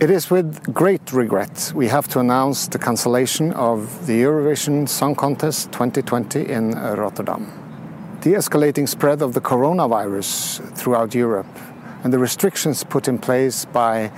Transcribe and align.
It 0.00 0.10
is 0.10 0.30
with 0.30 0.72
great 0.72 1.12
regret 1.12 1.72
we 1.74 1.88
have 1.88 2.06
to 2.10 2.20
announce 2.20 2.68
the 2.68 2.78
cancellation 2.78 3.52
of 3.54 4.06
the 4.06 4.22
Eurovision 4.22 4.88
Song 4.88 5.16
Contest 5.16 5.72
2020 5.72 6.48
in 6.48 6.78
uh, 6.78 6.94
Rotterdam. 6.94 7.50
The 8.20 8.34
escalating 8.34 8.88
spread 8.88 9.22
of 9.22 9.34
the 9.34 9.40
coronavirus 9.40 10.60
throughout 10.76 11.16
Europe 11.16 11.48
and 12.04 12.12
the 12.12 12.18
restrictions 12.20 12.84
put 12.84 13.08
in 13.08 13.18
place 13.18 13.64
by 13.64 14.12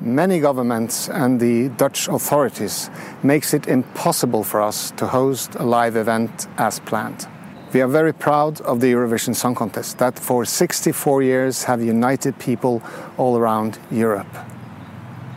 many 0.00 0.38
governments 0.38 1.08
and 1.08 1.40
the 1.40 1.68
Dutch 1.70 2.06
authorities 2.06 2.88
makes 3.24 3.52
it 3.52 3.66
impossible 3.66 4.44
for 4.44 4.62
us 4.62 4.92
to 4.92 5.08
host 5.08 5.56
a 5.56 5.64
live 5.64 5.96
event 5.96 6.46
as 6.58 6.78
planned. 6.78 7.26
We 7.72 7.80
are 7.80 7.88
very 7.88 8.14
proud 8.14 8.60
of 8.60 8.78
the 8.78 8.92
Eurovision 8.92 9.34
Song 9.34 9.56
Contest 9.56 9.98
that 9.98 10.16
for 10.16 10.44
64 10.44 11.22
years 11.24 11.64
have 11.64 11.82
united 11.82 12.38
people 12.38 12.84
all 13.16 13.36
around 13.36 13.80
Europe. 13.90 14.32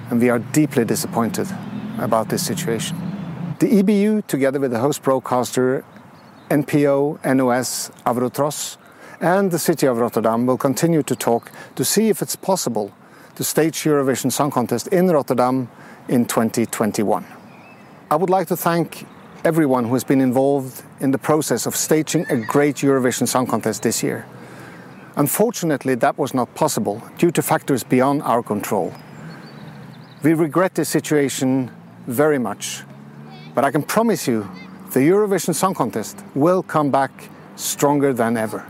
And 0.09 0.21
we 0.21 0.29
are 0.29 0.39
deeply 0.39 0.85
disappointed 0.85 1.47
about 1.99 2.29
this 2.29 2.45
situation. 2.45 2.97
The 3.59 3.67
EBU, 3.81 4.25
together 4.27 4.59
with 4.59 4.71
the 4.71 4.79
host 4.79 5.03
broadcaster 5.03 5.83
NPO, 6.49 7.25
NOS, 7.35 7.91
Avrotros, 8.05 8.77
and 9.19 9.51
the 9.51 9.59
city 9.59 9.87
of 9.87 9.97
Rotterdam 9.97 10.45
will 10.45 10.57
continue 10.57 11.03
to 11.03 11.15
talk 11.15 11.51
to 11.75 11.83
see 11.83 12.09
if 12.09 12.21
it's 12.21 12.35
possible 12.35 12.93
to 13.35 13.43
stage 13.43 13.83
Eurovision 13.83 14.31
Song 14.31 14.51
Contest 14.51 14.87
in 14.87 15.07
Rotterdam 15.09 15.69
in 16.07 16.25
2021. 16.25 17.25
I 18.09 18.15
would 18.15 18.29
like 18.29 18.47
to 18.47 18.55
thank 18.55 19.05
everyone 19.43 19.85
who 19.85 19.93
has 19.93 20.03
been 20.03 20.21
involved 20.21 20.83
in 20.99 21.11
the 21.11 21.17
process 21.17 21.65
of 21.65 21.75
staging 21.75 22.25
a 22.29 22.37
great 22.37 22.77
Eurovision 22.77 23.27
Song 23.27 23.45
Contest 23.45 23.83
this 23.83 24.01
year. 24.01 24.25
Unfortunately, 25.15 25.95
that 25.95 26.17
was 26.17 26.33
not 26.33 26.53
possible 26.55 27.01
due 27.17 27.31
to 27.31 27.41
factors 27.41 27.83
beyond 27.83 28.21
our 28.21 28.43
control. 28.43 28.93
We 30.23 30.33
regret 30.33 30.73
this 30.73 30.89
situation 30.89 31.69
very 32.07 32.39
much, 32.39 32.83
but 33.53 33.63
I 33.63 33.69
can 33.69 33.83
promise 33.83 34.27
you 34.27 34.49
the 34.91 34.99
Eurovision 34.99 35.53
Song 35.53 35.75
Contest 35.75 36.17
will 36.33 36.63
come 36.63 36.89
back 36.89 37.11
stronger 37.55 38.13
than 38.13 38.35
ever. 38.35 38.65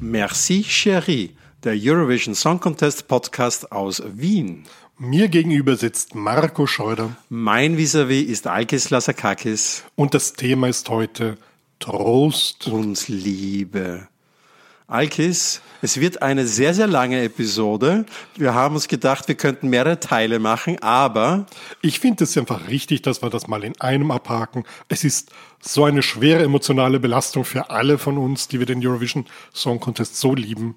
Merci, 0.00 0.62
Chérie, 0.62 1.34
der 1.62 1.74
Eurovision 1.74 2.34
Song 2.34 2.58
Contest 2.58 3.06
Podcast 3.06 3.70
aus 3.70 4.02
Wien. 4.06 4.64
Mir 4.96 5.28
gegenüber 5.28 5.76
sitzt 5.76 6.14
Marco 6.14 6.66
Schreuder. 6.66 7.16
Mein 7.28 7.76
Vis-a-vis 7.76 8.30
ist 8.30 8.46
Alkis 8.46 8.88
Lasakakis. 8.88 9.84
Und 9.94 10.14
das 10.14 10.32
Thema 10.32 10.68
ist 10.68 10.88
heute 10.88 11.36
Trost 11.78 12.68
und 12.68 13.08
Liebe. 13.08 14.08
Alkis, 14.86 15.62
es 15.80 15.98
wird 15.98 16.20
eine 16.20 16.46
sehr, 16.46 16.74
sehr 16.74 16.86
lange 16.86 17.22
Episode. 17.22 18.04
Wir 18.36 18.52
haben 18.52 18.74
uns 18.74 18.86
gedacht, 18.86 19.28
wir 19.28 19.34
könnten 19.34 19.68
mehrere 19.68 19.98
Teile 19.98 20.38
machen, 20.38 20.78
aber. 20.82 21.46
Ich 21.80 22.00
finde 22.00 22.24
es 22.24 22.36
einfach 22.36 22.68
richtig, 22.68 23.00
dass 23.00 23.22
wir 23.22 23.30
das 23.30 23.48
mal 23.48 23.64
in 23.64 23.80
einem 23.80 24.10
abhaken. 24.10 24.64
Es 24.88 25.04
ist 25.04 25.30
so 25.60 25.84
eine 25.84 26.02
schwere 26.02 26.42
emotionale 26.42 27.00
Belastung 27.00 27.44
für 27.44 27.70
alle 27.70 27.96
von 27.96 28.18
uns, 28.18 28.46
die 28.46 28.58
wir 28.58 28.66
den 28.66 28.86
Eurovision 28.86 29.26
Song 29.54 29.80
Contest 29.80 30.20
so 30.20 30.34
lieben. 30.34 30.76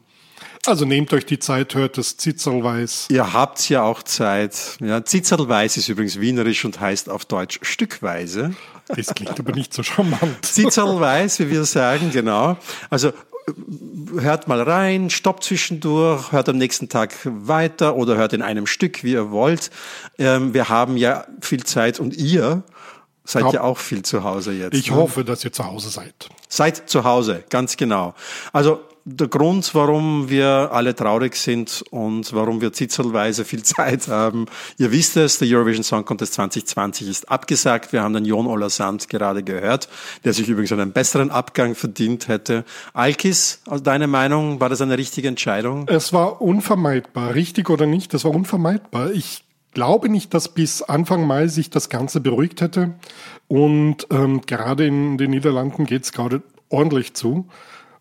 Also 0.66 0.86
nehmt 0.86 1.14
euch 1.14 1.26
die 1.26 1.40
Zeit, 1.40 1.76
hört 1.76 1.98
das 1.98 2.18
Zitzelweiß. 2.18 3.08
Ihr 3.10 3.34
habt 3.34 3.70
ja 3.70 3.84
auch 3.84 4.04
Zeit. 4.04 4.78
Ja, 4.82 5.04
Zitzelweiß 5.04 5.78
ist 5.78 5.90
übrigens 5.90 6.20
wienerisch 6.20 6.66
und 6.66 6.80
heißt 6.80 7.10
auf 7.10 7.26
Deutsch 7.26 7.60
Stückweise. 7.62 8.54
Das 8.96 9.14
klingt 9.14 9.40
aber 9.40 9.52
nicht 9.52 9.74
so 9.74 9.84
charmant. 9.84 10.46
Zitzelweiß, 10.46 11.40
wie 11.40 11.50
wir 11.50 11.66
sagen, 11.66 12.12
genau. 12.12 12.58
Also 12.90 13.12
hört 14.16 14.48
mal 14.48 14.62
rein, 14.62 15.10
stoppt 15.10 15.44
zwischendurch, 15.44 16.32
hört 16.32 16.50
am 16.50 16.58
nächsten 16.58 16.90
Tag 16.90 17.14
weiter 17.24 17.96
oder 17.96 18.18
hört 18.18 18.34
in 18.34 18.42
einem 18.42 18.68
Stück, 18.68 19.04
wie 19.04 19.14
ihr 19.14 19.32
wollt. 19.32 19.72
Ähm, 20.18 20.54
wir 20.54 20.70
haben 20.70 20.98
ja 20.98 21.26
viel 21.42 21.64
Zeit 21.64 22.00
und 22.00 22.16
ihr 22.16 22.64
seid 23.24 23.44
Hab, 23.44 23.54
ja 23.54 23.62
auch 23.62 23.78
viel 23.78 24.04
zu 24.04 24.24
Hause 24.24 24.54
jetzt. 24.54 24.74
Ich 24.74 24.90
ne? 24.90 24.98
hoffe, 24.98 25.24
dass 25.24 25.44
ihr 25.44 25.52
zu 25.52 25.66
Hause 25.66 25.90
seid. 25.90 26.30
Seid 26.50 26.90
zu 26.90 27.04
Hause, 27.04 27.44
ganz 27.50 27.78
genau. 27.78 28.16
Also 28.54 28.82
der 29.10 29.30
Grund, 29.30 29.74
warum 29.74 30.30
wir 30.30 30.70
alle 30.74 30.94
traurig 30.94 31.38
sind 31.38 31.82
und 31.92 32.34
warum 32.34 32.60
wir 32.60 32.74
zitzelweise 32.74 33.46
viel 33.46 33.64
Zeit 33.64 34.10
haben. 34.10 34.48
Ihr 34.78 34.92
wisst 34.92 35.16
es, 35.16 35.40
der 35.40 35.48
Eurovision 35.48 35.84
Song 35.84 36.04
Contest 36.04 36.34
2020 36.34 37.08
ist 37.08 37.32
abgesagt. 37.32 37.94
Wir 37.94 38.04
haben 38.04 38.14
den 38.14 38.26
Jon 38.26 38.48
Ola 38.48 38.70
Sand 38.70 39.08
gerade 39.08 39.44
gehört, 39.44 39.88
der 40.26 40.34
sich 40.34 40.50
übrigens 40.50 40.74
einen 40.74 40.92
besseren 40.92 41.32
Abgang 41.32 41.74
verdient 41.74 42.28
hätte. 42.28 42.66
Alkis, 42.94 43.62
aus 43.66 43.82
deiner 43.82 44.08
Meinung, 44.08 44.60
war 44.60 44.68
das 44.68 44.82
eine 44.82 44.98
richtige 44.98 45.30
Entscheidung? 45.30 45.88
Es 45.88 46.12
war 46.12 46.42
unvermeidbar, 46.42 47.34
richtig 47.34 47.70
oder 47.70 47.86
nicht, 47.86 48.14
das 48.14 48.26
war 48.26 48.32
unvermeidbar. 48.32 49.12
Ich 49.12 49.46
glaube 49.74 50.10
nicht, 50.10 50.34
dass 50.34 50.50
bis 50.50 50.82
Anfang 50.82 51.26
Mai 51.26 51.48
sich 51.48 51.70
das 51.70 51.88
Ganze 51.88 52.20
beruhigt 52.20 52.60
hätte. 52.60 52.96
Und 53.48 54.08
ähm, 54.12 54.42
gerade 54.46 54.86
in 54.86 55.18
den 55.18 55.32
Niederlanden 55.32 55.86
geht 55.86 56.04
es 56.04 56.12
gerade 56.12 56.42
ordentlich 56.70 57.14
zu. 57.14 57.48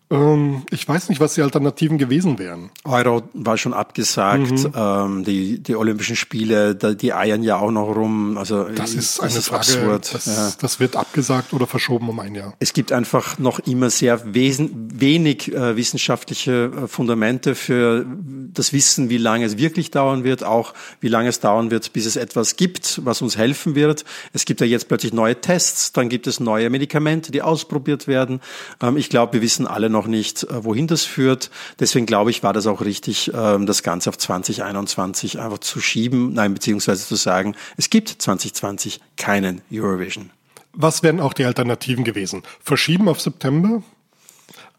Ähm, 0.09 0.63
ich 0.69 0.87
weiß 0.87 1.09
nicht, 1.09 1.19
was 1.19 1.33
die 1.33 1.41
Alternativen 1.41 1.97
gewesen 1.97 2.39
wären. 2.39 2.69
Euro 2.85 3.23
war 3.33 3.57
schon 3.57 3.73
abgesagt. 3.73 4.51
Mhm. 4.51 4.71
Ähm, 4.75 5.23
die, 5.25 5.59
die 5.59 5.75
Olympischen 5.75 6.15
Spiele, 6.15 6.75
die 6.75 7.13
eiern 7.13 7.43
ja 7.43 7.57
auch 7.57 7.71
noch 7.71 7.93
rum. 7.95 8.37
Also 8.37 8.63
das 8.63 8.93
ist 8.93 9.19
eine 9.19 9.33
das 9.33 9.47
Frage. 9.47 9.57
Absurd. 9.57 10.13
Das, 10.13 10.25
ja. 10.25 10.53
das, 10.61 10.79
wird 10.79 10.95
abgesagt 10.95 11.53
oder 11.53 11.67
verschoben 11.67 12.07
um 12.07 12.19
ein 12.19 12.35
Jahr. 12.35 12.53
Es 12.59 12.73
gibt 12.73 12.91
einfach 12.91 13.37
noch 13.37 13.59
immer 13.59 13.89
sehr 13.89 14.33
wesen, 14.33 14.89
wenig 14.93 15.53
äh, 15.53 15.75
wissenschaftliche 15.75 16.71
äh, 16.83 16.87
Fundamente 16.87 17.55
für 17.55 18.05
das 18.53 18.71
Wissen, 18.71 19.09
wie 19.09 19.17
lange 19.17 19.45
es 19.45 19.57
wirklich 19.57 19.91
dauern 19.91 20.23
wird, 20.23 20.43
auch 20.43 20.73
wie 21.01 21.09
lange 21.09 21.29
es 21.29 21.39
dauern 21.41 21.69
wird, 21.69 21.91
bis 21.93 22.05
es 22.05 22.15
etwas 22.15 22.55
gibt, 22.55 23.01
was 23.03 23.21
uns 23.21 23.37
helfen 23.37 23.75
wird. 23.75 24.05
Es 24.31 24.45
gibt 24.45 24.61
ja 24.61 24.67
jetzt 24.67 24.87
plötzlich 24.87 25.11
neue 25.11 25.39
Tests, 25.41 25.91
dann 25.91 26.07
gibt 26.07 26.27
es 26.27 26.39
neue 26.39 26.69
Medikamente, 26.69 27.31
die 27.31 27.41
ausprobiert 27.41 28.07
werden. 28.07 28.39
Ähm, 28.81 28.95
ich 28.95 29.09
glaube, 29.09 29.33
wir 29.33 29.41
wissen 29.41 29.67
alle 29.67 29.89
noch 29.89 29.96
noch 29.97 30.07
nicht, 30.07 30.43
äh, 30.43 30.63
wohin 30.63 30.87
das 30.87 31.03
führt. 31.03 31.49
Deswegen 31.79 32.05
glaube 32.05 32.29
ich, 32.29 32.43
war 32.43 32.53
das 32.53 32.67
auch 32.67 32.81
richtig, 32.81 33.31
ähm, 33.33 33.65
das 33.65 33.83
Ganze 33.83 34.09
auf 34.09 34.17
2021 34.17 35.39
einfach 35.39 35.57
zu 35.59 35.79
schieben, 35.81 36.33
nein, 36.33 36.53
beziehungsweise 36.53 37.05
zu 37.05 37.15
sagen, 37.15 37.55
es 37.77 37.89
gibt 37.89 38.09
2020 38.09 39.01
keinen 39.17 39.61
Eurovision. 39.71 40.29
Was 40.73 41.01
wären 41.01 41.19
auch 41.19 41.33
die 41.33 41.45
Alternativen 41.45 42.03
gewesen? 42.03 42.43
Verschieben 42.63 43.09
auf 43.09 43.19
September? 43.19 43.81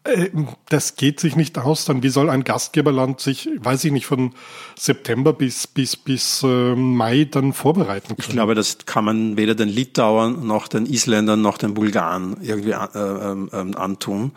Äh, 0.03 0.29
das 0.69 0.95
geht 0.95 1.19
sich 1.19 1.35
nicht 1.35 1.57
aus. 1.57 1.85
Dann 1.85 2.03
wie 2.03 2.09
soll 2.09 2.29
ein 2.29 2.43
Gastgeberland 2.43 3.19
sich, 3.19 3.49
weiß 3.57 3.83
ich 3.83 3.91
nicht, 3.91 4.05
von 4.05 4.33
September 4.77 5.33
bis 5.33 5.67
bis 5.67 5.95
bis 5.95 6.41
äh, 6.43 6.75
Mai 6.75 7.27
dann 7.29 7.53
vorbereiten 7.53 8.07
können? 8.07 8.19
Ich 8.19 8.29
glaube, 8.29 8.55
das 8.55 8.77
kann 8.85 9.05
man 9.05 9.37
weder 9.37 9.55
den 9.55 9.69
Litauern 9.69 10.45
noch 10.45 10.67
den 10.67 10.85
Isländern 10.85 11.41
noch 11.41 11.57
den 11.57 11.73
Bulgaren 11.73 12.37
irgendwie 12.41 12.71
äh, 12.71 12.75
äh, 12.75 13.75
antun, 13.75 14.31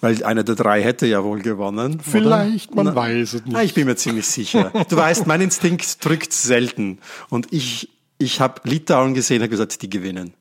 weil 0.00 0.22
einer 0.24 0.44
der 0.44 0.54
drei 0.54 0.82
hätte 0.82 1.06
ja 1.06 1.24
wohl 1.24 1.40
gewonnen. 1.40 2.00
Vielleicht, 2.00 2.72
oder? 2.72 2.84
man 2.84 2.94
Na, 2.94 3.00
weiß 3.00 3.34
es 3.34 3.44
nicht. 3.44 3.56
Ah, 3.56 3.62
ich 3.62 3.74
bin 3.74 3.86
mir 3.86 3.96
ziemlich 3.96 4.26
sicher. 4.26 4.72
Du 4.88 4.96
weißt, 4.96 5.26
mein 5.26 5.40
Instinkt 5.40 6.04
drückt 6.04 6.32
selten 6.32 6.98
und 7.28 7.52
ich 7.52 7.88
ich 8.18 8.40
habe 8.40 8.60
Litauen 8.64 9.14
gesehen, 9.14 9.40
habe 9.40 9.48
gesagt, 9.48 9.80
die 9.82 9.88
gewinnen. 9.88 10.34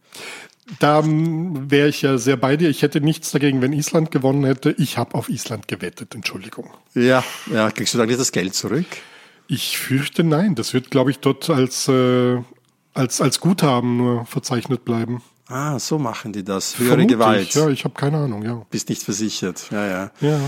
Da 0.78 1.04
wäre 1.04 1.88
ich 1.88 2.04
ja 2.04 2.18
sehr 2.18 2.38
bei 2.38 2.56
dir. 2.56 2.70
Ich 2.70 2.84
hätte 2.84 3.02
nichts 3.02 3.32
dagegen, 3.32 3.62
wenn 3.62 3.74
Island 3.74 4.12
gewonnen 4.12 4.44
hätte. 4.44 4.76
Ich 4.78 4.98
habe 4.98 5.16
auf 5.16 5.30
Island 5.30 5.68
gewettet, 5.68 6.14
Entschuldigung. 6.14 6.70
Ja, 6.94 7.24
ja, 7.52 7.72
kriegst 7.72 7.94
du 7.94 7.98
dann 7.98 8.10
das 8.10 8.32
Geld 8.32 8.54
zurück? 8.54 8.86
Ich 9.48 9.78
fürchte 9.80 10.24
nein. 10.24 10.54
Das 10.54 10.74
wird, 10.74 10.92
glaube 10.92 11.10
ich, 11.10 11.20
dort 11.20 11.50
als, 11.50 11.88
äh, 11.88 12.38
als, 12.94 13.20
als 13.20 13.40
Guthaben 13.40 13.98
nur 13.98 14.26
verzeichnet 14.26 14.86
bleiben. 14.86 15.24
Ah, 15.48 15.80
so 15.80 15.98
machen 15.98 16.32
die 16.32 16.44
das. 16.44 16.78
Höhere 16.78 16.90
Vermutlich, 16.90 17.18
Gewalt. 17.18 17.56
Ja, 17.56 17.70
ich 17.70 17.84
habe 17.84 17.96
keine 17.96 18.18
Ahnung, 18.18 18.44
ja. 18.44 18.62
Bist 18.70 18.90
nicht 18.90 19.02
versichert. 19.02 19.68
Ja, 19.72 19.88
ja. 19.88 20.12
ja. 20.22 20.40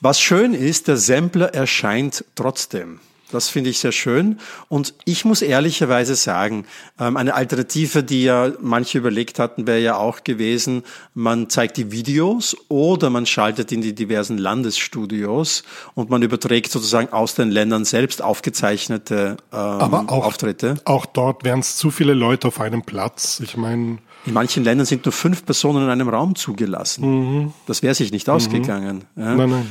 Was 0.00 0.18
schön 0.18 0.54
ist, 0.54 0.88
der 0.88 0.96
Sampler 0.96 1.52
erscheint 1.54 2.24
trotzdem. 2.34 3.00
Das 3.32 3.48
finde 3.48 3.70
ich 3.70 3.80
sehr 3.80 3.92
schön. 3.92 4.38
Und 4.68 4.94
ich 5.04 5.24
muss 5.24 5.42
ehrlicherweise 5.42 6.14
sagen, 6.14 6.64
ähm, 7.00 7.16
eine 7.16 7.34
Alternative, 7.34 8.04
die 8.04 8.22
ja 8.22 8.52
manche 8.60 8.98
überlegt 8.98 9.38
hatten, 9.38 9.66
wäre 9.66 9.80
ja 9.80 9.96
auch 9.96 10.22
gewesen, 10.22 10.84
man 11.14 11.50
zeigt 11.50 11.76
die 11.76 11.90
Videos 11.90 12.56
oder 12.68 13.10
man 13.10 13.26
schaltet 13.26 13.72
in 13.72 13.80
die 13.80 13.94
diversen 13.94 14.38
Landesstudios 14.38 15.64
und 15.94 16.08
man 16.08 16.22
überträgt 16.22 16.70
sozusagen 16.70 17.12
aus 17.12 17.34
den 17.34 17.50
Ländern 17.50 17.84
selbst 17.84 18.22
aufgezeichnete 18.22 19.36
ähm, 19.52 19.58
Aber 19.58 20.04
auch, 20.06 20.26
Auftritte. 20.26 20.76
Auch 20.84 21.06
dort 21.06 21.44
wären 21.44 21.60
es 21.60 21.76
zu 21.76 21.90
viele 21.90 22.14
Leute 22.14 22.48
auf 22.48 22.60
einem 22.60 22.82
Platz. 22.82 23.40
Ich 23.40 23.56
meine. 23.56 23.98
In 24.24 24.32
manchen 24.32 24.64
Ländern 24.64 24.86
sind 24.86 25.04
nur 25.04 25.12
fünf 25.12 25.44
Personen 25.44 25.84
in 25.84 25.90
einem 25.90 26.08
Raum 26.08 26.34
zugelassen. 26.34 27.42
Mhm. 27.42 27.52
Das 27.66 27.82
wäre 27.82 27.94
sich 27.94 28.12
nicht 28.12 28.28
ausgegangen. 28.28 29.04
Mhm. 29.14 29.22
Ja. 29.22 29.34
Nein, 29.34 29.50
nein. 29.50 29.70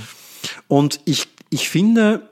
Und 0.67 1.01
ich, 1.05 1.27
ich 1.49 1.69
finde, 1.69 2.29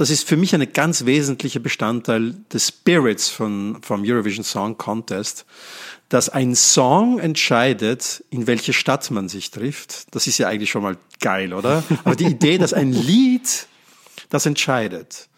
das 0.00 0.08
ist 0.08 0.26
für 0.26 0.38
mich 0.38 0.54
ein 0.54 0.72
ganz 0.72 1.04
wesentlicher 1.04 1.60
Bestandteil 1.60 2.34
des 2.50 2.68
Spirits 2.68 3.28
von, 3.28 3.76
vom 3.82 4.02
Eurovision 4.02 4.42
Song 4.42 4.78
Contest, 4.78 5.44
dass 6.08 6.30
ein 6.30 6.54
Song 6.54 7.18
entscheidet, 7.18 8.24
in 8.30 8.46
welche 8.46 8.72
Stadt 8.72 9.10
man 9.10 9.28
sich 9.28 9.50
trifft. 9.50 10.14
Das 10.14 10.26
ist 10.26 10.38
ja 10.38 10.48
eigentlich 10.48 10.70
schon 10.70 10.84
mal 10.84 10.96
geil, 11.20 11.52
oder? 11.52 11.84
Aber 12.04 12.16
die 12.16 12.24
Idee, 12.24 12.56
dass 12.56 12.72
ein 12.72 12.94
Lied 12.94 13.66
das 14.30 14.46
entscheidet. 14.46 15.28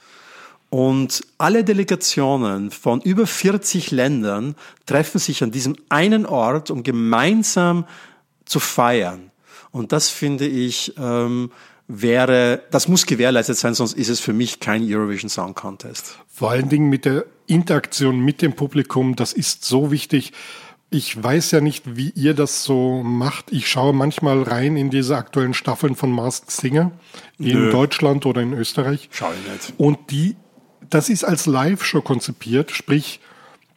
Und 0.70 1.23
alle 1.38 1.65
Delegationen 1.65 2.70
von 2.70 3.00
über 3.00 3.26
40 3.26 3.91
Ländern 3.91 4.55
treffen 4.87 5.19
sich 5.19 5.43
an 5.43 5.50
diesem 5.50 5.75
einen 5.88 6.25
Ort, 6.25 6.70
um 6.70 6.85
gemeinsam 6.85 7.85
zu 8.44 8.61
feiern. 8.61 9.32
Und 9.73 9.91
das 9.91 10.08
finde 10.08 10.47
ich 10.47 10.94
ähm, 10.99 11.50
wäre, 12.00 12.62
das 12.71 12.89
muss 12.89 13.06
gewährleistet 13.06 13.59
sein, 13.59 13.75
sonst 13.75 13.94
ist 13.94 14.09
es 14.09 14.21
für 14.21 14.33
mich 14.33 14.61
kein 14.61 14.83
Eurovision 14.83 15.29
Song 15.29 15.55
Contest. 15.55 16.19
Vor 16.29 16.50
allen 16.50 16.69
Dingen 16.69 16.89
mit 16.89 17.05
der 17.05 17.27
Interaktion 17.47 18.21
mit 18.21 18.41
dem 18.43 18.55
Publikum, 18.55 19.17
das 19.17 19.33
ist 19.33 19.65
so 19.65 19.91
wichtig. 19.91 20.33
Ich 20.91 21.23
weiß 21.23 21.53
ja 21.53 21.61
nicht, 21.61 21.97
wie 21.97 22.11
ihr 22.11 22.35
das 22.35 22.65
so 22.65 23.03
macht. 23.03 23.53
Ich 23.53 23.69
schaue 23.69 23.93
manchmal 23.93 24.43
rein 24.43 24.77
in 24.77 24.91
diese 24.91 25.17
aktuellen 25.17 25.55
Staffeln 25.55 25.97
von 25.97 26.11
Masked 26.11 26.50
Singer 26.50 26.93
in 27.39 27.59
Nö. 27.59 27.71
Deutschland 27.71 28.27
oder 28.27 28.43
in 28.43 28.53
Österreich. 28.53 29.09
Schau 29.11 29.31
ich 29.33 29.53
nicht. 29.53 29.75
Und 29.79 30.11
die 30.11 30.37
das 30.93 31.09
ist 31.09 31.25
als 31.25 31.47
Live-Show 31.47 32.03
konzipiert, 32.03 32.71
sprich, 32.71 33.21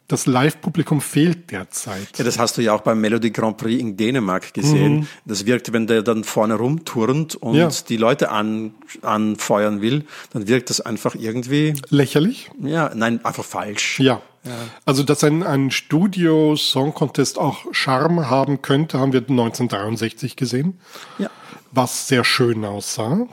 das 0.08 0.26
Live-Publikum 0.26 1.00
fehlt 1.00 1.50
derzeit. 1.50 2.16
Ja, 2.16 2.24
das 2.24 2.38
hast 2.38 2.56
du 2.56 2.62
ja 2.62 2.72
auch 2.72 2.82
beim 2.82 3.00
Melody 3.00 3.30
Grand 3.30 3.56
Prix 3.56 3.80
in 3.80 3.96
Dänemark 3.96 4.54
gesehen. 4.54 5.00
Mhm. 5.00 5.06
Das 5.24 5.46
wirkt, 5.46 5.72
wenn 5.72 5.86
der 5.86 6.02
dann 6.02 6.22
vorne 6.22 6.54
rumturnt 6.54 7.34
und 7.34 7.56
ja. 7.56 7.68
die 7.88 7.96
Leute 7.96 8.30
an, 8.30 8.74
anfeuern 9.02 9.80
will, 9.80 10.04
dann 10.32 10.46
wirkt 10.46 10.70
das 10.70 10.80
einfach 10.80 11.16
irgendwie. 11.16 11.74
Lächerlich? 11.88 12.50
Ja, 12.62 12.92
nein, 12.94 13.24
einfach 13.24 13.44
falsch. 13.44 13.98
Ja. 13.98 14.20
ja. 14.44 14.52
Also, 14.84 15.02
dass 15.02 15.24
ein, 15.24 15.42
ein 15.42 15.72
Studio-Song-Contest 15.72 17.38
auch 17.38 17.64
Charme 17.72 18.30
haben 18.30 18.62
könnte, 18.62 19.00
haben 19.00 19.12
wir 19.12 19.20
1963 19.20 20.36
gesehen. 20.36 20.78
Ja. 21.18 21.30
Was 21.72 22.06
sehr 22.06 22.22
schön 22.22 22.64
aussah. 22.64 23.26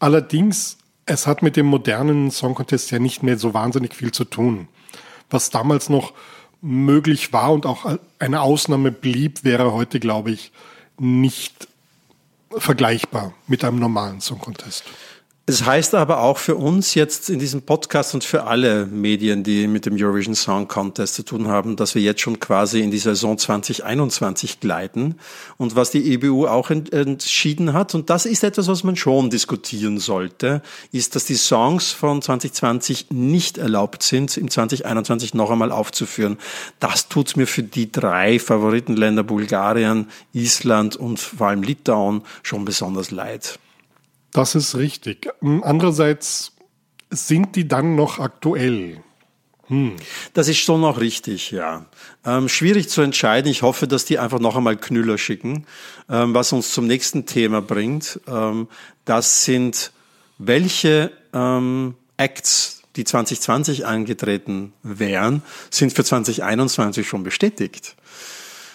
Allerdings 0.00 0.78
es 1.06 1.26
hat 1.26 1.42
mit 1.42 1.56
dem 1.56 1.66
modernen 1.66 2.30
Song 2.30 2.54
Contest 2.54 2.90
ja 2.90 2.98
nicht 2.98 3.22
mehr 3.22 3.38
so 3.38 3.54
wahnsinnig 3.54 3.94
viel 3.94 4.12
zu 4.12 4.24
tun. 4.24 4.68
Was 5.32 5.50
damals 5.50 5.88
noch 5.88 6.12
möglich 6.60 7.32
war 7.32 7.52
und 7.52 7.66
auch 7.66 7.98
eine 8.20 8.40
Ausnahme 8.40 8.92
blieb, 8.92 9.42
wäre 9.42 9.72
heute, 9.72 9.98
glaube 9.98 10.30
ich, 10.30 10.52
nicht 10.98 11.66
vergleichbar 12.56 13.34
mit 13.48 13.64
einem 13.64 13.78
normalen 13.78 14.20
Song 14.20 14.38
Contest. 14.38 14.84
Es 15.44 15.64
heißt 15.64 15.96
aber 15.96 16.20
auch 16.20 16.38
für 16.38 16.54
uns 16.54 16.94
jetzt 16.94 17.28
in 17.28 17.40
diesem 17.40 17.62
Podcast 17.62 18.14
und 18.14 18.22
für 18.22 18.44
alle 18.44 18.86
Medien, 18.86 19.42
die 19.42 19.66
mit 19.66 19.86
dem 19.86 19.96
Eurovision 19.96 20.36
Song 20.36 20.68
Contest 20.68 21.16
zu 21.16 21.24
tun 21.24 21.48
haben, 21.48 21.74
dass 21.74 21.96
wir 21.96 22.02
jetzt 22.02 22.20
schon 22.20 22.38
quasi 22.38 22.80
in 22.80 22.92
die 22.92 22.98
Saison 22.98 23.36
2021 23.36 24.60
gleiten. 24.60 25.16
Und 25.56 25.74
was 25.74 25.90
die 25.90 26.12
EBU 26.12 26.46
auch 26.46 26.70
entschieden 26.70 27.72
hat, 27.72 27.92
und 27.96 28.08
das 28.08 28.24
ist 28.24 28.44
etwas, 28.44 28.68
was 28.68 28.84
man 28.84 28.94
schon 28.94 29.30
diskutieren 29.30 29.98
sollte, 29.98 30.62
ist, 30.92 31.16
dass 31.16 31.24
die 31.24 31.34
Songs 31.34 31.90
von 31.90 32.22
2020 32.22 33.10
nicht 33.10 33.58
erlaubt 33.58 34.04
sind, 34.04 34.36
im 34.36 34.48
2021 34.48 35.34
noch 35.34 35.50
einmal 35.50 35.72
aufzuführen. 35.72 36.38
Das 36.78 37.08
tut 37.08 37.36
mir 37.36 37.48
für 37.48 37.64
die 37.64 37.90
drei 37.90 38.38
Favoritenländer 38.38 39.24
Bulgarien, 39.24 40.06
Island 40.32 40.94
und 40.94 41.18
vor 41.18 41.48
allem 41.48 41.64
Litauen 41.64 42.22
schon 42.44 42.64
besonders 42.64 43.10
leid. 43.10 43.58
Das 44.32 44.54
ist 44.54 44.76
richtig. 44.76 45.28
Andererseits 45.42 46.52
sind 47.10 47.54
die 47.54 47.68
dann 47.68 47.94
noch 47.94 48.18
aktuell. 48.18 49.02
Hm. 49.66 49.96
Das 50.34 50.48
ist 50.48 50.58
schon 50.58 50.80
noch 50.80 51.00
richtig, 51.00 51.50
ja. 51.50 51.86
Ähm, 52.24 52.48
schwierig 52.48 52.88
zu 52.88 53.02
entscheiden. 53.02 53.50
Ich 53.50 53.62
hoffe, 53.62 53.86
dass 53.86 54.04
die 54.04 54.18
einfach 54.18 54.40
noch 54.40 54.56
einmal 54.56 54.76
Knüller 54.76 55.18
schicken. 55.18 55.66
Ähm, 56.08 56.34
was 56.34 56.52
uns 56.52 56.72
zum 56.72 56.86
nächsten 56.86 57.26
Thema 57.26 57.62
bringt, 57.62 58.20
ähm, 58.26 58.68
das 59.04 59.44
sind 59.44 59.92
welche 60.38 61.12
ähm, 61.32 61.94
Acts, 62.16 62.82
die 62.96 63.04
2020 63.04 63.86
angetreten 63.86 64.72
wären, 64.82 65.42
sind 65.70 65.92
für 65.92 66.04
2021 66.04 67.06
schon 67.06 67.22
bestätigt. 67.22 67.96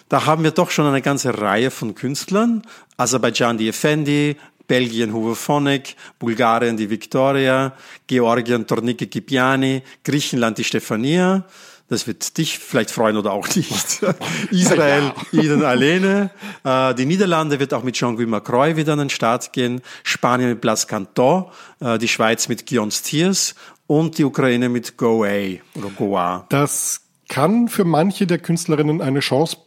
Da 0.10 0.26
haben 0.26 0.44
wir 0.44 0.52
doch 0.52 0.72
schon 0.72 0.88
eine 0.88 1.02
ganze 1.02 1.40
Reihe 1.40 1.70
von 1.70 1.94
Künstlern. 1.94 2.64
Aserbaidschan 2.96 3.58
die 3.58 3.68
Effendi, 3.68 4.38
Belgien 4.68 5.14
Huvophonic, 5.14 5.96
Bulgarien 6.20 6.78
die 6.78 6.90
Victoria, 6.90 7.74
Georgien 8.06 8.68
Tornike 8.68 9.08
Kipiani, 9.08 9.82
Griechenland 10.04 10.58
die 10.58 10.64
Stefania. 10.64 11.46
Das 11.90 12.06
wird 12.06 12.38
dich 12.38 12.60
vielleicht 12.60 12.92
freuen 12.92 13.16
oder 13.16 13.32
auch 13.32 13.48
nicht. 13.56 14.04
Israel, 14.52 15.14
ja. 15.32 15.32
Iden 15.42 15.64
Alene. 15.64 16.32
Äh, 16.66 16.94
die 16.96 17.06
Niederlande 17.06 17.60
wird 17.62 17.74
auch 17.74 17.84
mit 17.84 17.96
Jean-Guy 17.96 18.26
Macroy 18.26 18.76
wieder 18.76 18.94
an 18.94 19.00
den 19.00 19.10
Start 19.10 19.54
gehen. 19.54 19.82
Spanien 20.04 20.50
mit 20.50 20.60
Blas 20.60 20.88
Canton. 20.88 21.46
Äh, 21.80 21.98
die 21.98 22.10
Schweiz 22.10 22.50
mit 22.50 22.68
Guillaume 22.68 22.92
Stiers. 22.92 23.56
Und 23.88 24.18
die 24.18 24.26
Ukraine 24.26 24.68
mit 24.68 24.98
Goa 24.98 25.60
oder 25.76 25.90
Goa. 25.96 26.46
Das 26.50 27.04
kann 27.30 27.70
für 27.70 27.86
manche 27.86 28.28
der 28.28 28.40
Künstlerinnen 28.40 29.02
eine 29.02 29.22
Chance 29.22 29.58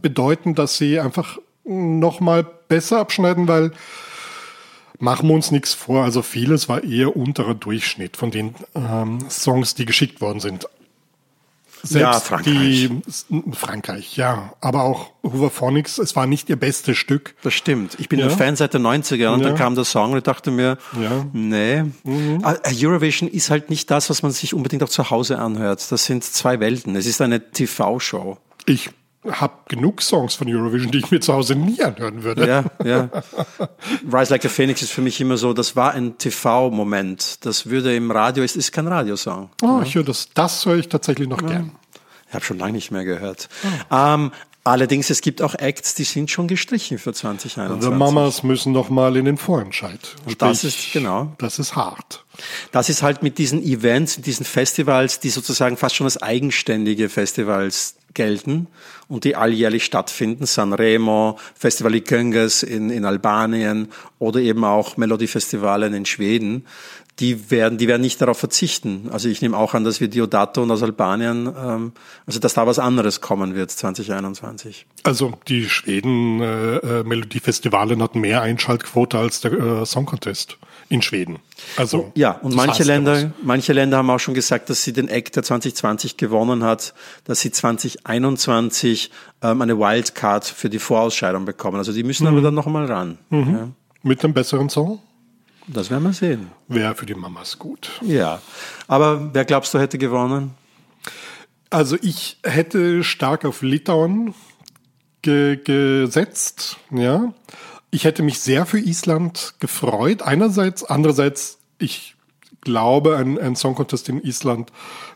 bedeuten, 0.00 0.54
dass 0.54 0.78
sie 0.78 1.00
einfach 1.00 1.38
nochmal 1.64 2.46
besser 2.68 3.00
abschneiden, 3.00 3.48
weil 3.48 3.72
machen 5.00 5.28
wir 5.28 5.34
uns 5.34 5.50
nichts 5.50 5.74
vor. 5.74 6.04
Also 6.04 6.22
vieles 6.22 6.68
war 6.68 6.84
eher 6.84 7.16
unterer 7.16 7.54
Durchschnitt 7.54 8.16
von 8.16 8.30
den 8.30 8.54
ähm, 8.74 9.18
Songs, 9.28 9.74
die 9.74 9.86
geschickt 9.86 10.20
worden 10.20 10.40
sind. 10.40 10.68
Selbst 11.82 12.00
ja, 12.00 12.20
Frankreich. 12.20 12.90
Die, 12.90 13.52
Frankreich, 13.52 14.16
ja. 14.16 14.52
Aber 14.60 14.82
auch 14.82 15.12
Hooverphonics, 15.22 15.98
es 15.98 16.14
war 16.14 16.26
nicht 16.26 16.50
ihr 16.50 16.56
bestes 16.56 16.98
Stück. 16.98 17.34
Das 17.42 17.54
stimmt. 17.54 17.96
Ich 17.98 18.10
bin 18.10 18.18
ja. 18.18 18.26
ein 18.26 18.30
Fan 18.32 18.54
seit 18.54 18.74
den 18.74 18.86
90er 18.86 19.32
und 19.32 19.40
ja. 19.40 19.48
dann 19.48 19.56
kam 19.56 19.74
der 19.74 19.84
Song 19.84 20.12
und 20.12 20.18
ich 20.18 20.24
dachte 20.24 20.50
mir, 20.50 20.76
ja. 21.00 21.24
nee. 21.32 21.84
Mhm. 22.04 22.40
Ah, 22.42 22.56
Eurovision 22.70 23.30
ist 23.30 23.48
halt 23.48 23.70
nicht 23.70 23.90
das, 23.90 24.10
was 24.10 24.22
man 24.22 24.30
sich 24.32 24.52
unbedingt 24.52 24.82
auch 24.82 24.90
zu 24.90 25.08
Hause 25.10 25.38
anhört. 25.38 25.90
Das 25.90 26.04
sind 26.04 26.22
zwei 26.22 26.60
Welten. 26.60 26.96
Es 26.96 27.06
ist 27.06 27.22
eine 27.22 27.50
TV-Show. 27.50 28.36
Ich 28.66 28.90
habe 29.28 29.52
genug 29.68 30.00
Songs 30.00 30.34
von 30.34 30.48
Eurovision, 30.48 30.90
die 30.90 30.98
ich 30.98 31.10
mir 31.10 31.20
zu 31.20 31.34
Hause 31.34 31.54
nie 31.54 31.82
anhören 31.82 32.22
würde. 32.22 32.46
Ja, 32.46 32.64
ja. 32.84 33.10
Rise 34.12 34.32
Like 34.32 34.44
a 34.46 34.48
Phoenix 34.48 34.80
ist 34.82 34.92
für 34.92 35.02
mich 35.02 35.20
immer 35.20 35.36
so, 35.36 35.52
das 35.52 35.76
war 35.76 35.92
ein 35.92 36.16
TV-Moment. 36.16 37.44
Das 37.44 37.66
würde 37.66 37.94
im 37.94 38.10
Radio, 38.10 38.42
es 38.42 38.56
ist 38.56 38.72
kein 38.72 38.86
Radiosong. 38.86 39.50
Oh, 39.62 39.66
ja. 39.66 39.82
ich 39.82 39.94
höre 39.94 40.04
das, 40.04 40.30
das 40.32 40.64
höre 40.64 40.76
ich 40.76 40.88
tatsächlich 40.88 41.28
noch 41.28 41.42
ja. 41.42 41.48
gern. 41.48 41.72
Ich 42.28 42.34
habe 42.34 42.44
schon 42.44 42.58
lange 42.58 42.72
nicht 42.72 42.92
mehr 42.92 43.04
gehört. 43.04 43.48
Oh. 43.90 43.94
Ähm, 43.94 44.30
allerdings, 44.64 45.10
es 45.10 45.20
gibt 45.20 45.42
auch 45.42 45.54
Acts, 45.54 45.94
die 45.94 46.04
sind 46.04 46.30
schon 46.30 46.48
gestrichen 46.48 46.98
für 46.98 47.12
2021. 47.12 47.86
Also 47.86 47.90
Mamas 47.90 48.42
müssen 48.42 48.72
noch 48.72 48.88
mal 48.88 49.16
in 49.16 49.26
den 49.26 49.36
Vorentscheid. 49.36 50.00
Sprich, 50.22 50.38
das 50.38 50.64
ist, 50.64 50.92
genau. 50.92 51.34
Das 51.38 51.58
ist 51.58 51.76
hart. 51.76 52.24
Das 52.72 52.88
ist 52.88 53.02
halt 53.02 53.22
mit 53.22 53.36
diesen 53.36 53.62
Events, 53.62 54.18
diesen 54.22 54.46
Festivals, 54.46 55.20
die 55.20 55.28
sozusagen 55.28 55.76
fast 55.76 55.96
schon 55.96 56.06
als 56.06 56.22
eigenständige 56.22 57.10
Festivals 57.10 57.96
gelten 58.14 58.66
und 59.08 59.24
die 59.24 59.36
alljährlich 59.36 59.84
stattfinden. 59.84 60.46
Sanremo, 60.46 61.38
Festival 61.54 61.94
i 61.94 62.00
Könges 62.00 62.62
in, 62.62 62.90
in 62.90 63.04
Albanien 63.04 63.88
oder 64.18 64.40
eben 64.40 64.64
auch 64.64 64.96
Melodiefestivalen 64.96 65.94
in 65.94 66.06
Schweden. 66.06 66.66
Die 67.18 67.50
werden, 67.50 67.76
die 67.76 67.86
werden 67.86 68.00
nicht 68.00 68.20
darauf 68.20 68.38
verzichten. 68.38 69.10
Also 69.12 69.28
ich 69.28 69.42
nehme 69.42 69.56
auch 69.56 69.74
an, 69.74 69.84
dass 69.84 70.00
wir 70.00 70.08
Diodato 70.08 70.62
und 70.62 70.70
aus 70.70 70.82
Albanien, 70.82 71.46
ähm, 71.46 71.92
also 72.26 72.40
dass 72.40 72.54
da 72.54 72.66
was 72.66 72.78
anderes 72.78 73.20
kommen 73.20 73.54
wird 73.54 73.70
2021. 73.70 74.86
Also 75.02 75.34
die 75.46 75.68
Schweden 75.68 76.40
äh, 76.40 76.76
äh, 76.76 78.00
hatten 78.00 78.20
mehr 78.20 78.40
Einschaltquote 78.40 79.18
als 79.18 79.40
der 79.42 79.52
äh, 79.52 79.86
Song 79.86 80.06
Contest 80.06 80.56
in 80.90 81.02
Schweden. 81.02 81.38
Also 81.76 82.10
ja, 82.16 82.32
und 82.32 82.54
manche 82.54 82.82
Länder, 82.82 83.32
manche 83.42 83.72
Länder 83.72 83.98
haben 83.98 84.10
auch 84.10 84.18
schon 84.18 84.34
gesagt, 84.34 84.68
dass 84.70 84.82
sie 84.82 84.92
den 84.92 85.08
Act, 85.08 85.36
der 85.36 85.44
2020 85.44 86.16
gewonnen 86.16 86.64
hat, 86.64 86.94
dass 87.24 87.40
sie 87.40 87.52
2021 87.52 89.10
ähm, 89.40 89.62
eine 89.62 89.78
Wildcard 89.78 90.44
für 90.44 90.68
die 90.68 90.80
Vorausscheidung 90.80 91.44
bekommen. 91.44 91.76
Also 91.76 91.92
die 91.92 92.02
müssen 92.02 92.24
mhm. 92.24 92.32
aber 92.32 92.42
dann 92.42 92.54
noch 92.54 92.66
einmal 92.66 92.86
ran. 92.86 93.18
Mhm. 93.30 93.54
Ja. 93.54 93.68
Mit 94.02 94.24
einem 94.24 94.34
besseren 94.34 94.68
Song? 94.68 94.98
Das 95.68 95.90
werden 95.90 96.02
wir 96.02 96.12
sehen. 96.12 96.48
Wäre 96.66 96.96
für 96.96 97.06
die 97.06 97.14
Mamas 97.14 97.56
gut. 97.58 97.92
Ja. 98.02 98.42
Aber 98.88 99.32
wer 99.32 99.44
glaubst 99.44 99.72
du 99.72 99.78
hätte 99.78 99.96
gewonnen? 99.96 100.54
Also 101.70 101.96
ich 102.02 102.38
hätte 102.42 103.04
stark 103.04 103.44
auf 103.44 103.62
Litauen 103.62 104.34
ge 105.22 105.56
gesetzt, 105.62 106.78
ja. 106.90 107.32
Ich 107.90 108.04
hätte 108.04 108.22
mich 108.22 108.40
sehr 108.40 108.66
für 108.66 108.78
Island 108.78 109.54
gefreut. 109.58 110.22
Einerseits, 110.22 110.84
andererseits, 110.84 111.58
ich 111.78 112.14
glaube, 112.60 113.16
ein, 113.16 113.38
ein 113.38 113.56
Song 113.56 113.74
Contest 113.74 114.08
in 114.08 114.22
Island 114.22 114.70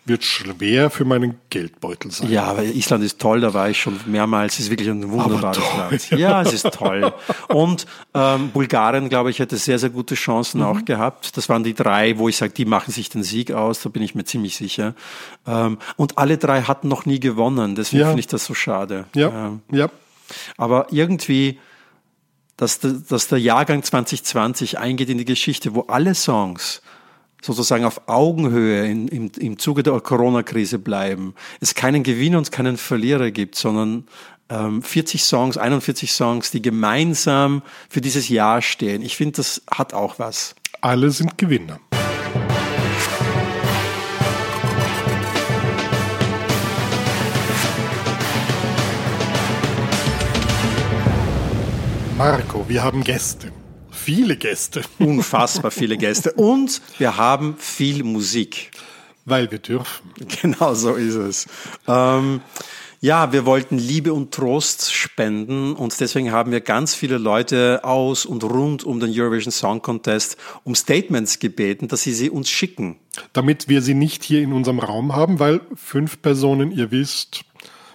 wird 0.06 0.24
schwer 0.24 0.90
für 0.90 1.04
meinen 1.04 1.38
Geldbeutel 1.50 2.10
sein. 2.10 2.30
Ja, 2.30 2.44
aber 2.44 2.62
Island 2.62 3.04
ist 3.04 3.18
toll, 3.18 3.40
da 3.40 3.54
war 3.54 3.70
ich 3.70 3.80
schon 3.80 3.98
mehrmals. 4.06 4.54
Es 4.54 4.60
ist 4.60 4.70
wirklich 4.70 4.88
ein 4.88 5.10
wunderbares 5.10 5.62
Land. 5.78 6.10
Ja, 6.10 6.42
es 6.42 6.52
ist 6.52 6.70
toll. 6.72 7.12
Und 7.48 7.86
ähm, 8.12 8.50
Bulgarien, 8.50 9.08
glaube 9.08 9.30
ich, 9.30 9.38
hätte 9.38 9.56
sehr, 9.56 9.78
sehr 9.78 9.90
gute 9.90 10.14
Chancen 10.14 10.60
mhm. 10.60 10.66
auch 10.66 10.84
gehabt. 10.84 11.36
Das 11.36 11.48
waren 11.48 11.64
die 11.64 11.74
drei, 11.74 12.18
wo 12.18 12.28
ich 12.28 12.36
sage, 12.36 12.52
die 12.52 12.64
machen 12.64 12.92
sich 12.92 13.08
den 13.08 13.22
Sieg 13.22 13.52
aus, 13.52 13.80
da 13.80 13.88
bin 13.88 14.02
ich 14.02 14.14
mir 14.14 14.24
ziemlich 14.24 14.56
sicher. 14.56 14.94
Ähm, 15.46 15.78
und 15.96 16.18
alle 16.18 16.38
drei 16.38 16.62
hatten 16.62 16.88
noch 16.88 17.06
nie 17.06 17.20
gewonnen, 17.20 17.74
deswegen 17.74 18.02
ja. 18.02 18.06
finde 18.08 18.20
ich 18.20 18.26
das 18.26 18.44
so 18.44 18.54
schade. 18.54 19.06
Ja, 19.14 19.46
ähm, 19.46 19.60
ja. 19.70 19.88
Aber 20.56 20.86
irgendwie 20.90 21.58
dass, 22.56 22.80
dass 22.80 23.28
der 23.28 23.38
Jahrgang 23.38 23.82
2020 23.82 24.78
eingeht 24.78 25.08
in 25.08 25.18
die 25.18 25.24
Geschichte, 25.24 25.74
wo 25.74 25.82
alle 25.82 26.14
Songs 26.14 26.82
sozusagen 27.42 27.84
auf 27.84 28.08
Augenhöhe 28.08 28.86
in, 28.86 29.08
im, 29.08 29.30
im 29.38 29.58
Zuge 29.58 29.82
der 29.82 30.00
Corona-Krise 30.00 30.78
bleiben. 30.78 31.34
Es 31.60 31.74
keinen 31.74 32.02
Gewinner 32.02 32.38
und 32.38 32.50
keinen 32.50 32.76
Verlierer 32.76 33.30
gibt, 33.30 33.56
sondern 33.56 34.06
ähm, 34.48 34.82
40 34.82 35.22
Songs, 35.22 35.58
41 35.58 36.12
Songs, 36.12 36.50
die 36.50 36.62
gemeinsam 36.62 37.62
für 37.88 38.00
dieses 38.00 38.28
Jahr 38.28 38.62
stehen. 38.62 39.02
Ich 39.02 39.16
finde, 39.16 39.36
das 39.36 39.62
hat 39.70 39.92
auch 39.92 40.18
was. 40.18 40.54
Alle 40.80 41.10
sind 41.10 41.36
Gewinner. 41.38 41.80
Marco, 52.16 52.64
wir 52.68 52.84
haben 52.84 53.02
Gäste. 53.02 53.50
Viele 53.90 54.36
Gäste. 54.36 54.82
Unfassbar 55.00 55.72
viele 55.72 55.96
Gäste. 55.96 56.32
Und 56.32 56.80
wir 56.98 57.16
haben 57.16 57.56
viel 57.58 58.04
Musik. 58.04 58.70
Weil 59.24 59.50
wir 59.50 59.58
dürfen. 59.58 60.10
Genau 60.42 60.74
so 60.74 60.94
ist 60.94 61.16
es. 61.16 61.46
Ähm, 61.88 62.40
ja, 63.00 63.32
wir 63.32 63.46
wollten 63.46 63.78
Liebe 63.78 64.12
und 64.12 64.32
Trost 64.32 64.92
spenden 64.94 65.74
und 65.74 65.98
deswegen 66.00 66.30
haben 66.30 66.52
wir 66.52 66.60
ganz 66.60 66.94
viele 66.94 67.18
Leute 67.18 67.80
aus 67.82 68.24
und 68.24 68.44
rund 68.44 68.84
um 68.84 69.00
den 69.00 69.10
Eurovision 69.12 69.52
Song 69.52 69.82
Contest 69.82 70.36
um 70.62 70.74
Statements 70.74 71.38
gebeten, 71.40 71.88
dass 71.88 72.02
sie 72.02 72.14
sie 72.14 72.30
uns 72.30 72.48
schicken. 72.48 72.96
Damit 73.32 73.68
wir 73.68 73.82
sie 73.82 73.94
nicht 73.94 74.22
hier 74.22 74.40
in 74.40 74.52
unserem 74.52 74.78
Raum 74.78 75.14
haben, 75.14 75.40
weil 75.40 75.60
fünf 75.74 76.22
Personen, 76.22 76.70
ihr 76.70 76.92
wisst, 76.92 77.44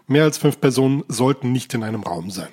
mehr 0.08 0.26
als 0.26 0.38
fünf 0.38 0.60
Personen 0.60 1.04
sollten 1.08 1.52
nicht 1.52 1.74
in 1.74 1.84
einem 1.84 2.04
Raum 2.04 2.30
sein. 2.30 2.50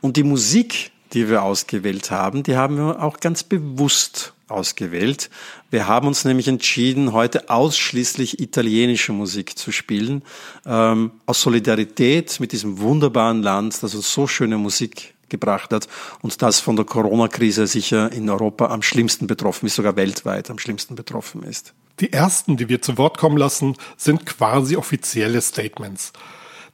Und 0.00 0.16
die 0.16 0.22
Musik, 0.22 0.92
die 1.12 1.28
wir 1.28 1.42
ausgewählt 1.42 2.10
haben, 2.10 2.42
die 2.42 2.56
haben 2.56 2.76
wir 2.76 3.02
auch 3.02 3.18
ganz 3.18 3.42
bewusst 3.42 4.32
ausgewählt. 4.48 5.30
Wir 5.70 5.86
haben 5.86 6.08
uns 6.08 6.24
nämlich 6.24 6.48
entschieden, 6.48 7.12
heute 7.12 7.48
ausschließlich 7.50 8.40
italienische 8.40 9.12
Musik 9.12 9.56
zu 9.56 9.72
spielen, 9.72 10.22
ähm, 10.66 11.12
aus 11.26 11.40
Solidarität 11.42 12.40
mit 12.40 12.52
diesem 12.52 12.78
wunderbaren 12.80 13.42
Land, 13.42 13.82
das 13.82 13.94
uns 13.94 14.12
so 14.12 14.26
schöne 14.26 14.58
Musik 14.58 15.14
gebracht 15.28 15.72
hat 15.72 15.88
und 16.22 16.42
das 16.42 16.60
von 16.60 16.76
der 16.76 16.84
Corona-Krise 16.84 17.66
sicher 17.66 18.12
in 18.12 18.28
Europa 18.28 18.66
am 18.66 18.82
schlimmsten 18.82 19.28
betroffen 19.28 19.66
ist, 19.66 19.76
sogar 19.76 19.96
weltweit 19.96 20.50
am 20.50 20.58
schlimmsten 20.58 20.96
betroffen 20.96 21.44
ist. 21.44 21.72
Die 22.00 22.12
ersten, 22.12 22.56
die 22.56 22.68
wir 22.68 22.82
zu 22.82 22.98
Wort 22.98 23.18
kommen 23.18 23.36
lassen, 23.36 23.76
sind 23.96 24.26
quasi 24.26 24.76
offizielle 24.76 25.40
Statements. 25.40 26.12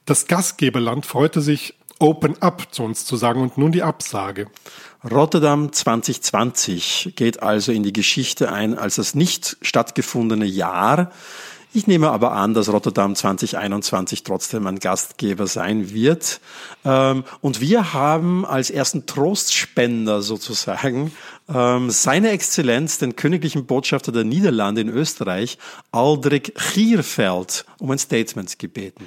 Das 0.06 0.26
Gastgeberland 0.26 1.04
freute 1.04 1.42
sich 1.42 1.74
Open 1.98 2.40
Up 2.42 2.68
zu 2.72 2.82
uns 2.82 3.04
zu 3.04 3.16
sagen 3.16 3.40
und 3.40 3.58
nun 3.58 3.72
die 3.72 3.82
Absage. 3.82 4.48
Rotterdam 5.08 5.72
2020 5.72 7.12
geht 7.16 7.42
also 7.42 7.72
in 7.72 7.82
die 7.82 7.92
Geschichte 7.92 8.52
ein 8.52 8.76
als 8.76 8.96
das 8.96 9.14
nicht 9.14 9.56
stattgefundene 9.62 10.46
Jahr. 10.46 11.10
Ich 11.76 11.86
nehme 11.86 12.10
aber 12.10 12.32
an, 12.32 12.54
dass 12.54 12.72
Rotterdam 12.72 13.14
2021 13.14 14.22
trotzdem 14.22 14.66
ein 14.66 14.78
Gastgeber 14.78 15.46
sein 15.46 15.92
wird. 15.92 16.40
Ähm, 16.86 17.24
und 17.42 17.60
wir 17.60 17.92
haben 17.92 18.46
als 18.46 18.70
ersten 18.70 19.04
Trostspender 19.04 20.22
sozusagen 20.22 21.12
ähm, 21.52 21.90
seine 21.90 22.30
Exzellenz, 22.30 22.96
den 22.96 23.14
königlichen 23.14 23.66
Botschafter 23.66 24.10
der 24.10 24.24
Niederlande 24.24 24.80
in 24.80 24.88
Österreich, 24.88 25.58
Aldrich 25.92 26.54
Gierfeld, 26.72 27.66
um 27.78 27.90
ein 27.90 27.98
Statement 27.98 28.58
gebeten. 28.58 29.04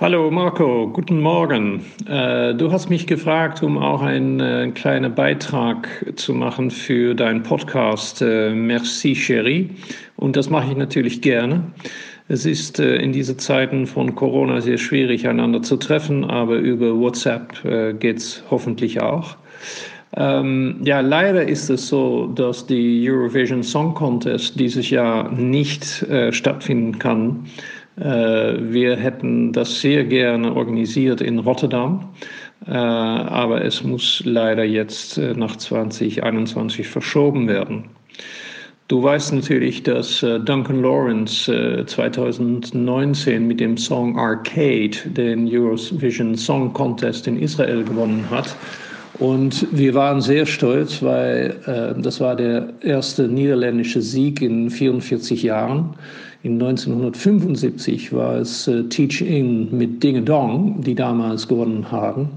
Hallo 0.00 0.30
Marco, 0.30 0.88
guten 0.92 1.20
Morgen. 1.20 1.84
Äh, 2.06 2.54
du 2.54 2.70
hast 2.70 2.88
mich 2.88 3.08
gefragt, 3.08 3.64
um 3.64 3.76
auch 3.78 4.00
einen 4.00 4.38
äh, 4.38 4.70
kleinen 4.72 5.12
Beitrag 5.12 5.88
zu 6.14 6.34
machen 6.34 6.70
für 6.70 7.16
deinen 7.16 7.42
Podcast 7.42 8.22
äh, 8.22 8.54
Merci 8.54 9.14
Chérie. 9.14 9.70
Und 10.14 10.36
das 10.36 10.50
mache 10.50 10.70
ich 10.70 10.76
natürlich 10.76 11.20
gerne. 11.20 11.64
Es 12.28 12.46
ist 12.46 12.78
in 12.78 13.10
diesen 13.10 13.40
Zeiten 13.40 13.88
von 13.88 14.14
Corona 14.14 14.60
sehr 14.60 14.78
schwierig, 14.78 15.26
einander 15.26 15.62
zu 15.62 15.76
treffen, 15.76 16.24
aber 16.24 16.58
über 16.58 16.96
WhatsApp 16.96 17.54
geht 17.98 18.18
es 18.18 18.44
hoffentlich 18.50 19.00
auch. 19.00 19.36
Ähm, 20.14 20.76
ja, 20.84 21.00
leider 21.00 21.48
ist 21.48 21.70
es 21.70 21.88
so, 21.88 22.26
dass 22.34 22.66
die 22.66 23.10
Eurovision 23.10 23.62
Song 23.62 23.94
Contest 23.94 24.60
dieses 24.60 24.90
Jahr 24.90 25.32
nicht 25.32 26.06
stattfinden 26.30 26.98
kann 26.98 27.46
äh, 27.46 27.77
wir 28.00 28.96
hätten 28.96 29.52
das 29.52 29.80
sehr 29.80 30.04
gerne 30.04 30.54
organisiert 30.54 31.20
in 31.20 31.38
Rotterdam, 31.38 32.08
äh, 32.66 32.72
aber 32.72 33.64
es 33.64 33.82
muss 33.82 34.22
leider 34.24 34.64
jetzt 34.64 35.18
äh, 35.18 35.34
nach 35.34 35.56
2021 35.56 36.86
verschoben 36.86 37.48
werden. 37.48 37.84
Du 38.88 39.02
weißt 39.02 39.34
natürlich, 39.34 39.82
dass 39.82 40.20
Duncan 40.20 40.80
Lawrence 40.80 41.84
2019 41.86 43.46
mit 43.46 43.60
dem 43.60 43.76
Song 43.76 44.18
Arcade 44.18 44.96
den 45.04 45.46
Eurovision 45.46 46.34
Song 46.34 46.72
Contest 46.72 47.26
in 47.26 47.38
Israel 47.38 47.84
gewonnen 47.84 48.24
hat. 48.30 48.56
Und 49.18 49.66
wir 49.72 49.94
waren 49.94 50.20
sehr 50.20 50.46
stolz, 50.46 51.02
weil 51.02 51.56
äh, 51.66 52.00
das 52.00 52.20
war 52.20 52.36
der 52.36 52.68
erste 52.82 53.26
niederländische 53.26 54.00
Sieg 54.00 54.40
in 54.42 54.70
44 54.70 55.42
Jahren. 55.42 55.94
In 56.42 56.54
1975 56.54 58.12
war 58.12 58.36
es 58.36 58.68
äh, 58.68 58.84
Teach 58.84 59.22
mit 59.22 60.02
Ding 60.02 60.24
Dong, 60.24 60.80
die 60.82 60.94
damals 60.94 61.48
gewonnen 61.48 61.90
haben. 61.90 62.28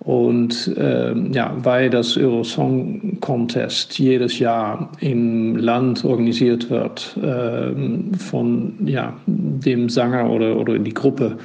Und 0.00 0.68
äh, 0.76 1.14
ja, 1.32 1.56
weil 1.62 1.90
das 1.90 2.16
Eurosong 2.16 3.18
Contest 3.20 3.98
jedes 3.98 4.38
Jahr 4.38 4.92
im 5.00 5.56
Land 5.56 6.04
organisiert 6.04 6.70
wird 6.70 7.16
äh, 7.16 7.72
von 8.16 8.74
ja, 8.84 9.16
dem 9.26 9.88
Sänger 9.88 10.30
oder, 10.30 10.56
oder 10.56 10.78
die 10.78 10.94
Gruppe, 10.94 11.36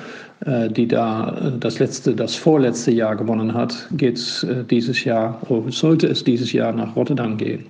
äh, 0.46 0.70
die 0.70 0.88
da 0.88 1.52
das 1.60 1.80
letzte, 1.80 2.14
das 2.14 2.36
vorletzte 2.36 2.92
Jahr 2.92 3.16
gewonnen 3.16 3.54
hat, 3.54 3.88
geht 3.94 4.18
es 4.18 4.44
äh, 4.44 4.64
dieses 4.64 5.04
Jahr, 5.06 5.42
sollte 5.70 6.08
es 6.08 6.24
dieses 6.24 6.54
Jahr 6.54 6.72
nach 6.72 6.96
Rotterdam 6.96 7.38
gehen. 7.38 7.66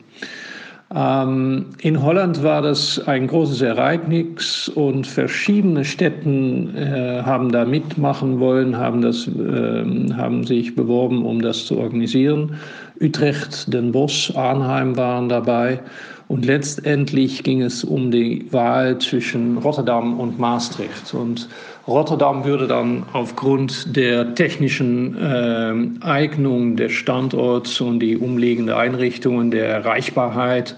Ähm, 0.94 1.68
in 1.80 2.02
Holland 2.02 2.44
war 2.44 2.62
das 2.62 3.00
ein 3.08 3.28
großes 3.28 3.62
Ereignis 3.62 4.70
und 4.70 5.08
verschiedene 5.08 5.86
Städten 5.86 6.76
äh, 6.76 7.22
haben 7.24 7.52
da 7.52 7.64
mitmachen 7.64 8.40
wollen, 8.40 8.78
haben, 8.78 9.02
das, 9.02 9.28
äh, 9.28 9.84
haben 10.14 10.44
sich 10.44 10.76
beworben, 10.76 11.26
um 11.26 11.42
das 11.42 11.66
zu 11.66 11.78
organisieren. 11.78 12.56
Utrecht, 13.00 13.74
Den 13.74 13.92
Bosch, 13.94 14.36
Arnheim 14.36 14.98
waren 14.98 15.30
dabei. 15.30 15.80
Und 16.28 16.46
letztendlich 16.46 17.44
ging 17.44 17.62
es 17.62 17.84
um 17.84 18.10
die 18.10 18.48
Wahl 18.52 18.98
zwischen 19.00 19.58
Rotterdam 19.58 20.20
und 20.20 20.40
Maastricht. 20.40 21.14
Und 21.14 21.50
Rotterdam 21.92 22.46
würde 22.46 22.68
dann 22.68 23.04
aufgrund 23.14 23.96
der 23.96 24.34
technischen 24.36 25.18
äh, 25.18 26.06
Eignung 26.06 26.76
des 26.76 26.94
Standorts 26.94 27.82
und 27.82 28.00
die 28.00 28.18
umliegenden 28.18 28.76
Einrichtungen, 28.76 29.52
der 29.52 29.68
Erreichbarkeit 29.68 30.76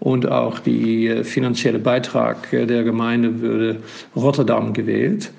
und 0.00 0.30
auch 0.30 0.58
die 0.58 1.08
äh, 1.08 1.24
finanzielle 1.24 1.78
Beitrag 1.78 2.50
der 2.50 2.82
Gemeinde 2.82 3.40
würde 3.40 3.76
Rotterdam 4.16 4.72
gewählt. 4.72 5.32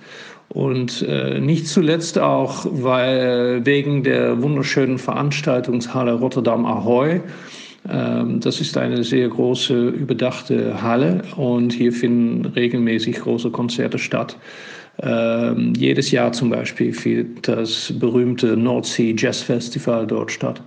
Und 0.49 1.01
äh, 1.01 1.39
nicht 1.39 1.67
zuletzt 1.67 2.19
auch, 2.19 2.65
weil 2.69 3.65
wegen 3.65 4.03
der 4.03 4.41
wunderschönen 4.41 4.99
Veranstaltungshalle 4.99 6.13
Rotterdam 6.13 6.65
Ahoy 6.65 7.21
ähm, 7.89 8.39
das 8.39 8.61
ist 8.61 8.77
eine 8.77 9.03
sehr 9.03 9.27
große, 9.29 9.89
überdachte 9.89 10.81
Halle 10.81 11.21
und 11.35 11.73
hier 11.73 11.91
finden 11.91 12.45
regelmäßig 12.45 13.17
große 13.17 13.51
Konzerte 13.51 13.99
statt. 13.99 14.37
Ähm, 15.01 15.73
jedes 15.75 16.11
Jahr 16.11 16.31
zum 16.31 16.49
Beispiel 16.49 16.93
findet 16.93 17.47
das 17.47 17.93
berühmte 17.99 18.55
North 18.55 18.85
Sea 18.85 19.13
Jazz 19.15 19.41
Festival 19.41 20.07
dort 20.07 20.31
statt. 20.31 20.61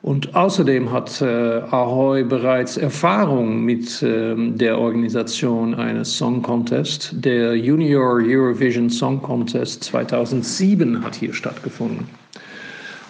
Und 0.00 0.34
außerdem 0.36 0.92
hat 0.92 1.20
äh, 1.20 1.26
Ahoy 1.70 2.22
bereits 2.22 2.76
Erfahrung 2.76 3.64
mit 3.64 4.02
ähm, 4.02 4.56
der 4.56 4.78
Organisation 4.78 5.74
eines 5.74 6.16
Song 6.16 6.40
Contest. 6.40 7.12
Der 7.12 7.56
Junior 7.56 8.20
Eurovision 8.22 8.88
Song 8.90 9.20
Contest 9.20 9.82
2007 9.84 11.04
hat 11.04 11.16
hier 11.16 11.34
stattgefunden. 11.34 12.06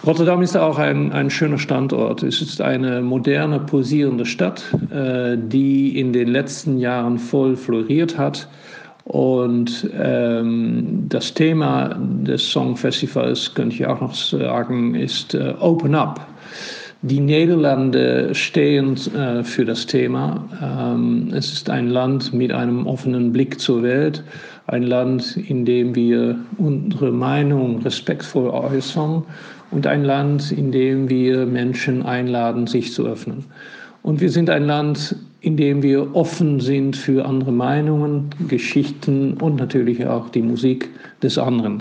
Rotterdam 0.06 0.40
ist 0.40 0.56
auch 0.56 0.78
ein, 0.78 1.12
ein 1.12 1.28
schöner 1.28 1.58
Standort. 1.58 2.22
Es 2.22 2.40
ist 2.40 2.62
eine 2.62 3.02
moderne, 3.02 3.60
posierende 3.60 4.24
Stadt, 4.24 4.64
äh, 4.90 5.36
die 5.36 5.98
in 5.98 6.14
den 6.14 6.28
letzten 6.28 6.78
Jahren 6.78 7.18
voll 7.18 7.56
floriert 7.56 8.16
hat. 8.16 8.48
Und 9.08 9.88
ähm, 9.98 11.06
das 11.08 11.32
Thema 11.32 11.96
des 11.98 12.50
Songfestivals, 12.50 13.54
könnte 13.54 13.76
ich 13.76 13.86
auch 13.86 14.02
noch 14.02 14.14
sagen, 14.14 14.94
ist 14.94 15.34
äh, 15.34 15.54
Open 15.60 15.94
Up. 15.94 16.26
Die 17.00 17.20
Niederlande 17.20 18.34
stehen 18.34 18.98
äh, 19.14 19.42
für 19.44 19.64
das 19.64 19.86
Thema. 19.86 20.44
Ähm, 20.62 21.32
es 21.32 21.54
ist 21.54 21.70
ein 21.70 21.88
Land 21.88 22.34
mit 22.34 22.52
einem 22.52 22.86
offenen 22.86 23.32
Blick 23.32 23.58
zur 23.58 23.82
Welt, 23.82 24.22
ein 24.66 24.82
Land, 24.82 25.38
in 25.38 25.64
dem 25.64 25.94
wir 25.94 26.38
unsere 26.58 27.10
Meinung 27.10 27.80
respektvoll 27.80 28.50
äußern 28.50 29.22
und 29.70 29.86
ein 29.86 30.04
Land, 30.04 30.52
in 30.52 30.70
dem 30.70 31.08
wir 31.08 31.46
Menschen 31.46 32.02
einladen, 32.02 32.66
sich 32.66 32.92
zu 32.92 33.06
öffnen. 33.06 33.46
Und 34.02 34.20
wir 34.20 34.30
sind 34.30 34.50
ein 34.50 34.64
Land, 34.64 35.16
in 35.40 35.56
dem 35.56 35.82
wir 35.82 36.14
offen 36.14 36.60
sind 36.60 36.96
für 36.96 37.24
andere 37.24 37.52
Meinungen, 37.52 38.30
Geschichten 38.48 39.34
und 39.34 39.56
natürlich 39.56 40.06
auch 40.06 40.28
die 40.30 40.42
Musik 40.42 40.90
des 41.22 41.38
anderen. 41.38 41.80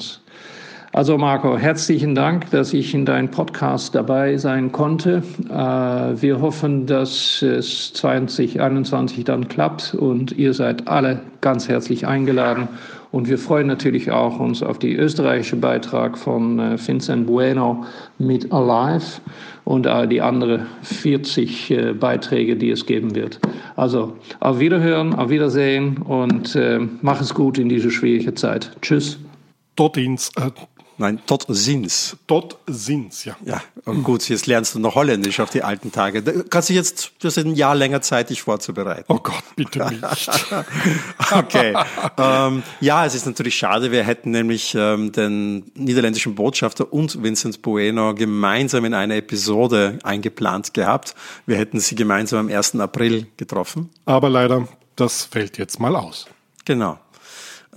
Also 0.93 1.17
Marco, 1.17 1.57
herzlichen 1.57 2.15
Dank, 2.15 2.49
dass 2.49 2.73
ich 2.73 2.93
in 2.93 3.05
deinem 3.05 3.29
Podcast 3.29 3.93
dabei 3.93 4.37
sein 4.37 4.71
konnte. 4.71 5.21
Äh, 5.49 6.21
wir 6.21 6.41
hoffen, 6.41 6.87
dass 6.87 7.41
es 7.41 7.93
2021 7.93 9.23
dann 9.25 9.47
klappt 9.47 9.93
und 9.93 10.31
ihr 10.31 10.53
seid 10.53 10.87
alle 10.87 11.21
ganz 11.41 11.67
herzlich 11.67 12.07
eingeladen. 12.07 12.67
Und 13.11 13.29
wir 13.29 13.37
freuen 13.37 13.67
natürlich 13.67 14.11
auch 14.11 14.39
uns 14.39 14.63
auf 14.63 14.79
die 14.79 14.95
österreichische 14.95 15.57
Beitrag 15.57 16.17
von 16.17 16.57
äh, 16.57 16.77
Vincent 16.87 17.27
Bueno 17.27 17.85
mit 18.17 18.51
Alive 18.51 19.21
und 19.67 19.85
die 20.09 20.21
anderen 20.21 20.65
40 20.81 21.71
äh, 21.71 21.93
Beiträge, 21.93 22.55
die 22.55 22.71
es 22.71 22.85
geben 22.85 23.15
wird. 23.15 23.39
Also 23.75 24.15
auf 24.39 24.59
Wiederhören, 24.59 25.13
auf 25.13 25.29
Wiedersehen 25.29 25.97
und 25.97 26.57
mach 27.01 27.21
es 27.21 27.33
gut 27.33 27.57
in 27.57 27.69
dieser 27.69 27.91
schwierigen 27.91 28.35
Zeit. 28.35 28.71
Tschüss. 28.81 29.19
Dort 29.75 29.97
ins, 29.97 30.31
äh 30.37 30.49
Nein, 30.99 31.21
tot 31.27 31.45
ziens. 31.51 32.17
Tot 32.25 32.57
ziens, 32.71 33.23
ja. 33.23 33.37
Ja, 33.45 33.61
und 33.85 34.03
gut, 34.03 34.27
jetzt 34.29 34.47
lernst 34.47 34.73
du 34.73 34.79
noch 34.79 34.95
Holländisch 34.95 35.39
auf 35.39 35.51
die 35.51 35.61
alten 35.61 35.91
Tage. 35.91 36.23
Da 36.23 36.31
kannst 36.49 36.69
du 36.69 36.73
jetzt, 36.73 37.11
du 37.19 37.27
hast 37.27 37.37
ein 37.37 37.53
Jahr 37.53 37.75
länger 37.75 38.01
Zeit, 38.01 38.31
dich 38.31 38.41
vorzubereiten. 38.41 39.05
Oh 39.07 39.19
Gott, 39.21 39.43
bitte 39.55 39.87
nicht. 39.89 40.29
okay. 41.31 41.75
ähm, 42.17 42.63
ja, 42.81 43.05
es 43.05 43.13
ist 43.13 43.27
natürlich 43.27 43.55
schade. 43.55 43.91
Wir 43.91 44.03
hätten 44.03 44.31
nämlich 44.31 44.73
ähm, 44.75 45.11
den 45.11 45.71
niederländischen 45.75 46.33
Botschafter 46.33 46.91
und 46.91 47.21
Vincent 47.21 47.61
Bueno 47.61 48.15
gemeinsam 48.15 48.83
in 48.85 48.95
eine 48.95 49.17
Episode 49.17 49.99
eingeplant 50.01 50.73
gehabt. 50.73 51.13
Wir 51.45 51.57
hätten 51.57 51.79
sie 51.79 51.93
gemeinsam 51.93 52.47
am 52.47 52.55
1. 52.55 52.75
April 52.79 53.27
getroffen. 53.37 53.91
Aber 54.05 54.31
leider, 54.31 54.67
das 54.95 55.25
fällt 55.25 55.59
jetzt 55.59 55.79
mal 55.79 55.95
aus. 55.95 56.27
Genau. 56.65 56.99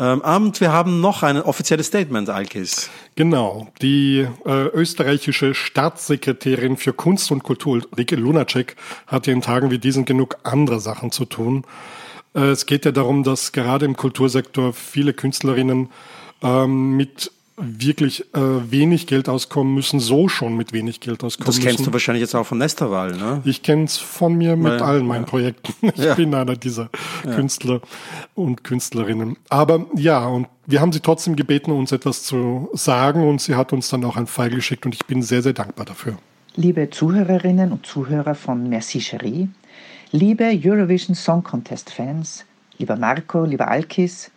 Ähm, 0.00 0.22
und 0.22 0.60
wir 0.60 0.72
haben 0.72 1.00
noch 1.00 1.22
ein 1.22 1.40
offizielles 1.40 1.88
Statement, 1.88 2.30
Alkis. 2.30 2.90
Genau. 3.16 3.68
Die 3.82 4.26
äh, 4.46 4.66
österreichische 4.68 5.54
Staatssekretärin 5.54 6.78
für 6.78 6.94
Kunst 6.94 7.30
und 7.30 7.42
Kultur, 7.42 7.82
Rike 7.96 8.16
Lunacek, 8.16 8.76
hat 9.06 9.28
in 9.28 9.42
Tagen 9.42 9.70
wie 9.70 9.78
diesen 9.78 10.06
genug 10.06 10.38
andere 10.42 10.80
Sachen 10.80 11.12
zu 11.12 11.26
tun. 11.26 11.64
Äh, 12.34 12.46
es 12.46 12.64
geht 12.64 12.86
ja 12.86 12.92
darum, 12.92 13.24
dass 13.24 13.52
gerade 13.52 13.84
im 13.84 13.94
Kultursektor 13.94 14.72
viele 14.72 15.12
Künstlerinnen 15.12 15.90
ähm, 16.42 16.96
mit 16.96 17.30
wirklich 17.62 18.24
äh, 18.34 18.70
wenig 18.70 19.06
Geld 19.06 19.28
auskommen 19.28 19.74
müssen, 19.74 20.00
so 20.00 20.28
schon 20.28 20.56
mit 20.56 20.72
wenig 20.72 21.00
Geld 21.00 21.22
auskommen 21.24 21.46
Das 21.46 21.56
kennst 21.60 21.78
müssen. 21.80 21.84
du 21.86 21.92
wahrscheinlich 21.92 22.20
jetzt 22.22 22.34
auch 22.34 22.46
von 22.46 22.58
Nesterwahl, 22.58 23.12
ne? 23.16 23.42
Ich 23.44 23.62
kenn's 23.62 23.96
von 23.98 24.34
mir 24.34 24.56
mit 24.56 24.72
Weil- 24.72 24.82
allen 24.82 25.06
meinen 25.06 25.24
Projekten. 25.26 25.74
Ich 25.94 26.04
Ja. 26.04 26.14
bin 26.14 26.34
einer 26.34 26.56
dieser 26.56 26.88
Künstler 27.22 27.80
und 28.34 28.64
Künstlerinnen. 28.64 29.36
Aber 29.48 29.86
ja, 29.96 30.26
und 30.26 30.46
wir 30.66 30.80
haben 30.80 30.92
sie 30.92 31.00
trotzdem 31.00 31.36
gebeten, 31.36 31.70
uns 31.72 31.92
etwas 31.92 32.22
zu 32.22 32.68
sagen 32.72 33.28
und 33.28 33.40
sie 33.40 33.54
hat 33.54 33.72
uns 33.72 33.88
dann 33.90 34.04
auch 34.04 34.16
ein 34.16 34.26
Pfeil 34.26 34.50
geschickt 34.50 34.86
und 34.86 34.94
ich 34.94 35.04
bin 35.06 35.22
sehr, 35.22 35.42
sehr 35.42 35.52
dankbar 35.52 35.84
dafür. 35.86 36.16
Liebe 36.56 36.90
Zuhörerinnen 36.90 37.72
und 37.72 37.86
Zuhörer 37.86 38.34
von 38.34 38.68
Merci 38.68 39.00
Cherie, 39.00 39.48
liebe 40.12 40.44
Eurovision 40.64 41.14
Song 41.14 41.42
Contest 41.42 41.90
Fans, 41.90 42.44
lieber 42.78 42.96
Marco, 42.96 43.44
lieber 43.44 43.68
Alkis, 43.68 44.30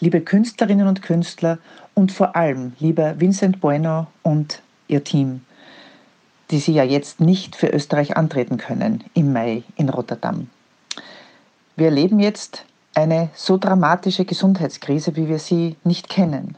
liebe 0.00 0.20
Künstlerinnen 0.20 0.86
und 0.86 1.02
Künstler 1.02 1.58
und 1.94 2.12
vor 2.12 2.36
allem 2.36 2.72
lieber 2.78 3.20
Vincent 3.20 3.60
Bueno 3.60 4.06
und 4.22 4.62
ihr 4.88 5.04
Team, 5.04 5.42
die 6.50 6.58
Sie 6.58 6.72
ja 6.72 6.84
jetzt 6.84 7.20
nicht 7.20 7.56
für 7.56 7.68
Österreich 7.68 8.16
antreten 8.16 8.58
können 8.58 9.04
im 9.14 9.32
Mai 9.32 9.62
in 9.76 9.88
Rotterdam. 9.88 10.48
Wir 11.76 11.86
erleben 11.86 12.20
jetzt 12.20 12.64
eine 12.94 13.30
so 13.34 13.56
dramatische 13.56 14.24
Gesundheitskrise, 14.24 15.16
wie 15.16 15.28
wir 15.28 15.38
sie 15.38 15.76
nicht 15.82 16.08
kennen. 16.08 16.56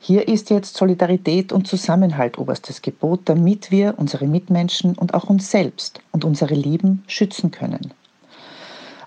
Hier 0.00 0.28
ist 0.28 0.50
jetzt 0.50 0.76
Solidarität 0.76 1.52
und 1.52 1.66
Zusammenhalt 1.66 2.38
oberstes 2.38 2.82
Gebot, 2.82 3.22
damit 3.24 3.70
wir 3.70 3.94
unsere 3.96 4.26
Mitmenschen 4.26 4.94
und 4.94 5.14
auch 5.14 5.24
uns 5.24 5.50
selbst 5.50 6.00
und 6.12 6.24
unsere 6.24 6.54
Lieben 6.54 7.02
schützen 7.06 7.50
können. 7.50 7.92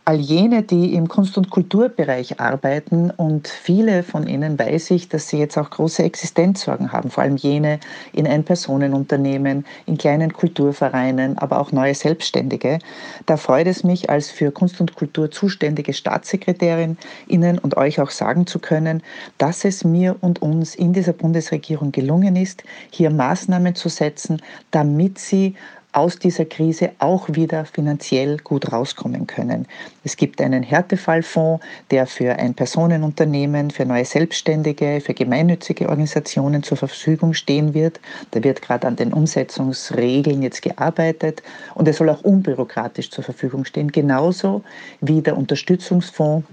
All 0.09 0.19
jene, 0.19 0.63
die 0.63 0.95
im 0.95 1.07
Kunst- 1.07 1.37
und 1.37 1.51
Kulturbereich 1.51 2.39
arbeiten 2.39 3.11
und 3.11 3.47
viele 3.47 4.01
von 4.01 4.25
ihnen 4.25 4.57
weiß 4.57 4.89
ich, 4.89 5.07
dass 5.07 5.27
sie 5.27 5.37
jetzt 5.37 5.55
auch 5.55 5.69
große 5.69 6.01
Existenzsorgen 6.01 6.91
haben, 6.91 7.11
vor 7.11 7.21
allem 7.21 7.35
jene 7.35 7.79
in 8.11 8.25
Ein-Personen-Unternehmen, 8.25 9.67
in 9.85 9.99
kleinen 9.99 10.33
Kulturvereinen, 10.33 11.37
aber 11.37 11.59
auch 11.59 11.71
neue 11.71 11.93
Selbstständige. 11.93 12.79
Da 13.27 13.37
freut 13.37 13.67
es 13.67 13.83
mich, 13.83 14.09
als 14.09 14.31
für 14.31 14.51
Kunst 14.51 14.81
und 14.81 14.95
Kultur 14.95 15.29
zuständige 15.29 15.93
Staatssekretärin 15.93 16.97
Ihnen 17.27 17.59
und 17.59 17.77
euch 17.77 18.01
auch 18.01 18.09
sagen 18.09 18.47
zu 18.47 18.57
können, 18.57 19.03
dass 19.37 19.63
es 19.63 19.83
mir 19.83 20.15
und 20.21 20.41
uns 20.41 20.73
in 20.73 20.91
dieser 20.91 21.13
Bundesregierung 21.13 21.91
gelungen 21.91 22.35
ist, 22.35 22.63
hier 22.89 23.11
Maßnahmen 23.11 23.75
zu 23.75 23.89
setzen, 23.89 24.41
damit 24.71 25.19
sie 25.19 25.55
aus 25.91 26.19
dieser 26.19 26.45
Krise 26.45 26.91
auch 26.99 27.27
wieder 27.29 27.65
finanziell 27.65 28.37
gut 28.37 28.71
rauskommen 28.71 29.25
können. 29.25 29.67
Es 30.03 30.17
gibt 30.17 30.39
einen 30.39 30.61
Härtefallfonds, 30.61 31.65
der 31.89 32.05
für 32.05 32.33
ein 32.33 32.53
Personenunternehmen, 32.53 33.71
für 33.71 33.85
neue 33.85 34.05
Selbstständige, 34.05 35.01
für 35.01 35.15
gemeinnützige 35.15 35.89
Organisationen 35.89 36.61
zur 36.61 36.77
Verfügung 36.77 37.33
stehen 37.33 37.73
wird. 37.73 37.99
Da 38.31 38.43
wird 38.43 38.61
gerade 38.61 38.87
an 38.87 38.97
den 38.97 39.13
Umsetzungsregeln 39.13 40.43
jetzt 40.43 40.61
gearbeitet 40.61 41.41
und 41.73 41.87
er 41.87 41.93
soll 41.93 42.09
auch 42.09 42.21
unbürokratisch 42.21 43.09
zur 43.09 43.23
Verfügung 43.23 43.65
stehen, 43.65 43.91
genauso 43.91 44.63
wie 45.01 45.21
der 45.21 45.37
Unterstützungsfonds 45.37 46.45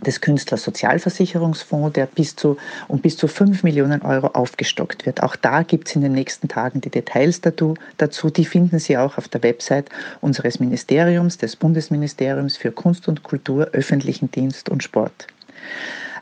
des 0.00 0.20
Künstlersozialversicherungsfonds, 0.20 1.92
der 1.94 2.06
bis 2.06 2.36
zu, 2.36 2.56
um 2.88 3.00
bis 3.00 3.16
zu 3.16 3.28
5 3.28 3.62
Millionen 3.62 4.02
Euro 4.02 4.28
aufgestockt 4.28 5.06
wird. 5.06 5.22
Auch 5.22 5.36
da 5.36 5.62
gibt 5.62 5.88
es 5.88 5.96
in 5.96 6.02
den 6.02 6.12
nächsten 6.12 6.48
Tagen 6.48 6.80
die 6.80 6.90
Details 6.90 7.40
dazu, 7.40 7.74
dazu. 7.96 8.30
Die 8.30 8.44
finden 8.44 8.78
Sie 8.78 8.96
auch 8.96 9.18
auf 9.18 9.28
der 9.28 9.42
Website 9.42 9.88
unseres 10.20 10.60
Ministeriums, 10.60 11.38
des 11.38 11.56
Bundesministeriums 11.56 12.56
für 12.56 12.72
Kunst 12.72 13.08
und 13.08 13.22
Kultur, 13.22 13.68
öffentlichen 13.72 14.30
Dienst 14.30 14.68
und 14.68 14.82
Sport. 14.82 15.26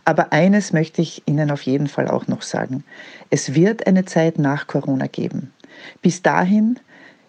Aber 0.04 0.32
eines 0.32 0.72
möchte 0.72 1.02
ich 1.02 1.22
Ihnen 1.26 1.50
auf 1.50 1.62
jeden 1.62 1.86
Fall 1.86 2.08
auch 2.08 2.28
noch 2.28 2.42
sagen. 2.42 2.84
Es 3.30 3.54
wird 3.54 3.86
eine 3.86 4.06
Zeit 4.06 4.38
nach 4.38 4.66
Corona 4.66 5.06
geben. 5.06 5.52
Bis 6.00 6.22
dahin 6.22 6.78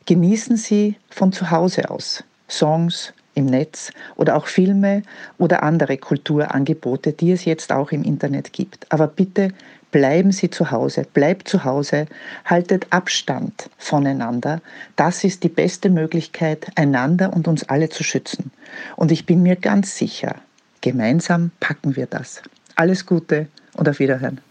genießen 0.06 0.56
Sie 0.56 0.96
von 1.10 1.32
zu 1.32 1.52
Hause 1.52 1.90
aus 1.90 2.24
Songs, 2.50 3.14
im 3.40 3.48
Netz 3.48 3.92
oder 4.16 4.36
auch 4.36 4.46
Filme 4.46 5.02
oder 5.38 5.64
andere 5.64 5.98
Kulturangebote, 5.98 7.14
die 7.14 7.32
es 7.32 7.46
jetzt 7.46 7.72
auch 7.72 7.92
im 7.92 8.04
Internet 8.04 8.54
gibt. 8.54 8.86
Aber 8.92 9.08
bitte 9.08 9.50
bleiben 9.92 10.32
Sie 10.32 10.50
zu 10.50 10.72
Hause, 10.72 11.06
bleibt 11.14 11.48
zu 11.48 11.64
Hause, 11.64 12.06
haltet 12.46 12.88
Abstand 12.92 13.70
voneinander. 13.78 14.62
Das 14.96 15.24
ist 15.24 15.44
die 15.44 15.50
beste 15.50 15.90
Möglichkeit, 15.90 16.68
einander 16.76 17.34
und 17.34 17.48
uns 17.48 17.68
alle 17.68 17.90
zu 17.90 18.04
schützen. 18.04 18.52
Und 18.96 19.12
ich 19.12 19.26
bin 19.26 19.42
mir 19.42 19.56
ganz 19.56 19.98
sicher, 19.98 20.36
gemeinsam 20.82 21.52
packen 21.60 21.96
wir 21.96 22.06
das. 22.06 22.42
Alles 22.76 23.06
Gute 23.06 23.48
und 23.76 23.90
auf 23.90 24.00
Wiederhören. 24.00 24.42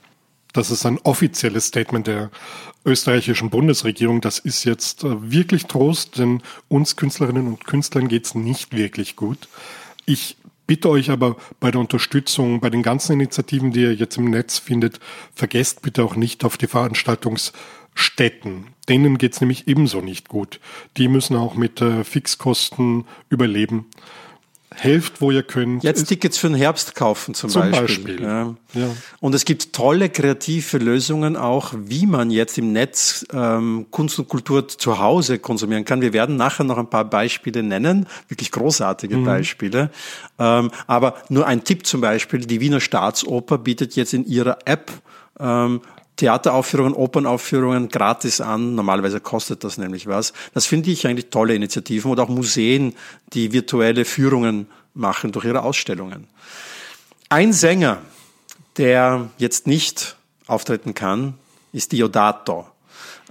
Das 0.52 0.70
ist 0.70 0.86
ein 0.86 0.98
offizielles 0.98 1.66
Statement 1.66 2.06
der 2.06 2.30
österreichischen 2.84 3.50
Bundesregierung. 3.50 4.20
Das 4.20 4.38
ist 4.38 4.64
jetzt 4.64 5.04
äh, 5.04 5.30
wirklich 5.30 5.66
Trost, 5.66 6.18
denn 6.18 6.42
uns 6.68 6.96
Künstlerinnen 6.96 7.46
und 7.46 7.66
Künstlern 7.66 8.08
geht's 8.08 8.34
nicht 8.34 8.76
wirklich 8.76 9.16
gut. 9.16 9.48
Ich 10.06 10.36
bitte 10.66 10.88
euch 10.88 11.10
aber 11.10 11.36
bei 11.60 11.70
der 11.70 11.80
Unterstützung, 11.80 12.60
bei 12.60 12.70
den 12.70 12.82
ganzen 12.82 13.12
Initiativen, 13.12 13.72
die 13.72 13.82
ihr 13.82 13.94
jetzt 13.94 14.16
im 14.16 14.30
Netz 14.30 14.58
findet, 14.58 15.00
vergesst 15.34 15.82
bitte 15.82 16.04
auch 16.04 16.16
nicht 16.16 16.44
auf 16.44 16.56
die 16.56 16.66
Veranstaltungsstätten. 16.66 18.68
Denen 18.88 19.18
geht's 19.18 19.40
nämlich 19.40 19.68
ebenso 19.68 20.00
nicht 20.00 20.28
gut. 20.28 20.60
Die 20.96 21.08
müssen 21.08 21.36
auch 21.36 21.56
mit 21.56 21.82
äh, 21.82 22.04
Fixkosten 22.04 23.04
überleben. 23.28 23.86
Helft, 24.80 25.20
wo 25.20 25.30
ihr 25.30 25.42
könnt. 25.42 25.82
Jetzt 25.82 26.06
Tickets 26.06 26.38
für 26.38 26.48
den 26.48 26.56
Herbst 26.56 26.94
kaufen 26.94 27.34
zum, 27.34 27.50
Zum 27.50 27.70
Beispiel. 27.70 27.80
Beispiel. 27.80 28.22
Ja. 28.22 28.54
Ja. 28.74 28.90
Und 29.20 29.34
es 29.34 29.44
gibt 29.44 29.72
tolle 29.72 30.08
kreative 30.08 30.78
Lösungen 30.78 31.36
auch, 31.36 31.72
wie 31.76 32.06
man 32.06 32.30
jetzt 32.30 32.58
im 32.58 32.72
Netz 32.72 33.26
ähm, 33.32 33.86
Kunst 33.90 34.18
und 34.18 34.28
Kultur 34.28 34.68
zu 34.68 34.98
Hause 34.98 35.38
konsumieren 35.38 35.84
kann. 35.84 36.00
Wir 36.00 36.12
werden 36.12 36.36
nachher 36.36 36.64
noch 36.64 36.78
ein 36.78 36.90
paar 36.90 37.04
Beispiele 37.04 37.62
nennen, 37.62 38.06
wirklich 38.28 38.50
großartige 38.50 39.16
Mhm. 39.16 39.24
Beispiele. 39.24 39.90
Ähm, 40.38 40.70
aber 40.86 41.14
nur 41.28 41.46
ein 41.46 41.64
Tipp 41.64 41.86
zum 41.86 42.00
Beispiel, 42.00 42.40
die 42.40 42.60
Wiener 42.60 42.80
Staatsoper 42.80 43.58
bietet 43.58 43.96
jetzt 43.96 44.14
in 44.14 44.24
ihrer 44.26 44.58
App 44.64 44.90
ähm, 45.40 45.80
Theateraufführungen, 46.18 46.94
Opernaufführungen 46.94 47.88
gratis 47.88 48.40
an. 48.40 48.74
Normalerweise 48.74 49.20
kostet 49.20 49.64
das 49.64 49.78
nämlich 49.78 50.06
was. 50.06 50.32
Das 50.52 50.66
finde 50.66 50.90
ich 50.90 51.06
eigentlich 51.06 51.30
tolle 51.30 51.54
Initiativen 51.54 52.10
oder 52.10 52.24
auch 52.24 52.28
Museen, 52.28 52.94
die 53.32 53.52
virtuelle 53.52 54.04
Führungen 54.04 54.66
machen 54.94 55.32
durch 55.32 55.46
ihre 55.46 55.62
Ausstellungen. 55.62 56.26
Ein 57.28 57.52
Sänger, 57.52 57.98
der 58.76 59.30
jetzt 59.38 59.66
nicht 59.66 60.16
auftreten 60.48 60.92
kann, 60.92 61.34
ist 61.72 61.92
Diodato. 61.92 62.66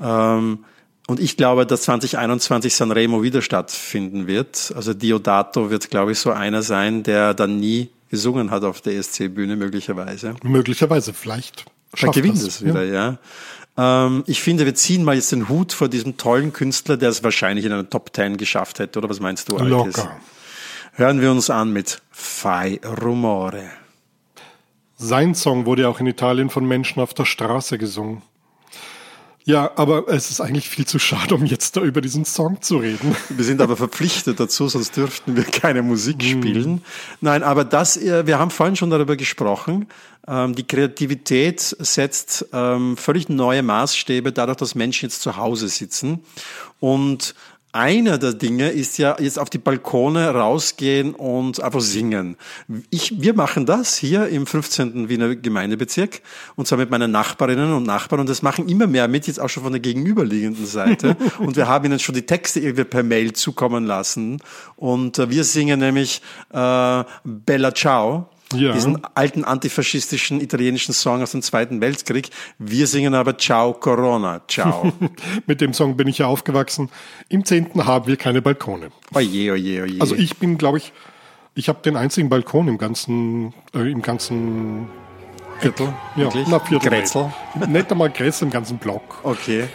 Ähm, 0.02 0.64
und 1.08 1.20
ich 1.20 1.36
glaube, 1.36 1.66
dass 1.66 1.84
2021 1.84 2.74
Sanremo 2.74 3.22
wieder 3.22 3.42
stattfinden 3.42 4.28
wird. 4.28 4.72
Also 4.76 4.94
Diodato 4.94 5.70
wird, 5.70 5.90
glaube 5.90 6.14
ich, 6.14 6.20
so 6.20 6.32
einer 6.32 6.62
sein, 6.62 7.04
der 7.04 7.34
dann 7.34 7.60
nie 7.60 7.90
gesungen 8.10 8.50
hat 8.50 8.64
auf 8.64 8.80
der 8.80 8.94
ESC-Bühne 8.94 9.58
möglicherweise. 9.58 10.36
Möglicherweise, 10.44 11.14
vielleicht. 11.14 11.66
Schafft 11.94 12.14
gewinnt 12.14 12.38
das. 12.38 12.48
es 12.48 12.66
wieder, 12.66 12.84
ja. 12.84 13.18
Ähm, 13.78 14.24
ich 14.28 14.42
finde, 14.42 14.66
wir 14.66 14.76
ziehen 14.76 15.04
mal 15.04 15.16
jetzt 15.16 15.32
den 15.32 15.50
Hut 15.50 15.72
vor 15.72 15.88
diesem 15.88 16.18
tollen 16.18 16.52
Künstler, 16.52 16.98
der 16.98 17.10
es 17.10 17.24
wahrscheinlich 17.24 17.66
in 17.66 17.72
einer 17.72 17.90
Top 17.90 18.12
Ten 18.14 18.38
geschafft 18.38 18.80
hätte, 18.80 19.00
oder 19.00 19.10
was 19.10 19.20
meinst 19.20 19.52
du, 19.52 19.58
Alkis? 19.58 19.98
Locker. 19.98 20.18
Hören 20.94 21.22
wir 21.22 21.30
uns 21.30 21.50
an 21.50 21.72
mit 21.72 22.02
Fai 22.12 22.80
Rumore. 22.84 23.70
Sein 24.98 25.36
Song 25.36 25.68
wurde 25.68 25.84
ja 25.84 25.90
auch 25.90 26.00
in 26.00 26.08
Italien 26.08 26.50
von 26.50 26.68
Menschen 26.68 27.02
auf 27.02 27.14
der 27.14 27.26
Straße 27.26 27.78
gesungen. 27.78 28.24
Ja, 29.48 29.72
aber 29.78 30.10
es 30.10 30.30
ist 30.30 30.42
eigentlich 30.42 30.68
viel 30.68 30.86
zu 30.86 31.00
schade, 31.00 31.34
um 31.34 31.46
jetzt 31.46 31.78
da 31.78 31.82
über 31.82 32.02
diesen 32.02 32.26
Song 32.26 32.62
zu 32.62 32.80
reden. 32.80 33.16
Wir 33.30 33.46
sind 33.46 33.62
aber 33.62 33.78
verpflichtet 33.78 34.42
dazu, 34.42 34.68
sonst 34.68 34.98
dürften 34.98 35.38
wir 35.38 35.46
keine 35.46 35.84
Musik 35.84 36.22
spielen. 36.22 36.82
Nein, 37.22 37.44
aber 37.44 37.64
das, 37.64 37.96
äh, 37.96 38.28
wir 38.28 38.40
haben 38.40 38.52
vorhin 38.52 38.76
schon 38.76 38.90
darüber 38.90 39.16
gesprochen. 39.16 39.88
Ähm, 40.28 40.54
Die 40.54 40.68
Kreativität 40.68 41.62
setzt 41.62 42.46
ähm, 42.52 42.98
völlig 42.98 43.30
neue 43.30 43.64
Maßstäbe 43.64 44.34
dadurch, 44.34 44.58
dass 44.58 44.76
Menschen 44.76 45.06
jetzt 45.06 45.22
zu 45.22 45.38
Hause 45.38 45.70
sitzen. 45.70 46.20
Und 46.82 47.34
einer 47.78 48.18
der 48.18 48.34
Dinge 48.34 48.70
ist 48.70 48.98
ja 48.98 49.16
jetzt 49.20 49.38
auf 49.38 49.52
die 49.52 49.60
Balkone 49.60 50.30
rausgehen 50.32 51.14
und 51.14 51.62
einfach 51.62 51.80
singen. 51.80 52.36
Ich, 52.90 53.22
wir 53.22 53.36
machen 53.36 53.68
das 53.68 53.96
hier 53.96 54.28
im 54.30 54.48
15. 54.48 55.10
Wiener 55.10 55.36
Gemeindebezirk 55.36 56.22
und 56.56 56.68
zwar 56.68 56.80
mit 56.80 56.90
meinen 56.90 57.12
Nachbarinnen 57.12 57.72
und 57.74 57.84
Nachbarn 57.84 58.22
und 58.22 58.30
das 58.30 58.42
machen 58.42 58.68
immer 58.68 58.88
mehr 58.88 59.08
mit, 59.08 59.28
jetzt 59.28 59.40
auch 59.40 59.50
schon 59.50 59.62
von 59.62 59.74
der 59.74 59.80
gegenüberliegenden 59.80 60.66
Seite. 60.66 61.16
und 61.40 61.56
wir 61.56 61.68
haben 61.68 61.86
ihnen 61.86 62.00
schon 62.00 62.16
die 62.16 62.26
Texte 62.26 62.60
irgendwie 62.60 62.84
per 62.84 63.04
Mail 63.04 63.34
zukommen 63.34 63.86
lassen 63.86 64.42
und 64.76 65.20
äh, 65.20 65.30
wir 65.30 65.44
singen 65.44 65.80
nämlich 65.80 66.22
äh, 66.52 67.04
Bella 67.24 67.74
Ciao. 67.76 68.30
Ja. 68.54 68.72
Diesen 68.72 69.04
alten 69.14 69.44
antifaschistischen 69.44 70.40
italienischen 70.40 70.94
Song 70.94 71.22
aus 71.22 71.32
dem 71.32 71.42
Zweiten 71.42 71.82
Weltkrieg. 71.82 72.30
Wir 72.58 72.88
singen 72.88 73.14
aber 73.14 73.38
Ciao 73.38 73.74
Corona, 73.74 74.42
Ciao. 74.48 74.94
Mit 75.48 75.60
dem 75.60 75.74
Song 75.74 75.98
bin 75.98 76.08
ich 76.08 76.20
ja 76.20 76.28
aufgewachsen. 76.28 76.90
Im 77.28 77.44
Zehnten 77.44 77.86
haben 77.86 78.08
wir 78.08 78.16
keine 78.16 78.42
Balkone. 78.42 78.90
Oje, 79.14 79.52
oje, 79.52 79.84
oje. 79.84 80.00
Also 80.00 80.16
ich 80.16 80.38
bin, 80.38 80.58
glaube 80.58 80.78
ich, 80.78 80.94
ich 81.56 81.68
habe 81.68 81.80
den 81.82 81.98
einzigen 81.98 82.30
Balkon 82.30 82.68
im 82.68 82.78
ganzen, 82.78 83.54
äh, 83.74 83.92
im 83.92 84.02
ganzen 84.02 84.88
Viertel, 85.60 85.92
ja, 86.16 86.26
wirklich? 86.26 86.48
na, 86.48 86.60
Viertel. 86.60 86.90
Grätzl. 86.90 87.32
Nicht 87.68 87.92
einmal 87.92 88.12
Grätzl 88.12 88.46
im 88.46 88.52
ganzen 88.52 88.78
Block. 88.78 89.20
Okay. 89.24 89.68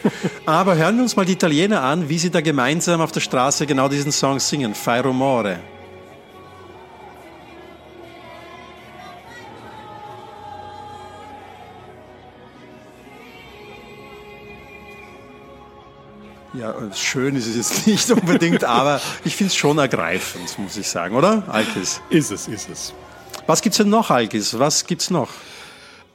Aber 0.46 0.76
hören 0.76 0.96
wir 0.96 1.02
uns 1.02 1.16
mal 1.16 1.26
die 1.26 1.32
Italiener 1.32 1.82
an, 1.82 2.08
wie 2.08 2.18
sie 2.18 2.30
da 2.30 2.40
gemeinsam 2.40 3.00
auf 3.00 3.10
der 3.10 3.20
Straße 3.20 3.66
genau 3.66 3.88
diesen 3.88 4.12
Song 4.12 4.38
singen. 4.38 4.74
Fai 4.74 5.00
rumore. 5.00 5.58
Ja, 16.54 16.74
schön 16.94 17.34
ist 17.34 17.46
es 17.46 17.56
jetzt 17.56 17.86
nicht 17.86 18.10
unbedingt, 18.10 18.64
aber 18.64 19.00
ich 19.24 19.36
finde 19.36 19.48
es 19.48 19.56
schon 19.56 19.78
ergreifend, 19.78 20.58
muss 20.58 20.76
ich 20.76 20.88
sagen, 20.88 21.14
oder? 21.14 21.42
Alkis. 21.48 22.02
Ist 22.10 22.30
es, 22.30 22.46
ist 22.46 22.68
es. 22.68 22.92
Was 23.46 23.62
gibt's 23.62 23.78
denn 23.78 23.88
noch, 23.88 24.10
Alkis? 24.10 24.58
Was 24.58 24.86
gibt's 24.86 25.10
noch? 25.10 25.30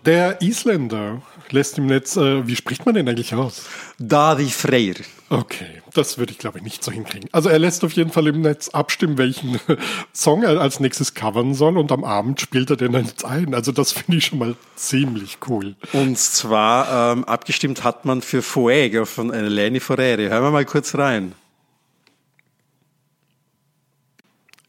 Der 0.06 0.42
Isländer 0.42 1.22
lässt 1.52 1.78
im 1.78 1.86
Netz, 1.88 2.18
äh, 2.18 2.48
wie 2.48 2.56
spricht 2.56 2.86
man 2.86 2.96
den 2.96 3.08
eigentlich 3.08 3.34
aus? 3.34 3.66
Davi 4.00 4.50
Freyr. 4.50 4.96
Okay, 5.30 5.82
das 5.94 6.18
würde 6.18 6.32
ich 6.32 6.38
glaube 6.38 6.60
ich 6.60 6.64
nicht 6.64 6.84
so 6.84 6.92
hinkriegen. 6.92 7.30
Also 7.34 7.50
er 7.50 7.60
lässt 7.60 7.84
auf 7.84 7.92
jeden 7.94 8.12
Fall 8.12 8.28
im 8.28 8.42
Netz 8.42 8.70
abstimmen, 8.70 9.18
welchen 9.18 9.60
Song 10.14 10.44
er 10.44 10.60
als 10.62 10.80
nächstes 10.80 11.14
covern 11.14 11.54
soll 11.54 11.78
und 11.78 11.92
am 11.92 12.04
Abend 12.04 12.40
spielt 12.40 12.70
er 12.70 12.78
den 12.78 12.94
dann 12.94 13.06
jetzt 13.06 13.26
ein. 13.26 13.54
Also 13.54 13.72
das 13.72 13.92
finde 13.92 14.18
ich 14.18 14.26
schon 14.26 14.40
mal 14.40 14.56
ziemlich 14.76 15.40
cool. 15.50 15.76
Und 15.94 16.18
zwar 16.18 17.14
ähm, 17.14 17.26
abgestimmt 17.26 17.84
hat 17.84 18.06
man 18.06 18.22
für 18.22 18.42
Fuego 18.42 19.06
von 19.06 19.34
Eleni 19.34 19.80
Foreri. 19.80 20.28
Hören 20.28 20.44
wir 20.44 20.52
mal 20.52 20.66
kurz 20.66 20.96
rein. 20.96 21.34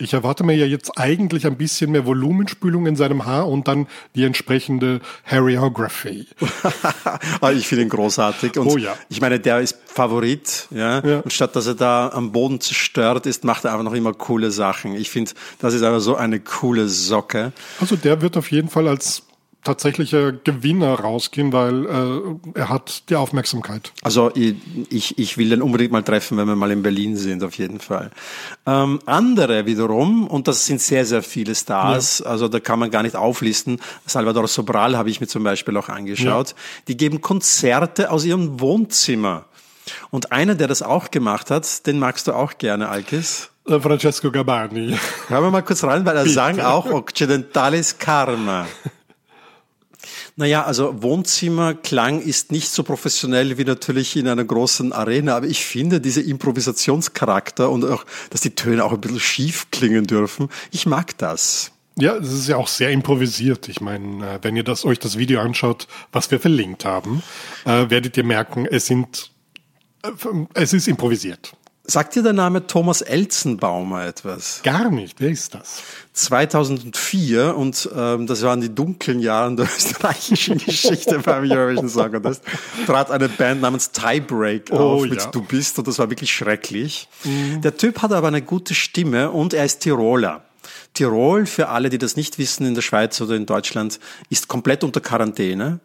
Ich 0.00 0.12
erwarte 0.12 0.44
mir 0.44 0.54
ja 0.54 0.64
jetzt 0.64 0.96
eigentlich 0.96 1.44
ein 1.44 1.56
bisschen 1.56 1.90
mehr 1.90 2.06
Volumenspülung 2.06 2.86
in 2.86 2.94
seinem 2.94 3.26
Haar 3.26 3.48
und 3.48 3.66
dann 3.66 3.88
die 4.14 4.24
entsprechende 4.24 5.00
Hairography. 5.24 6.26
Ah, 7.40 7.52
ich 7.52 7.66
finde 7.68 7.82
ihn 7.84 7.88
großartig. 7.88 8.58
Und 8.58 8.66
Oh 8.68 8.76
ja. 8.76 8.96
ich 9.08 9.20
meine, 9.20 9.38
der 9.40 9.60
ist 9.60 9.76
Favorit, 9.86 10.68
ja? 10.70 11.04
Ja. 11.04 11.20
Und 11.20 11.32
statt 11.32 11.54
dass 11.56 11.66
er 11.66 11.74
da 11.74 12.08
am 12.08 12.32
Boden 12.32 12.60
zerstört 12.60 13.26
ist, 13.26 13.44
macht 13.44 13.64
er 13.64 13.72
einfach 13.72 13.84
noch 13.84 13.94
immer 13.94 14.12
coole 14.12 14.50
Sachen. 14.50 14.94
Ich 14.94 15.10
finde, 15.10 15.32
das 15.58 15.74
ist 15.74 15.82
einfach 15.82 16.00
so 16.00 16.16
eine 16.16 16.40
coole 16.40 16.88
Socke. 16.88 17.52
Also 17.80 17.96
der 17.96 18.20
wird 18.20 18.36
auf 18.36 18.50
jeden 18.50 18.68
Fall 18.68 18.88
als 18.88 19.22
tatsächlicher 19.64 20.32
Gewinner 20.32 20.94
rausgehen, 21.00 21.52
weil 21.52 21.86
äh, 21.86 22.58
er 22.58 22.68
hat 22.68 23.10
die 23.10 23.16
Aufmerksamkeit. 23.16 23.92
Also 24.02 24.30
ich, 24.34 25.18
ich, 25.18 25.36
will 25.36 25.50
den 25.50 25.62
unbedingt 25.62 25.92
mal 25.92 26.02
treffen, 26.02 26.38
wenn 26.38 26.46
wir 26.46 26.56
mal 26.56 26.70
in 26.70 26.82
Berlin 26.82 27.16
sind, 27.16 27.42
auf 27.42 27.58
jeden 27.58 27.80
Fall. 27.80 28.10
Ähm, 28.66 29.00
andere 29.04 29.66
wiederum, 29.66 30.26
und 30.26 30.48
das 30.48 30.66
sind 30.66 30.80
sehr, 30.80 31.04
sehr 31.04 31.22
viele 31.22 31.54
Stars, 31.54 32.22
also 32.22 32.48
da 32.48 32.60
kann 32.60 32.78
man 32.78 32.90
gar 32.90 33.02
nicht 33.02 33.16
auflisten. 33.16 33.80
Salvador 34.06 34.48
Sobral 34.48 34.96
habe 34.96 35.10
ich 35.10 35.20
mir 35.20 35.26
zum 35.26 35.44
Beispiel 35.44 35.76
auch 35.76 35.88
angeschaut. 35.88 36.54
Die 36.86 36.96
geben 36.96 37.20
Konzerte 37.20 38.10
aus 38.10 38.24
ihrem 38.24 38.60
Wohnzimmer. 38.60 39.44
Und 40.10 40.32
einer, 40.32 40.54
der 40.54 40.68
das 40.68 40.82
auch 40.82 41.10
gemacht 41.10 41.50
hat, 41.50 41.86
den 41.86 41.98
magst 41.98 42.26
du 42.26 42.32
auch 42.32 42.58
gerne, 42.58 42.88
Alkis. 42.88 43.50
Äh, 43.66 43.80
Francesco 43.80 44.30
Gabani. 44.30 44.96
Hören 45.28 45.44
wir 45.44 45.50
mal 45.50 45.62
kurz 45.62 45.84
rein, 45.84 46.04
weil 46.06 46.16
er 46.16 46.26
sang 46.28 46.60
auch 46.60 46.86
Occidentalis 46.86 47.98
Karma. 47.98 48.66
Naja, 50.38 50.62
also 50.62 51.02
Wohnzimmerklang 51.02 52.22
ist 52.22 52.52
nicht 52.52 52.70
so 52.70 52.84
professionell 52.84 53.58
wie 53.58 53.64
natürlich 53.64 54.14
in 54.14 54.28
einer 54.28 54.44
großen 54.44 54.92
Arena, 54.92 55.36
aber 55.36 55.46
ich 55.46 55.64
finde 55.64 56.00
diese 56.00 56.20
Improvisationscharakter 56.20 57.68
und 57.68 57.84
auch, 57.84 58.06
dass 58.30 58.42
die 58.42 58.54
Töne 58.54 58.84
auch 58.84 58.92
ein 58.92 59.00
bisschen 59.00 59.18
schief 59.18 59.66
klingen 59.72 60.06
dürfen, 60.06 60.48
ich 60.70 60.86
mag 60.86 61.18
das. 61.18 61.72
Ja, 61.96 62.14
es 62.14 62.32
ist 62.32 62.46
ja 62.46 62.56
auch 62.56 62.68
sehr 62.68 62.90
improvisiert. 62.90 63.68
Ich 63.68 63.80
meine, 63.80 64.34
äh, 64.34 64.38
wenn 64.42 64.54
ihr 64.54 64.62
das, 64.62 64.84
euch 64.84 65.00
das 65.00 65.18
Video 65.18 65.40
anschaut, 65.40 65.88
was 66.12 66.30
wir 66.30 66.38
verlinkt 66.38 66.84
haben, 66.84 67.24
äh, 67.64 67.90
werdet 67.90 68.16
ihr 68.16 68.22
merken, 68.22 68.64
es 68.64 68.86
sind, 68.86 69.32
äh, 70.04 70.10
es 70.54 70.72
ist 70.72 70.86
improvisiert. 70.86 71.56
Sagt 71.90 72.14
dir 72.14 72.22
der 72.22 72.34
Name 72.34 72.66
Thomas 72.66 73.00
Elzenbaumer 73.00 74.04
etwas? 74.04 74.60
Gar 74.62 74.90
nicht. 74.90 75.22
Wer 75.22 75.30
ist 75.30 75.54
das? 75.54 75.82
2004 76.12 77.56
und 77.56 77.88
ähm, 77.96 78.26
das 78.26 78.42
waren 78.42 78.60
die 78.60 78.74
dunklen 78.74 79.20
Jahre 79.20 79.56
der 79.56 79.64
österreichischen 79.76 80.58
Geschichte 80.58 81.18
beim 81.20 81.50
Eurovision 81.50 81.88
Song 81.88 82.12
Contest, 82.12 82.42
trat 82.84 83.10
eine 83.10 83.30
Band 83.30 83.62
namens 83.62 83.90
Tiebreak 83.90 84.70
auf 84.70 85.04
mit 85.04 85.14
ja. 85.18 85.30
Du 85.30 85.40
bist 85.40 85.78
und 85.78 85.88
das 85.88 85.98
war 85.98 86.10
wirklich 86.10 86.30
schrecklich. 86.30 87.08
Der 87.24 87.74
Typ 87.74 88.02
hat 88.02 88.12
aber 88.12 88.28
eine 88.28 88.42
gute 88.42 88.74
Stimme 88.74 89.30
und 89.30 89.54
er 89.54 89.64
ist 89.64 89.80
Tiroler. 89.80 90.44
Tirol, 90.92 91.46
für 91.46 91.70
alle, 91.70 91.88
die 91.88 91.96
das 91.96 92.16
nicht 92.16 92.38
wissen, 92.38 92.66
in 92.66 92.74
der 92.74 92.82
Schweiz 92.82 93.18
oder 93.22 93.34
in 93.34 93.46
Deutschland, 93.46 93.98
ist 94.28 94.48
komplett 94.48 94.84
unter 94.84 95.00
Quarantäne. 95.00 95.80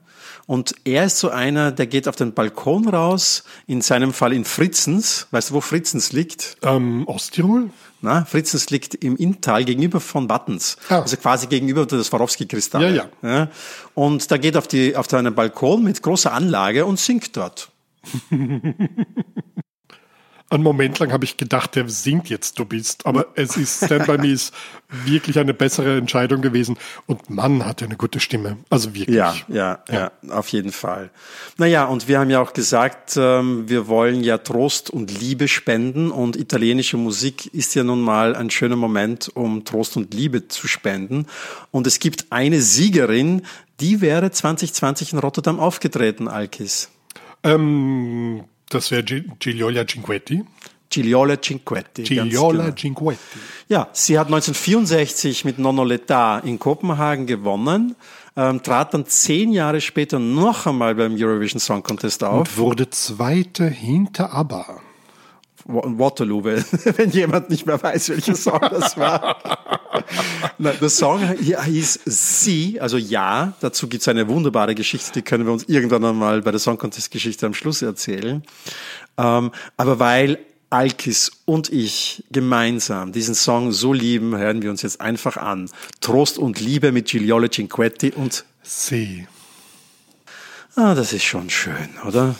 Und 0.45 0.75
er 0.83 1.05
ist 1.05 1.19
so 1.19 1.29
einer, 1.29 1.71
der 1.71 1.87
geht 1.87 2.07
auf 2.07 2.15
den 2.15 2.33
Balkon 2.33 2.87
raus, 2.87 3.43
in 3.65 3.81
seinem 3.81 4.13
Fall 4.13 4.33
in 4.33 4.45
Fritzens. 4.45 5.27
Weißt 5.31 5.49
du, 5.49 5.55
wo 5.55 5.61
Fritzens 5.61 6.11
liegt? 6.11 6.57
Ähm, 6.61 7.07
Osttirol? 7.07 7.69
Na, 8.01 8.25
Fritzens 8.25 8.69
liegt 8.69 8.95
im 8.95 9.15
Inntal 9.15 9.63
gegenüber 9.63 10.01
von 10.01 10.27
Wattens. 10.29 10.75
Ah. 10.89 10.99
Also 10.99 11.15
quasi 11.15 11.47
gegenüber 11.47 11.85
des 11.85 12.07
Swarovski-Kristall. 12.07 12.95
Ja, 12.95 13.09
ja. 13.21 13.47
Und 13.93 14.29
da 14.29 14.37
geht 14.37 14.57
auf, 14.57 14.67
die, 14.67 14.97
auf 14.97 15.11
einen 15.13 15.33
Balkon 15.33 15.83
mit 15.83 16.01
großer 16.01 16.33
Anlage 16.33 16.85
und 16.85 16.99
singt 16.99 17.37
dort. 17.37 17.71
einen 20.53 20.63
Moment 20.63 20.99
lang 20.99 21.11
habe 21.11 21.25
ich 21.25 21.37
gedacht, 21.37 21.75
der 21.75 21.89
singt 21.89 22.29
jetzt 22.29 22.59
Du 22.59 22.65
bist. 22.65 23.05
Aber 23.05 23.27
es 23.35 23.57
ist 23.57 23.85
Stand 23.85 24.07
By 24.07 24.17
Me 24.17 24.27
ist 24.33 24.53
wirklich 24.89 25.39
eine 25.39 25.53
bessere 25.53 25.97
Entscheidung 25.97 26.41
gewesen. 26.41 26.77
Und 27.05 27.29
Mann 27.29 27.65
hat 27.65 27.81
er 27.81 27.87
eine 27.87 27.97
gute 27.97 28.19
Stimme. 28.19 28.57
Also 28.69 28.93
wirklich. 28.93 29.15
Ja, 29.15 29.35
ja, 29.47 29.79
ja, 29.89 30.11
ja, 30.21 30.33
auf 30.33 30.49
jeden 30.49 30.71
Fall. 30.71 31.09
Naja, 31.57 31.85
und 31.85 32.07
wir 32.07 32.19
haben 32.19 32.29
ja 32.29 32.39
auch 32.41 32.53
gesagt, 32.53 33.17
ähm, 33.17 33.67
wir 33.67 33.87
wollen 33.87 34.23
ja 34.23 34.37
Trost 34.37 34.89
und 34.89 35.19
Liebe 35.19 35.47
spenden. 35.47 36.11
Und 36.11 36.35
italienische 36.35 36.97
Musik 36.97 37.53
ist 37.53 37.75
ja 37.75 37.83
nun 37.83 38.01
mal 38.01 38.35
ein 38.35 38.49
schöner 38.49 38.75
Moment, 38.75 39.31
um 39.33 39.65
Trost 39.65 39.97
und 39.97 40.13
Liebe 40.13 40.47
zu 40.47 40.67
spenden. 40.67 41.27
Und 41.71 41.87
es 41.87 41.99
gibt 41.99 42.27
eine 42.31 42.61
Siegerin, 42.61 43.41
die 43.79 44.01
wäre 44.01 44.31
2020 44.31 45.13
in 45.13 45.19
Rotterdam 45.19 45.59
aufgetreten, 45.59 46.27
Alkis. 46.27 46.89
Ähm, 47.43 48.43
das 48.73 48.91
wäre 48.91 49.03
Gigliola 49.03 49.85
Cinquetti. 49.85 50.43
Gigliola 50.89 51.37
Cinquetti. 51.41 52.03
Gigliola 52.03 52.65
genau. 52.65 52.75
Cinquetti. 52.75 53.39
Ja, 53.67 53.87
sie 53.93 54.19
hat 54.19 54.27
1964 54.27 55.45
mit 55.45 55.57
Nonno 55.57 55.83
L'Età 55.83 56.43
in 56.43 56.59
Kopenhagen 56.59 57.25
gewonnen, 57.25 57.95
ähm, 58.35 58.61
trat 58.61 58.93
dann 58.93 59.05
zehn 59.07 59.51
Jahre 59.51 59.81
später 59.81 60.19
noch 60.19 60.67
einmal 60.67 60.95
beim 60.95 61.15
Eurovision 61.15 61.59
Song 61.59 61.81
Contest 61.81 62.23
auf. 62.23 62.39
Und 62.39 62.57
wurde 62.57 62.89
Zweite 62.89 63.67
hinter 63.67 64.33
ABBA. 64.33 64.81
Waterloo, 65.65 66.43
wenn 66.43 67.09
jemand 67.11 67.49
nicht 67.49 67.65
mehr 67.65 67.81
weiß, 67.81 68.09
welcher 68.09 68.35
Song 68.35 68.59
das 68.69 68.97
war. 68.97 69.37
der 70.59 70.89
Song 70.89 71.21
hieß 71.37 71.99
Sie, 72.05 72.79
also 72.81 72.97
Ja. 72.97 73.53
Dazu 73.61 73.87
gibt 73.87 74.01
es 74.01 74.07
eine 74.07 74.27
wunderbare 74.27 74.75
Geschichte, 74.75 75.11
die 75.13 75.21
können 75.21 75.45
wir 75.45 75.53
uns 75.53 75.63
irgendwann 75.63 76.03
einmal 76.03 76.41
bei 76.41 76.51
der 76.51 76.59
Song 76.59 76.77
Contest 76.77 77.11
Geschichte 77.11 77.45
am 77.45 77.53
Schluss 77.53 77.81
erzählen. 77.81 78.43
Ähm, 79.17 79.51
aber 79.77 79.99
weil 79.99 80.39
Alkis 80.69 81.31
und 81.45 81.71
ich 81.71 82.23
gemeinsam 82.31 83.11
diesen 83.11 83.35
Song 83.35 83.71
so 83.71 83.93
lieben, 83.93 84.35
hören 84.35 84.63
wir 84.63 84.71
uns 84.71 84.81
jetzt 84.81 85.01
einfach 85.01 85.37
an. 85.37 85.69
Trost 86.01 86.39
und 86.39 86.59
Liebe 86.59 86.91
mit 86.91 87.07
Gigliole 87.07 87.49
Cinquetti 87.49 88.11
und 88.11 88.43
Sie. 88.63 89.27
Ah, 90.75 90.95
das 90.95 91.13
ist 91.13 91.23
schon 91.23 91.51
schön, 91.51 91.89
oder? 92.07 92.33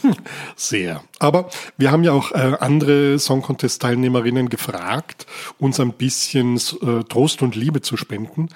Sehr. 0.55 1.03
Aber 1.19 1.49
wir 1.77 1.91
haben 1.91 2.03
ja 2.03 2.13
auch 2.13 2.31
äh, 2.31 2.57
andere 2.59 3.19
Song 3.19 3.43
Contest 3.43 3.83
Teilnehmerinnen 3.83 4.49
gefragt, 4.49 5.27
uns 5.59 5.79
ein 5.79 5.93
bisschen 5.93 6.57
äh, 6.57 7.03
Trost 7.03 7.43
und 7.43 7.55
Liebe 7.55 7.81
zu 7.81 7.95
spenden. 7.95 8.49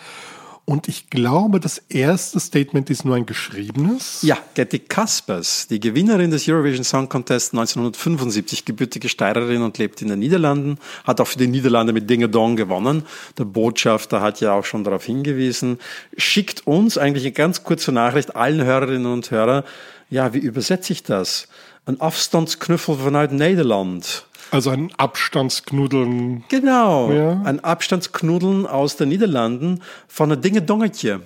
Und 0.69 0.89
ich 0.89 1.09
glaube, 1.09 1.61
das 1.61 1.77
erste 1.87 2.41
Statement 2.41 2.89
ist 2.89 3.05
nur 3.05 3.15
ein 3.15 3.25
geschriebenes. 3.25 4.21
Ja, 4.21 4.37
Getty 4.53 4.79
Kaspers, 4.79 5.67
die 5.69 5.79
Gewinnerin 5.79 6.29
des 6.29 6.45
Eurovision 6.45 6.83
Song 6.83 7.07
Contest 7.07 7.53
1975, 7.53 8.65
gebürtige 8.65 9.07
Steirerin 9.07 9.61
und 9.61 9.77
lebt 9.77 10.01
in 10.01 10.09
den 10.09 10.19
Niederlanden, 10.19 10.77
hat 11.05 11.21
auch 11.21 11.27
für 11.27 11.37
die 11.37 11.47
Niederlande 11.47 11.93
mit 11.93 12.09
Dinge 12.09 12.27
Dong 12.27 12.57
gewonnen. 12.57 13.03
Der 13.37 13.45
Botschafter 13.45 14.19
hat 14.21 14.41
ja 14.41 14.51
auch 14.55 14.65
schon 14.65 14.83
darauf 14.83 15.05
hingewiesen. 15.05 15.79
Schickt 16.17 16.67
uns 16.67 16.97
eigentlich 16.97 17.23
eine 17.23 17.31
ganz 17.31 17.63
kurze 17.63 17.93
Nachricht 17.93 18.35
allen 18.35 18.61
Hörerinnen 18.61 19.05
und 19.05 19.31
Hörern. 19.31 19.63
Ja, 20.09 20.33
wie 20.33 20.39
übersetze 20.39 20.91
ich 20.91 21.01
das? 21.01 21.47
Ein 21.85 22.01
Afstandsknuffel 22.01 23.05
vanuit 23.05 23.31
Nederland. 23.31 24.26
Also 24.51 24.69
ein 24.69 24.91
Abstandsknuddeln. 24.97 26.43
Genau, 26.47 27.11
ja. 27.11 27.41
ein 27.43 27.59
Abstandsknuddeln 27.63 28.65
aus 28.65 28.95
den 28.95 29.09
Niederlanden 29.09 29.81
von 30.07 30.31
einer 30.31 30.39
Dinge 30.39 30.61
Dongetje. 30.61 31.21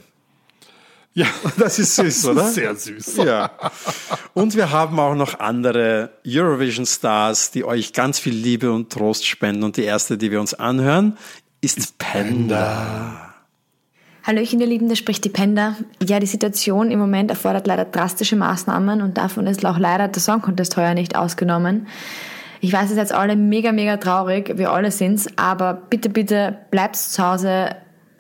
Ja, 1.14 1.28
das 1.58 1.80
ist 1.80 1.96
süß, 1.96 2.22
das 2.22 2.26
oder? 2.32 2.48
Ist 2.48 2.56
sehr 2.56 2.76
süß. 2.76 3.18
Ja. 3.18 3.52
Und 4.34 4.56
wir 4.56 4.72
haben 4.72 5.00
auch 5.00 5.16
noch 5.16 5.40
andere 5.40 6.12
Eurovision 6.26 6.86
Stars, 6.86 7.52
die 7.52 7.64
euch 7.64 7.94
ganz 7.94 8.20
viel 8.20 8.34
Liebe 8.34 8.72
und 8.72 8.92
Trost 8.92 9.28
spenden. 9.28 9.64
Und 9.64 9.78
die 9.78 9.84
erste, 9.84 10.18
die 10.18 10.32
wir 10.32 10.40
uns 10.40 10.54
anhören, 10.54 11.18
ist, 11.60 11.78
ist 11.78 11.98
Panda. 11.98 12.22
Panda. 12.56 13.32
Hallöchen, 14.24 14.62
ihr 14.62 14.68
Lieben, 14.68 14.88
da 14.88 14.96
spricht 14.96 15.26
die 15.26 15.30
Panda. 15.30 15.76
Ja, 16.02 16.20
die 16.20 16.28
Situation 16.28 16.92
im 16.92 17.00
Moment 17.00 17.32
erfordert 17.32 17.66
leider 17.66 17.86
drastische 17.86 18.36
Maßnahmen 18.36 19.02
und 19.02 19.18
davon 19.18 19.48
ist 19.48 19.66
auch 19.66 19.80
leider 19.80 20.08
der 20.08 20.22
Song 20.22 20.42
Contest 20.44 20.78
heuer 20.78 20.94
nicht 20.94 21.16
ausgenommen. 21.16 21.88
Ich 22.64 22.72
weiß, 22.72 22.92
ihr 22.92 22.96
seid 22.96 23.12
alle 23.12 23.36
mega, 23.36 23.72
mega 23.72 23.98
traurig, 23.98 24.56
wir 24.56 24.72
alle 24.72 24.92
sind's, 24.92 25.28
aber 25.36 25.74
bitte, 25.74 26.10
bitte 26.10 26.58
bleibt 26.70 26.96
zu 26.96 27.26
Hause, 27.26 27.76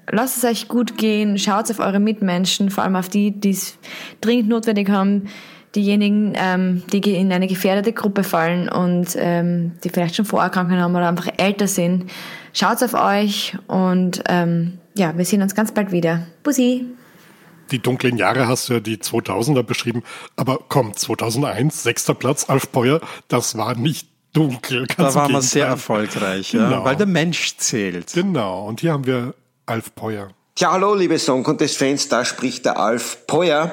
lasst 0.10 0.38
es 0.38 0.44
euch 0.44 0.68
gut 0.68 0.98
gehen, 0.98 1.38
schaut 1.38 1.70
auf 1.70 1.78
eure 1.78 2.00
Mitmenschen, 2.00 2.72
vor 2.72 2.84
allem 2.84 2.96
auf 2.96 3.08
die, 3.08 3.32
die 3.32 3.52
es 3.52 3.78
dringend 4.20 4.50
notwendig 4.50 4.90
haben, 4.90 5.28
diejenigen, 5.76 6.34
ähm, 6.36 6.82
die 6.92 7.00
in 7.14 7.32
eine 7.32 7.46
gefährdete 7.46 7.94
Gruppe 7.94 8.24
fallen 8.24 8.68
und 8.68 9.16
ähm, 9.16 9.74
die 9.84 9.90
vielleicht 9.90 10.16
schon 10.16 10.26
Vorerkrankungen 10.26 10.82
haben 10.82 10.96
oder 10.96 11.08
einfach 11.08 11.30
älter 11.38 11.68
sind. 11.68 12.10
Schaut 12.52 12.82
auf 12.82 12.96
euch 12.96 13.56
und 13.68 14.24
ähm, 14.28 14.80
ja, 14.96 15.16
wir 15.16 15.24
sehen 15.24 15.44
uns 15.44 15.54
ganz 15.54 15.72
bald 15.72 15.92
wieder. 15.92 16.26
Bussi! 16.42 16.88
die 17.72 17.80
dunklen 17.80 18.18
Jahre 18.18 18.48
hast 18.48 18.70
du 18.70 18.74
ja 18.74 18.80
die 18.80 18.98
2000er 18.98 19.64
beschrieben, 19.64 20.04
aber 20.36 20.60
komm, 20.68 20.96
2001, 20.96 21.84
sechster 21.84 22.14
Platz, 22.14 22.50
Alf 22.50 22.72
Peuer, 22.72 23.00
das 23.28 23.58
war 23.58 23.76
nicht 23.76 24.11
dunkel. 24.34 24.88
da 24.98 25.14
war 25.14 25.30
man 25.30 25.42
sehr 25.42 25.68
erfolgreich, 25.68 26.52
genau. 26.52 26.72
ja, 26.72 26.84
weil 26.84 26.96
der 26.96 27.08
Mensch 27.08 27.58
zählt. 27.58 28.14
Genau, 28.14 28.68
und 28.68 28.82
hier 28.82 28.94
haben 28.94 29.06
wir 29.06 29.34
Alf 29.66 29.94
Peuer. 29.96 30.30
Tja, 30.56 30.72
hallo 30.72 30.94
liebe 30.94 31.18
Song 31.18 31.44
Contest 31.44 31.78
Fans, 31.78 32.10
da 32.10 32.26
spricht 32.26 32.66
der 32.66 32.78
Alf 32.78 33.26
Peuer. 33.28 33.72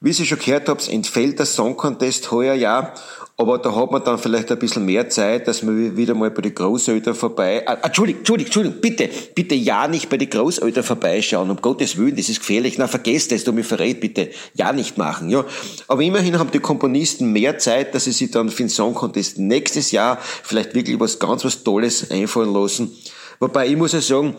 Wie 0.00 0.12
Sie 0.12 0.26
schon 0.26 0.38
gehört 0.38 0.68
habt, 0.68 0.88
entfällt 0.88 1.38
der 1.38 1.46
Song 1.46 1.76
Contest 1.76 2.30
heuer 2.30 2.54
ja 2.54 2.94
aber 3.40 3.58
da 3.58 3.72
hat 3.72 3.92
man 3.92 4.02
dann 4.02 4.18
vielleicht 4.18 4.50
ein 4.50 4.58
bisschen 4.58 4.84
mehr 4.84 5.08
Zeit, 5.10 5.46
dass 5.46 5.62
man 5.62 5.96
wieder 5.96 6.14
mal 6.14 6.28
bei 6.32 6.42
den 6.42 6.56
Großeltern 6.56 7.14
vorbei. 7.14 7.62
Ah, 7.66 7.78
Entschuldigung, 7.84 8.18
Entschuldigung, 8.18 8.46
Entschuldigung, 8.46 8.80
bitte, 8.80 9.08
bitte 9.32 9.54
ja 9.54 9.86
nicht 9.86 10.08
bei 10.08 10.16
den 10.16 10.28
Großeltern 10.28 10.82
vorbeischauen, 10.82 11.48
um 11.48 11.56
Gottes 11.58 11.96
Willen, 11.96 12.16
das 12.16 12.28
ist 12.28 12.40
gefährlich. 12.40 12.78
Na, 12.78 12.88
vergesst 12.88 13.30
es, 13.30 13.44
du 13.44 13.52
mich 13.52 13.64
verrät, 13.64 14.00
bitte 14.00 14.30
ja 14.54 14.72
nicht 14.72 14.98
machen, 14.98 15.30
ja. 15.30 15.44
Aber 15.86 16.02
immerhin 16.02 16.36
haben 16.40 16.50
die 16.50 16.58
Komponisten 16.58 17.32
mehr 17.32 17.58
Zeit, 17.58 17.94
dass 17.94 18.04
sie 18.04 18.12
sich 18.12 18.32
dann 18.32 18.50
für 18.50 18.64
den 18.64 18.70
Song 18.70 18.94
Contest 18.94 19.38
nächstes 19.38 19.92
Jahr 19.92 20.18
vielleicht 20.42 20.74
wirklich 20.74 20.98
was 20.98 21.20
ganz 21.20 21.44
was 21.44 21.62
Tolles 21.62 22.10
einfallen 22.10 22.52
lassen. 22.52 22.90
Wobei 23.38 23.68
ich 23.68 23.76
muss 23.76 23.92
ja 23.92 24.00
sagen, 24.00 24.34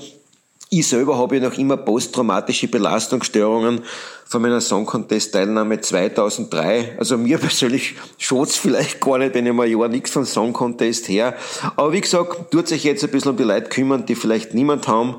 ich 0.69 0.87
selber 0.87 1.17
habe 1.17 1.37
ja 1.37 1.49
noch 1.49 1.57
immer 1.57 1.77
posttraumatische 1.77 2.67
Belastungsstörungen 2.67 3.81
von 4.25 4.41
meiner 4.41 4.61
Song 4.61 4.85
Contest 4.85 5.33
Teilnahme 5.33 5.81
2003. 5.81 6.97
Also 6.99 7.17
mir 7.17 7.37
persönlich 7.39 7.95
schaut's 8.19 8.55
vielleicht 8.55 9.01
gar 9.01 9.17
nicht, 9.17 9.33
wenn 9.33 9.47
ich 9.47 9.53
mal 9.53 9.65
ein 9.65 9.71
Jahr 9.71 9.87
nichts 9.87 10.11
von 10.11 10.25
Song 10.25 10.53
Contest 10.53 11.09
her. 11.09 11.35
Aber 11.75 11.91
wie 11.91 12.01
gesagt, 12.01 12.51
tut 12.51 12.67
sich 12.67 12.83
jetzt 12.83 13.03
ein 13.03 13.09
bisschen 13.09 13.31
um 13.31 13.37
die 13.37 13.43
Leute 13.43 13.69
kümmern, 13.69 14.05
die 14.05 14.13
vielleicht 14.13 14.53
niemand 14.53 14.87
haben, 14.87 15.15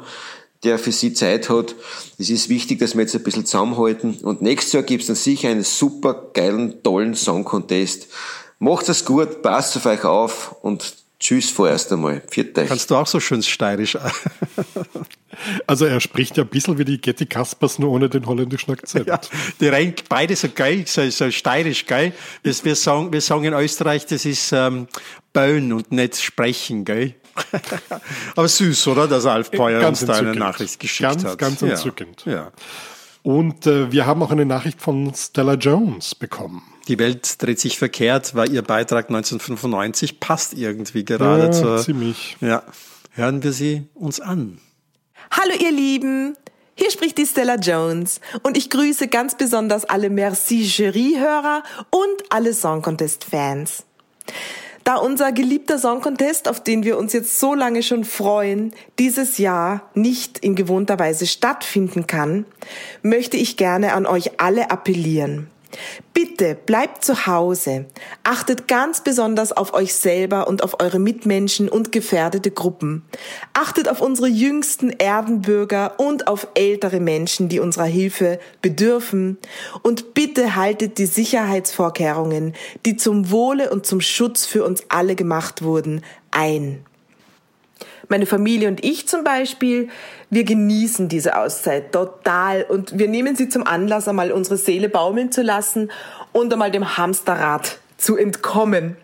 der 0.62 0.78
für 0.78 0.92
sie 0.92 1.14
Zeit 1.14 1.48
hat. 1.50 1.74
Es 2.18 2.30
ist 2.30 2.48
wichtig, 2.48 2.78
dass 2.78 2.94
wir 2.94 3.02
jetzt 3.02 3.16
ein 3.16 3.24
bisschen 3.24 3.44
zusammenhalten. 3.44 4.18
Und 4.22 4.42
nächstes 4.42 4.72
Jahr 4.72 4.84
gibt's 4.84 5.08
dann 5.08 5.16
sicher 5.16 5.48
einen 5.48 5.64
super 5.64 6.30
geilen, 6.32 6.80
tollen 6.84 7.16
Song 7.16 7.42
Contest. 7.44 8.06
Macht's 8.60 8.88
es 8.88 9.04
gut, 9.04 9.42
passt 9.42 9.76
auf 9.76 9.86
euch 9.86 10.04
auf 10.04 10.54
und 10.62 10.99
Tschüss 11.20 11.50
vorerst 11.50 11.92
einmal. 11.92 12.22
Viert 12.28 12.58
euch. 12.58 12.68
Kannst 12.68 12.90
du 12.90 12.96
auch 12.96 13.06
so 13.06 13.20
schön 13.20 13.42
steirisch. 13.42 13.96
also 15.66 15.84
er 15.84 16.00
spricht 16.00 16.38
ja 16.38 16.44
ein 16.44 16.48
bisschen 16.48 16.78
wie 16.78 16.86
die 16.86 16.98
Getty 16.98 17.26
Kaspers, 17.26 17.78
nur 17.78 17.90
ohne 17.90 18.08
den 18.08 18.24
holländischen 18.24 18.72
Akzent. 18.72 19.06
Ja, 19.06 19.20
die 19.60 19.68
rein 19.68 19.94
beide 20.08 20.34
so 20.34 20.48
geil, 20.48 20.84
so, 20.86 21.08
so 21.10 21.30
steirisch 21.30 21.84
geil. 21.84 22.14
Das, 22.42 22.64
wir, 22.64 22.74
sagen, 22.74 23.12
wir 23.12 23.20
sagen 23.20 23.44
in 23.44 23.52
Österreich, 23.52 24.06
das 24.06 24.24
ist 24.24 24.50
ähm, 24.52 24.88
bauen 25.34 25.74
und 25.74 25.92
nicht 25.92 26.20
sprechen, 26.20 26.86
gell? 26.86 27.14
Aber 28.36 28.48
süß, 28.48 28.88
oder? 28.88 29.06
Dass 29.06 29.26
Alf 29.26 29.50
Peuer 29.50 29.86
uns 29.86 30.04
da 30.04 30.14
eine 30.14 30.34
Nachricht 30.34 30.80
geschickt 30.80 31.10
ganz, 31.10 31.24
hat. 31.24 31.38
Ganz 31.38 31.60
entzückend. 31.60 32.22
Ja. 32.24 32.32
ja. 32.32 32.52
Und 33.22 33.66
äh, 33.66 33.92
wir 33.92 34.06
haben 34.06 34.22
auch 34.22 34.30
eine 34.30 34.46
Nachricht 34.46 34.80
von 34.80 35.12
Stella 35.14 35.54
Jones 35.54 36.14
bekommen. 36.14 36.62
Die 36.90 36.98
Welt 36.98 37.40
dreht 37.40 37.60
sich 37.60 37.78
verkehrt, 37.78 38.34
war 38.34 38.48
ihr 38.48 38.62
Beitrag 38.62 39.10
1995, 39.10 40.18
passt 40.18 40.54
irgendwie 40.54 41.04
gerade 41.04 41.44
ja, 41.44 41.52
zur. 41.52 41.78
Ziemlich. 41.78 42.36
Ja. 42.40 42.64
Hören 43.12 43.44
wir 43.44 43.52
sie 43.52 43.84
uns 43.94 44.18
an. 44.18 44.58
Hallo 45.30 45.54
ihr 45.56 45.70
Lieben, 45.70 46.36
hier 46.74 46.90
spricht 46.90 47.16
die 47.18 47.26
Stella 47.26 47.54
Jones 47.54 48.20
und 48.42 48.56
ich 48.56 48.70
grüße 48.70 49.06
ganz 49.06 49.36
besonders 49.36 49.84
alle 49.84 50.10
Merci 50.10 50.64
Jury-Hörer 50.64 51.62
und 51.90 52.24
alle 52.30 52.52
Song 52.54 52.82
Contest-Fans. 52.82 53.84
Da 54.82 54.96
unser 54.96 55.30
geliebter 55.30 55.78
Song 55.78 56.00
Contest, 56.00 56.48
auf 56.48 56.60
den 56.60 56.82
wir 56.82 56.98
uns 56.98 57.12
jetzt 57.12 57.38
so 57.38 57.54
lange 57.54 57.84
schon 57.84 58.02
freuen, 58.02 58.74
dieses 58.98 59.38
Jahr 59.38 59.88
nicht 59.94 60.40
in 60.40 60.56
gewohnter 60.56 60.98
Weise 60.98 61.28
stattfinden 61.28 62.08
kann, 62.08 62.46
möchte 63.02 63.36
ich 63.36 63.56
gerne 63.56 63.92
an 63.92 64.06
euch 64.06 64.40
alle 64.40 64.72
appellieren. 64.72 65.52
Bitte 66.12 66.54
bleibt 66.54 67.04
zu 67.04 67.26
Hause. 67.26 67.86
Achtet 68.24 68.68
ganz 68.68 69.02
besonders 69.02 69.52
auf 69.52 69.74
euch 69.74 69.94
selber 69.94 70.48
und 70.48 70.62
auf 70.62 70.80
eure 70.80 70.98
Mitmenschen 70.98 71.68
und 71.68 71.92
gefährdete 71.92 72.50
Gruppen. 72.50 73.04
Achtet 73.52 73.88
auf 73.88 74.00
unsere 74.00 74.28
jüngsten 74.28 74.90
Erdenbürger 74.90 75.94
und 75.98 76.26
auf 76.26 76.48
ältere 76.54 77.00
Menschen, 77.00 77.48
die 77.48 77.60
unserer 77.60 77.84
Hilfe 77.84 78.38
bedürfen. 78.62 79.38
Und 79.82 80.14
bitte 80.14 80.56
haltet 80.56 80.98
die 80.98 81.06
Sicherheitsvorkehrungen, 81.06 82.54
die 82.84 82.96
zum 82.96 83.30
Wohle 83.30 83.70
und 83.70 83.86
zum 83.86 84.00
Schutz 84.00 84.46
für 84.46 84.64
uns 84.64 84.84
alle 84.88 85.14
gemacht 85.14 85.62
wurden, 85.62 86.02
ein. 86.30 86.84
Meine 88.08 88.26
Familie 88.26 88.66
und 88.66 88.84
ich 88.84 89.06
zum 89.06 89.22
Beispiel, 89.22 89.88
wir 90.30 90.44
genießen 90.44 91.08
diese 91.08 91.36
Auszeit 91.36 91.92
total 91.92 92.62
und 92.62 92.98
wir 92.98 93.08
nehmen 93.08 93.34
sie 93.36 93.48
zum 93.48 93.66
Anlass, 93.66 94.08
einmal 94.08 94.30
unsere 94.32 94.56
Seele 94.56 94.88
baumeln 94.88 95.32
zu 95.32 95.42
lassen 95.42 95.90
und 96.32 96.52
einmal 96.52 96.70
dem 96.70 96.96
Hamsterrad 96.96 97.78
zu 97.98 98.16
entkommen. 98.16 98.96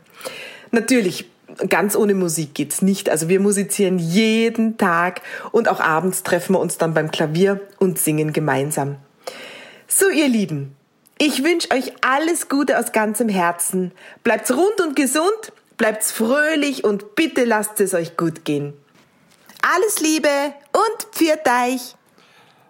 Natürlich, 0.71 1.29
ganz 1.69 1.97
ohne 1.97 2.15
Musik 2.15 2.55
geht's 2.55 2.81
nicht. 2.81 3.11
Also 3.11 3.29
wir 3.29 3.41
musizieren 3.41 3.99
jeden 3.99 4.79
Tag 4.79 5.23
und 5.51 5.69
auch 5.69 5.81
abends 5.81 6.23
treffen 6.23 6.55
wir 6.55 6.61
uns 6.61 6.79
dann 6.79 6.95
beim 6.95 7.11
Klavier 7.11 7.61
und 7.79 7.99
singen 7.99 8.33
gemeinsam. 8.33 8.97
So, 9.89 10.09
ihr 10.09 10.29
Lieben, 10.29 10.77
ich 11.19 11.43
wünsche 11.43 11.71
euch 11.73 11.93
alles 12.03 12.49
Gute 12.49 12.79
aus 12.79 12.93
ganzem 12.93 13.29
Herzen. 13.29 13.93
Bleibt's 14.23 14.53
rund 14.53 14.81
und 14.81 14.95
gesund, 14.95 15.53
bleibt's 15.77 16.12
fröhlich 16.12 16.85
und 16.85 17.15
bitte 17.15 17.45
lasst 17.45 17.81
es 17.81 17.95
euch 17.95 18.17
gut 18.17 18.45
gehen. 18.45 18.75
Alles 19.74 19.98
Liebe 19.98 20.55
und 20.72 21.09
pfiat 21.12 21.44
euch! 21.48 21.96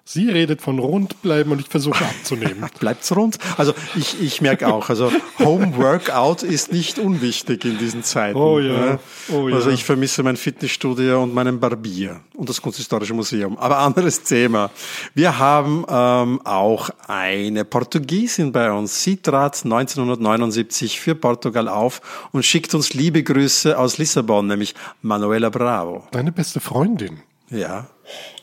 Sie 0.09 0.31
redet 0.31 0.63
von 0.63 0.79
rund 0.79 1.21
bleiben 1.21 1.51
und 1.51 1.61
ich 1.61 1.69
versuche 1.69 2.05
abzunehmen. 2.05 2.65
Bleibt's 2.79 3.15
rund? 3.17 3.39
Also 3.57 3.75
ich, 3.97 4.23
ich 4.23 4.41
merke 4.41 4.69
auch, 4.69 4.89
also 4.89 5.11
Home 5.41 5.77
Workout 5.77 6.45
ist 6.45 6.71
nicht 6.71 7.01
unwichtig 7.01 7.65
in 7.65 7.77
diesen 7.77 8.05
Zeiten. 8.05 8.39
Oh 8.39 8.61
ja. 8.61 9.01
Oh 9.33 9.49
ja. 9.49 9.57
Also 9.57 9.71
ich 9.71 9.85
vermisse 9.85 10.23
mein 10.23 10.37
Fitnessstudio 10.37 11.25
und 11.25 11.35
meinen 11.35 11.59
Barbier 11.59 12.21
und 12.35 12.49
das 12.49 12.63
Kunsthistorische 12.63 13.15
Museum. 13.15 13.59
Aber 13.59 13.79
anderes 13.79 14.23
Thema. 14.23 14.71
Wir 15.15 15.41
haben 15.41 15.85
ähm, 15.89 16.41
auch 16.45 16.91
eine 17.09 17.65
Portugiesin 17.65 18.53
bei 18.53 18.71
uns. 18.71 19.03
Sie 19.03 19.17
trat 19.17 19.65
1979 19.65 21.01
für 21.01 21.17
Portugal 21.17 21.67
auf 21.67 22.29
und 22.31 22.45
schickt 22.45 22.73
uns 22.77 22.95
liebe 22.95 23.25
Grüße 23.25 23.77
aus 23.77 23.99
Lissabon, 23.99 24.47
nämlich 24.47 24.77
Manuela 25.03 25.51
Bravo. 25.51 26.07
Deine 26.13 26.31
beste 26.31 26.61
Freundin. 26.61 27.23
Ja. 27.51 27.89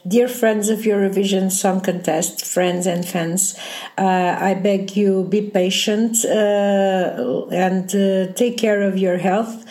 Dear 0.05 0.27
friends 0.27 0.67
of 0.67 0.79
Eurovision 0.79 1.49
Song 1.49 1.79
Contest, 1.79 2.45
friends 2.45 2.85
and 2.85 3.05
fans, 3.05 3.55
uh, 3.97 4.35
I 4.37 4.53
beg 4.53 4.97
you 4.97 5.23
be 5.23 5.41
patient 5.41 6.25
uh, 6.25 7.47
and 7.49 7.87
uh, 7.95 8.33
take 8.33 8.57
care 8.57 8.81
of 8.81 8.97
your 8.97 9.17
health, 9.17 9.63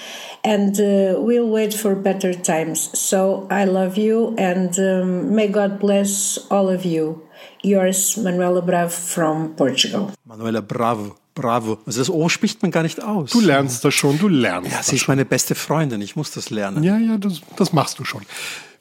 and 0.42 0.81
uh, 0.81 1.21
we'll 1.21 1.51
wait 1.51 1.75
for 1.75 1.95
better 1.95 2.33
times. 2.33 2.99
So 2.99 3.47
I 3.51 3.66
love 3.66 3.99
you, 3.99 4.35
and 4.38 4.79
um, 4.79 5.35
may 5.35 5.49
God 5.49 5.79
bless 5.79 6.38
all 6.51 6.71
of 6.71 6.87
you. 6.87 7.29
Yours, 7.62 8.16
Manuela 8.16 8.62
Bravo 8.62 8.88
from 8.88 9.55
Portugal. 9.55 10.12
Manuela 10.25 10.62
Bravo. 10.62 11.18
Bravo. 11.35 11.79
Also 11.87 12.01
das 12.01 12.11
O 12.11 12.29
spricht 12.31 12.62
man 12.62 12.71
gar 12.71 12.83
nicht 12.83 13.03
aus. 13.03 13.31
Du 13.31 13.40
lernst 13.40 13.85
das 13.85 13.95
schon, 13.95 14.18
du 14.18 14.29
lernst 14.29 14.71
Ja, 14.71 14.79
das 14.79 14.88
sie 14.88 14.97
ist 14.97 15.09
meine 15.09 15.25
beste 15.25 15.55
Freundin. 15.55 16.01
Ich 16.01 16.16
muss 16.16 16.31
das 16.31 16.51
lernen. 16.51 16.83
Ja, 16.83 16.99
ja, 16.99 17.16
das, 17.18 17.40
das 17.57 17.73
machst 17.73 17.99
du 17.99 18.05
schon. 18.05 18.23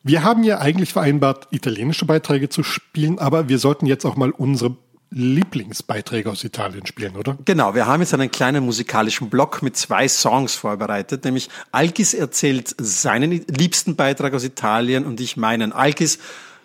Wir 0.04 0.24
haben 0.24 0.44
ja 0.44 0.60
eigentlich 0.60 0.94
vereinbart, 0.94 1.48
italienische 1.52 2.06
Beiträge 2.06 2.50
zu 2.50 2.64
spielen, 2.64 3.20
aber 3.20 3.50
wir 3.50 3.60
sollten 3.60 3.86
jetzt 3.86 4.04
auch 4.06 4.16
mal 4.16 4.32
unsere 4.32 4.76
Lieblingsbeiträge 5.12 6.32
aus 6.32 6.44
Italien 6.44 6.86
spielen, 6.88 7.18
oder? 7.18 7.38
Genau, 7.46 7.76
wir 7.76 7.86
haben 7.86 8.02
jetzt 8.02 8.14
einen 8.14 8.32
kleinen 8.32 8.66
musikalischen 8.66 9.30
Block 9.30 9.62
mit 9.62 9.78
zwei 9.78 10.08
Songs 10.08 10.56
vorbereitet, 10.56 11.26
nämlich 11.26 11.50
Alkis 11.72 12.14
erzählt 12.14 12.74
seinen 12.80 13.32
liebsten 13.32 13.96
Beitrag 13.96 14.34
aus 14.34 14.44
Italien 14.44 15.06
und 15.06 15.20
ich 15.20 15.38
meinen. 15.38 15.74
Alkis, 15.74 16.18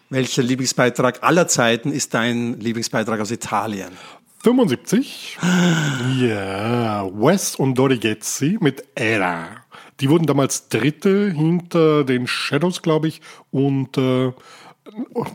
welcher 0.09 0.43
Lieblingsbeitrag 0.43 1.23
aller 1.23 1.49
Zeiten 1.49 1.93
ist 1.93 2.15
dein 2.15 2.59
Lieblingsbeitrag 2.61 3.21
aus 3.21 3.33
Italien? 3.33 3.91
75. 4.45 5.39
Ja, 6.21 7.05
Wes 7.13 7.57
und 7.57 7.75
Dorigezzi 7.75 8.59
mit 8.61 8.85
Era. 8.95 9.66
Die 10.01 10.11
wurden 10.11 10.27
damals 10.27 10.69
Dritte 10.69 11.31
hinter 11.31 12.05
den 12.05 12.27
Shadows, 12.27 12.83
glaube 12.83 13.09
ich, 13.09 13.21
und 13.51 13.97
äh, 13.97 14.33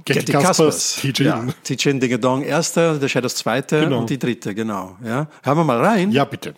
Getty 0.06 0.32
Kaspers, 0.34 0.98
TJ. 1.02 1.24
Ja, 1.24 1.46
Dingedong 1.68 2.44
erster, 2.44 2.98
der 3.00 3.10
Shadows 3.10 3.36
zweite 3.36 3.82
Genau. 3.82 4.00
und 4.00 4.10
die 4.10 4.18
dritte, 4.20 4.56
genau. 4.56 4.98
Ja. 5.04 5.28
Hören 5.44 5.58
wir 5.58 5.64
mal 5.64 5.84
rein. 5.84 6.12
Ja, 6.12 6.26
bitte. 6.26 6.54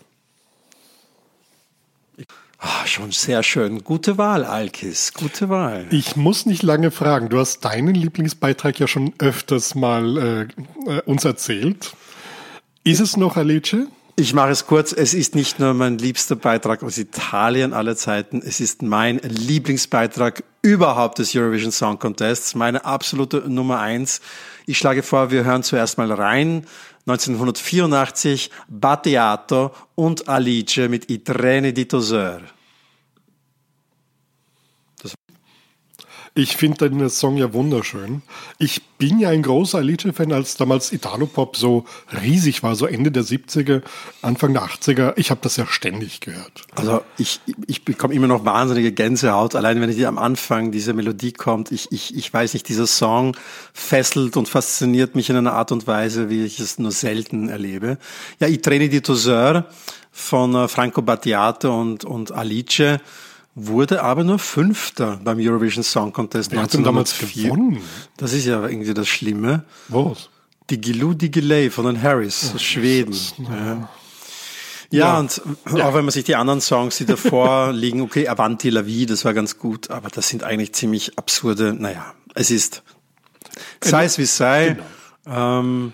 Ah, 2.59 2.85
schon 2.85 3.11
sehr 3.11 3.43
schön. 3.43 3.83
Gute 3.83 4.17
Wahl, 4.17 4.45
Alkis. 4.45 5.13
Gute 5.13 5.49
Wahl. 5.49 5.85
Ich 5.89 6.15
muss 6.15 6.45
nicht 6.45 6.63
lange 6.63 6.91
fragen. 6.91 7.27
Du 7.27 7.37
hast 7.37 7.65
deinen 7.65 7.93
Lieblingsbeitrag 7.93 8.79
ja 8.79 8.87
schon 8.87 9.13
öfters 9.17 9.75
mal 9.75 10.47
äh, 10.87 10.89
äh, 10.89 11.01
uns 11.01 11.25
erzählt. 11.25 11.93
Ist 12.85 13.01
es 13.01 13.17
noch 13.17 13.35
Alice? 13.35 13.75
Ich 14.15 14.35
mache 14.35 14.51
es 14.51 14.67
kurz. 14.67 14.93
Es 14.93 15.15
ist 15.15 15.33
nicht 15.33 15.57
nur 15.57 15.73
mein 15.73 15.97
liebster 15.97 16.35
Beitrag 16.35 16.83
aus 16.83 16.99
Italien 16.99 17.73
aller 17.73 17.95
Zeiten. 17.95 18.43
Es 18.45 18.59
ist 18.59 18.83
mein 18.83 19.17
Lieblingsbeitrag 19.17 20.43
überhaupt 20.61 21.17
des 21.17 21.35
Eurovision 21.35 21.71
Song 21.71 21.97
Contests. 21.97 22.53
Meine 22.53 22.85
absolute 22.85 23.37
Nummer 23.49 23.79
eins. 23.79 24.21
Ich 24.67 24.77
schlage 24.77 25.01
vor, 25.01 25.31
wir 25.31 25.45
hören 25.45 25.63
zuerst 25.63 25.97
mal 25.97 26.11
rein. 26.11 26.67
1984 27.07 28.51
Battiato 28.67 29.71
und 29.95 30.29
Alice 30.29 30.87
mit 30.89 31.09
I 31.09 31.23
treni 31.23 31.73
di 31.73 31.87
Toseur. 31.87 32.41
Ich 36.35 36.57
finde 36.57 36.89
den 36.89 37.09
Song 37.11 37.37
ja 37.37 37.53
wunderschön. 37.53 38.23
Ich 38.57 38.81
bin 38.97 39.19
ja 39.19 39.29
ein 39.29 39.43
großer 39.43 39.77
Alice-Fan, 39.77 40.31
als 40.31 40.57
damals 40.57 40.91
Italopop 40.91 41.55
so 41.55 41.85
riesig 42.23 42.63
war, 42.63 42.75
so 42.75 42.87
Ende 42.87 43.11
der 43.11 43.23
70er, 43.23 43.83
Anfang 44.23 44.53
der 44.53 44.63
80er. 44.63 45.13
Ich 45.15 45.29
habe 45.29 45.41
das 45.43 45.57
ja 45.57 45.67
ständig 45.67 46.21
gehört. 46.21 46.63
Also 46.73 47.03
ich, 47.19 47.39
ich 47.67 47.85
bekomme 47.85 48.15
immer 48.15 48.25
noch 48.25 48.45
wahnsinnige 48.45 48.91
Gänsehaut, 48.91 49.53
allein 49.53 49.79
wenn 49.79 49.91
die 49.91 50.05
am 50.07 50.17
Anfang 50.17 50.71
diese 50.71 50.93
Melodie 50.93 51.33
kommt. 51.33 51.71
Ich, 51.71 51.91
ich, 51.91 52.15
ich 52.15 52.33
weiß 52.33 52.55
nicht, 52.55 52.67
dieser 52.67 52.87
Song 52.87 53.37
fesselt 53.71 54.35
und 54.35 54.49
fasziniert 54.49 55.13
mich 55.13 55.29
in 55.29 55.35
einer 55.35 55.53
Art 55.53 55.71
und 55.71 55.85
Weise, 55.85 56.31
wie 56.31 56.45
ich 56.45 56.59
es 56.59 56.79
nur 56.79 56.91
selten 56.91 57.47
erlebe. 57.47 57.99
Ja, 58.39 58.47
I 58.47 58.57
treni 58.57 58.89
di 58.89 59.01
Toseur 59.01 59.65
von 60.11 60.55
äh, 60.55 60.67
Franco 60.67 61.03
Battiato 61.03 61.79
und, 61.79 62.05
und 62.05 62.31
Alice 62.31 62.99
wurde 63.55 64.01
aber 64.03 64.23
nur 64.23 64.39
Fünfter 64.39 65.19
beim 65.23 65.37
Eurovision 65.39 65.83
Song 65.83 66.11
Contest 66.11 66.51
Wer 66.51 66.63
hat 66.63 66.73
denn 66.73 66.83
damals 66.83 67.13
1904. 67.13 67.43
gewonnen? 67.43 67.81
Das 68.17 68.33
ist 68.33 68.45
ja 68.45 68.67
irgendwie 68.67 68.93
das 68.93 69.07
Schlimme. 69.07 69.63
Was? 69.89 70.29
Die 70.69 70.79
Gilou 70.79 71.13
Digilei 71.13 71.69
von 71.69 71.85
den 71.85 72.01
Harris 72.01 72.51
aus 72.55 72.61
Schweden. 72.61 73.15
Ja. 73.37 73.89
Ja, 74.89 75.17
und 75.17 75.41
auch 75.65 75.95
wenn 75.95 76.05
man 76.05 76.11
sich 76.11 76.23
die 76.23 76.35
anderen 76.35 76.61
Songs, 76.61 76.97
die 76.97 77.05
davor 77.05 77.71
liegen, 77.73 78.01
okay, 78.01 78.27
Avanti 78.27 78.69
la 78.69 78.85
Vie, 78.85 79.07
das 79.07 79.25
war 79.25 79.33
ganz 79.33 79.57
gut, 79.57 79.89
aber 79.89 80.09
das 80.09 80.29
sind 80.29 80.43
eigentlich 80.43 80.73
ziemlich 80.73 81.17
absurde, 81.17 81.73
naja, 81.73 82.13
es 82.35 82.51
ist, 82.51 82.83
sei 83.81 84.05
es 84.05 84.19
wie 84.19 84.23
es 84.23 84.37
sei, 84.37 84.77
ähm, 85.25 85.93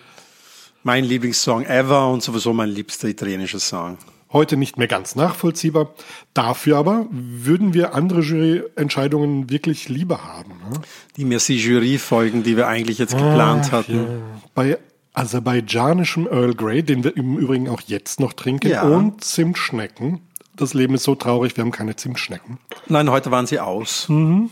mein 0.84 1.06
Lieblingssong 1.06 1.66
ever 1.66 2.10
und 2.10 2.24
sowieso 2.24 2.52
mein 2.52 2.70
liebster 2.70 3.08
italienischer 3.08 3.60
Song. 3.60 3.98
Heute 4.32 4.58
nicht 4.58 4.78
mehr 4.78 4.88
ganz 4.88 5.16
nachvollziehbar. 5.16 5.94
Dafür 6.36 6.78
aber 6.78 7.08
würden 7.10 7.74
wir 7.74 7.96
andere 7.96 8.22
Juryentscheidungen 8.22 9.50
wirklich 9.50 9.90
lieber 9.90 10.24
haben. 10.24 10.52
Ne? 10.70 10.80
Die 11.18 11.26
Merci-Jury-Folgen, 11.26 12.44
die 12.44 12.56
wir 12.56 12.68
eigentlich 12.68 13.00
jetzt 13.00 13.14
geplant 13.18 13.72
hatten. 13.72 14.22
Bei 14.54 14.78
aserbaidschanischem 15.14 16.28
Earl 16.28 16.54
Grey, 16.54 16.84
den 16.84 17.04
wir 17.04 17.18
im 17.18 17.38
Übrigen 17.38 17.68
auch 17.70 17.82
jetzt 17.88 18.20
noch 18.20 18.34
trinken, 18.34 18.70
Ja. 18.70 18.84
und 18.84 19.24
Zimtschnecken. 19.24 20.22
Das 20.56 20.74
Leben 20.74 20.94
ist 20.94 21.04
so 21.04 21.16
traurig, 21.16 21.58
wir 21.58 21.64
haben 21.64 21.72
keine 21.72 21.96
Zimtschnecken. 21.96 22.60
Nein, 22.88 23.10
heute 23.10 23.32
waren 23.32 23.48
sie 23.48 23.60
aus. 23.60 24.02
Dafür 24.08 24.16
Mhm. 24.16 24.50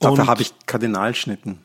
Und- 0.00 0.26
habe 0.28 0.42
ich 0.42 0.52
Kardinalschnitten. 0.66 1.58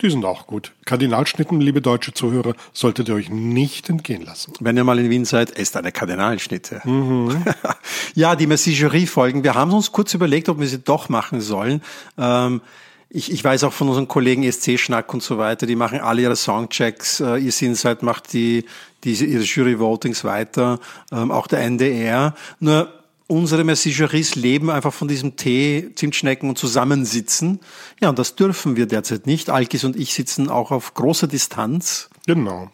Die 0.00 0.10
sind 0.10 0.24
auch 0.24 0.46
gut. 0.46 0.72
Kardinalschnitten, 0.84 1.60
liebe 1.60 1.80
deutsche 1.80 2.12
Zuhörer, 2.12 2.54
solltet 2.72 3.08
ihr 3.08 3.14
euch 3.14 3.30
nicht 3.30 3.88
entgehen 3.88 4.22
lassen. 4.22 4.52
Wenn 4.60 4.76
ihr 4.76 4.84
mal 4.84 4.98
in 4.98 5.08
Wien 5.08 5.24
seid, 5.24 5.56
esst 5.56 5.76
eine 5.76 5.92
Kardinalschnitte. 5.92 6.80
Mhm. 6.84 7.44
ja, 8.14 8.34
die 8.34 8.46
Merci-Jury-Folgen. 8.46 9.44
Wir 9.44 9.54
haben 9.54 9.72
uns 9.72 9.92
kurz 9.92 10.12
überlegt, 10.12 10.48
ob 10.48 10.58
wir 10.58 10.66
sie 10.66 10.80
doch 10.80 11.08
machen 11.08 11.40
sollen. 11.40 11.80
Ähm, 12.18 12.60
ich, 13.08 13.30
ich 13.30 13.44
weiß 13.44 13.62
auch 13.62 13.72
von 13.72 13.88
unseren 13.88 14.08
Kollegen 14.08 14.42
ESC-Schnack 14.42 15.14
und 15.14 15.22
so 15.22 15.38
weiter, 15.38 15.66
die 15.66 15.76
machen 15.76 16.00
alle 16.00 16.22
ihre 16.22 16.34
Songchecks. 16.34 17.20
Äh, 17.20 17.36
ihr 17.36 17.52
Sinnseit 17.52 18.02
macht 18.02 18.32
die, 18.32 18.64
diese, 19.04 19.24
ihre 19.24 19.44
Jury-Votings 19.44 20.24
weiter, 20.24 20.80
ähm, 21.12 21.30
auch 21.30 21.46
der 21.46 21.60
NDR. 21.60 22.34
Nur 22.58 22.92
unsere 23.26 23.64
Messageries 23.64 24.34
leben 24.34 24.70
einfach 24.70 24.92
von 24.92 25.08
diesem 25.08 25.36
Tee, 25.36 25.90
Zimtschnecken 25.94 26.48
und 26.48 26.58
Zusammensitzen. 26.58 27.60
Ja, 28.00 28.10
und 28.10 28.18
das 28.18 28.36
dürfen 28.36 28.76
wir 28.76 28.86
derzeit 28.86 29.26
nicht. 29.26 29.50
Alkis 29.50 29.84
und 29.84 29.96
ich 29.96 30.14
sitzen 30.14 30.48
auch 30.48 30.70
auf 30.70 30.94
großer 30.94 31.26
Distanz. 31.26 32.10
Genau. 32.26 32.70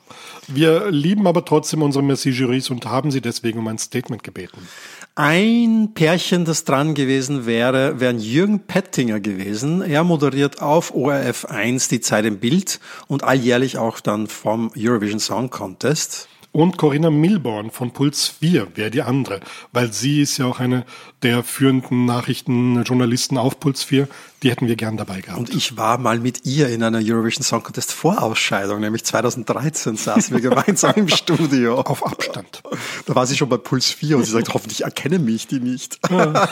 Wir 0.47 0.91
lieben 0.91 1.27
aber 1.27 1.45
trotzdem 1.45 1.83
unsere 1.83 2.05
Messageries 2.05 2.71
und 2.71 2.87
haben 2.87 3.11
sie 3.11 3.21
deswegen 3.21 3.59
um 3.59 3.69
ein 3.69 3.79
Statement 3.79 4.23
gebeten. 4.23 4.69
Ein 5.17 5.91
Pärchen, 5.95 6.45
das 6.45 6.65
dran 6.65 6.95
gewesen 6.95 7.45
wäre, 7.45 8.01
wären 8.01 8.21
Jürgen 8.21 8.61
Pettinger 8.61 9.21
gewesen. 9.21 9.83
Er 9.83 10.05
moderiert 10.05 10.63
auf 10.63 10.95
ORF 10.95 11.47
1 11.47 11.89
die 11.89 12.01
Zeit 12.01 12.25
im 12.25 12.39
Bild 12.39 12.81
und 13.09 13.25
alljährlich 13.25 13.77
auch 13.77 14.01
dann 14.01 14.29
vom 14.29 14.71
Eurovision 14.77 15.21
Song 15.21 15.51
Contest. 15.51 16.29
Und 16.53 16.79
Corinna 16.79 17.11
Milborn 17.11 17.71
von 17.71 17.93
Puls 17.93 18.27
4 18.27 18.77
wäre 18.77 18.91
die 18.91 19.03
andere, 19.03 19.41
weil 19.73 19.93
sie 19.93 20.21
ist 20.21 20.37
ja 20.39 20.47
auch 20.47 20.59
eine 20.59 20.85
der 21.23 21.45
führenden 21.45 22.07
Nachrichtenjournalisten 22.07 23.39
auf 23.39 23.61
Puls 23.61 23.85
4. 23.85 24.09
Die 24.43 24.51
hätten 24.51 24.67
wir 24.67 24.75
gern 24.75 24.97
dabei 24.97 25.21
gehabt. 25.21 25.39
Und 25.39 25.55
ich 25.55 25.77
war 25.77 25.99
mal 25.99 26.19
mit 26.19 26.47
ihr 26.47 26.69
in 26.71 26.83
einer 26.83 26.99
Eurovision 26.99 27.45
Song 27.45 27.63
Contest 27.63 27.93
Vorausscheidung, 27.93 28.81
nämlich 28.81 29.05
2013 29.05 29.97
saßen 29.97 30.35
wir 30.35 30.41
gemeinsam 30.41 30.95
im 30.97 31.09
Studio. 31.09 31.81
Auf 31.85 32.05
Abstand. 32.05 32.63
Da 33.07 33.15
war 33.15 33.27
sie 33.27 33.37
schon 33.37 33.49
bei 33.49 33.59
Puls 33.59 33.91
4 33.91 34.17
und 34.17 34.25
sie 34.25 34.33
sagt, 34.33 34.53
hoffentlich 34.53 34.83
erkenne 34.83 35.21
mich 35.21 35.47
die 35.47 35.61
nicht. 35.61 36.01
Ja. 36.11 36.49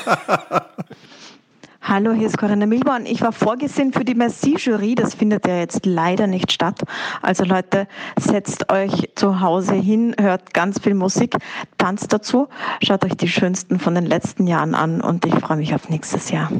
Hallo, 1.81 2.12
hier 2.12 2.26
ist 2.26 2.37
Corinna 2.37 2.66
Milborn. 2.66 3.07
Ich 3.07 3.22
war 3.22 3.33
vorgesehen 3.33 3.93
für 3.93 4.05
die 4.05 4.14
Merci-Jury. 4.14 4.95
Das 4.95 5.14
findet 5.14 5.47
ja 5.47 5.59
jetzt 5.59 5.87
leider 5.87 6.26
nicht 6.26 6.53
statt. 6.53 6.81
Also 7.22 7.45
Leute, 7.45 7.87
setzt 8.18 8.70
euch 8.70 9.09
zu 9.14 9.41
Hause 9.41 9.74
hin, 9.74 10.14
hört 10.20 10.53
ganz 10.53 10.81
viel 10.81 10.95
Musik, 10.95 11.37
tanzt 11.79 12.12
dazu, 12.12 12.49
schaut 12.83 13.05
euch 13.05 13.16
die 13.16 13.29
schönsten 13.29 13.79
von 13.79 13.95
den 13.95 14.05
letzten 14.05 14.47
Jahren 14.47 14.74
an 14.74 15.01
und 15.01 15.24
ich 15.24 15.35
freue 15.37 15.57
mich 15.57 15.74
auf 15.74 15.89
nächstes 15.89 16.31
Jahr. 16.31 16.51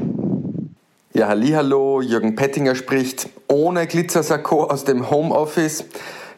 Ja, 1.13 1.27
hallo, 1.27 2.01
Jürgen 2.01 2.35
Pettinger 2.35 2.73
spricht 2.73 3.29
ohne 3.47 3.85
Glitzersakko 3.87 4.63
aus 4.63 4.83
dem 4.83 5.11
Homeoffice 5.11 5.85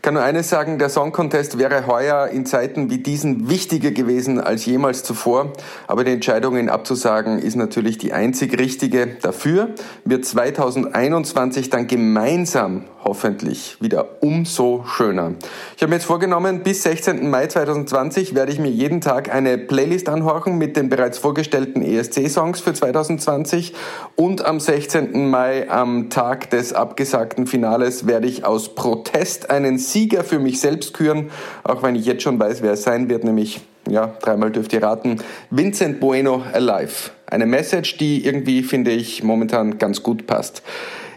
kann 0.02 0.16
nur 0.16 0.24
eines 0.24 0.50
sagen, 0.50 0.80
der 0.80 0.90
Song 0.90 1.12
Contest 1.12 1.58
wäre 1.58 1.86
heuer 1.88 2.28
in 2.28 2.46
Zeiten 2.46 2.90
wie 2.90 2.98
diesen 2.98 3.50
wichtiger 3.50 3.92
gewesen 3.92 4.40
als 4.40 4.66
jemals 4.66 5.04
zuvor. 5.04 5.54
Aber 5.88 6.04
die 6.04 6.12
Entscheidung, 6.12 6.58
ihn 6.58 6.70
abzusagen, 6.70 7.40
ist 7.40 7.56
natürlich 7.56 7.98
die 7.98 8.14
einzig 8.14 8.58
richtige. 8.60 9.08
Dafür 9.22 9.70
wird 10.06 10.26
2021 10.26 11.70
dann 11.70 11.88
gemeinsam 11.88 12.86
hoffentlich 13.04 13.78
wieder 13.80 14.22
umso 14.22 14.84
schöner. 14.86 15.34
Ich 15.76 15.82
habe 15.82 15.90
mir 15.90 15.96
jetzt 15.96 16.06
vorgenommen, 16.06 16.62
bis 16.64 16.84
16. 16.84 17.30
Mai 17.30 17.48
2020 17.48 18.36
werde 18.36 18.52
ich 18.52 18.60
mir 18.60 18.70
jeden 18.70 19.02
Tag 19.02 19.34
eine 19.34 19.58
Playlist 19.58 20.08
anhorchen 20.10 20.58
mit 20.58 20.78
den 20.78 20.90
bereits 20.90 21.18
vorgestellten 21.18 21.82
ESC-Songs 21.82 22.60
für 22.60 22.74
2020 22.74 23.74
und 24.16 24.46
am 24.46 24.60
16. 24.60 25.30
Mai, 25.30 25.70
am 25.70 26.10
Tag 26.10 26.50
des 26.52 26.74
abgesagten 26.74 27.48
Finales, 27.48 28.08
werde 28.08 28.28
ich 28.28 28.46
aus 28.46 28.76
Protest 28.76 29.50
einen 29.50 29.78
Sieger 29.92 30.24
für 30.24 30.40
mich 30.40 30.60
selbst 30.60 30.94
küren, 30.94 31.32
auch 31.64 31.84
wenn 31.84 31.96
ich 31.96 32.06
jetzt 32.06 32.24
schon 32.24 32.40
weiß, 32.40 32.62
wer 32.62 32.74
es 32.74 32.84
sein 32.84 33.10
wird, 33.10 33.24
nämlich, 33.24 33.62
ja, 33.90 34.16
dreimal 34.22 34.52
dürft 34.52 34.74
ihr 34.74 34.84
raten, 34.84 35.18
Vincent 35.50 36.00
Bueno 36.00 36.44
Alive. 36.54 37.12
Eine 37.28 37.46
Message, 37.46 37.98
die 37.98 38.26
irgendwie, 38.26 38.64
finde 38.64 38.92
ich, 38.92 39.24
momentan 39.24 39.78
ganz 39.78 40.04
gut 40.04 40.28
passt. 40.28 40.64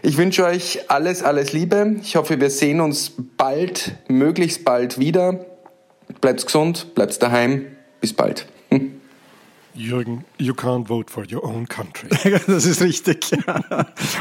Ich 0.01 0.17
wünsche 0.17 0.45
euch 0.45 0.89
alles, 0.89 1.23
alles 1.23 1.51
Liebe. 1.51 1.95
Ich 2.01 2.15
hoffe, 2.15 2.39
wir 2.39 2.49
sehen 2.49 2.79
uns 2.79 3.11
bald, 3.37 3.95
möglichst 4.07 4.63
bald 4.63 4.99
wieder. 4.99 5.45
Bleibt 6.21 6.45
gesund, 6.45 6.93
bleibt 6.93 7.21
daheim. 7.21 7.65
Bis 8.01 8.13
bald. 8.13 8.45
Jürgen, 9.75 10.23
you 10.37 10.53
can't 10.53 10.87
vote 10.87 11.11
for 11.11 11.25
your 11.29 11.43
own 11.43 11.67
country. 11.67 12.09
das 12.47 12.65
ist 12.65 12.81
richtig. 12.81 13.31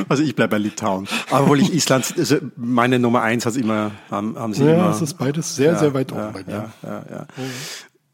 Also 0.08 0.22
ich 0.22 0.34
bleibe 0.34 0.52
bei 0.52 0.58
Litauen. 0.58 1.08
Aber 1.30 1.42
obwohl 1.42 1.60
ich 1.60 1.72
Island, 1.72 2.14
also 2.18 2.36
meine 2.56 2.98
Nummer 2.98 3.22
eins 3.22 3.46
hat 3.46 3.56
immer, 3.56 3.92
haben, 4.10 4.38
haben 4.38 4.52
sie 4.52 4.64
ja, 4.64 4.74
immer. 4.74 4.84
Ja, 4.84 4.90
es 4.90 5.00
ist 5.00 5.14
beides 5.14 5.56
sehr, 5.56 5.72
ja, 5.72 5.78
sehr 5.78 5.94
weit 5.94 6.10
ja, 6.10 6.16
oben 6.16 6.32
bei 6.32 6.44
mir. 6.44 6.72
Ja, 6.82 6.88
ja, 6.88 7.04
ja. 7.10 7.26
Mhm. 7.36 7.50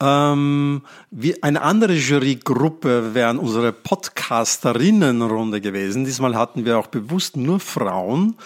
Ähm, 0.02 0.82
wie 1.10 1.42
eine 1.42 1.62
andere 1.62 1.94
Jurygruppe 1.94 3.14
wären 3.14 3.38
unsere 3.38 3.72
Podcasterinnenrunde 3.72 5.60
gewesen. 5.60 6.04
Diesmal 6.04 6.36
hatten 6.36 6.64
wir 6.64 6.78
auch 6.78 6.86
bewusst 6.86 7.36
nur 7.36 7.60
Frauen. 7.60 8.36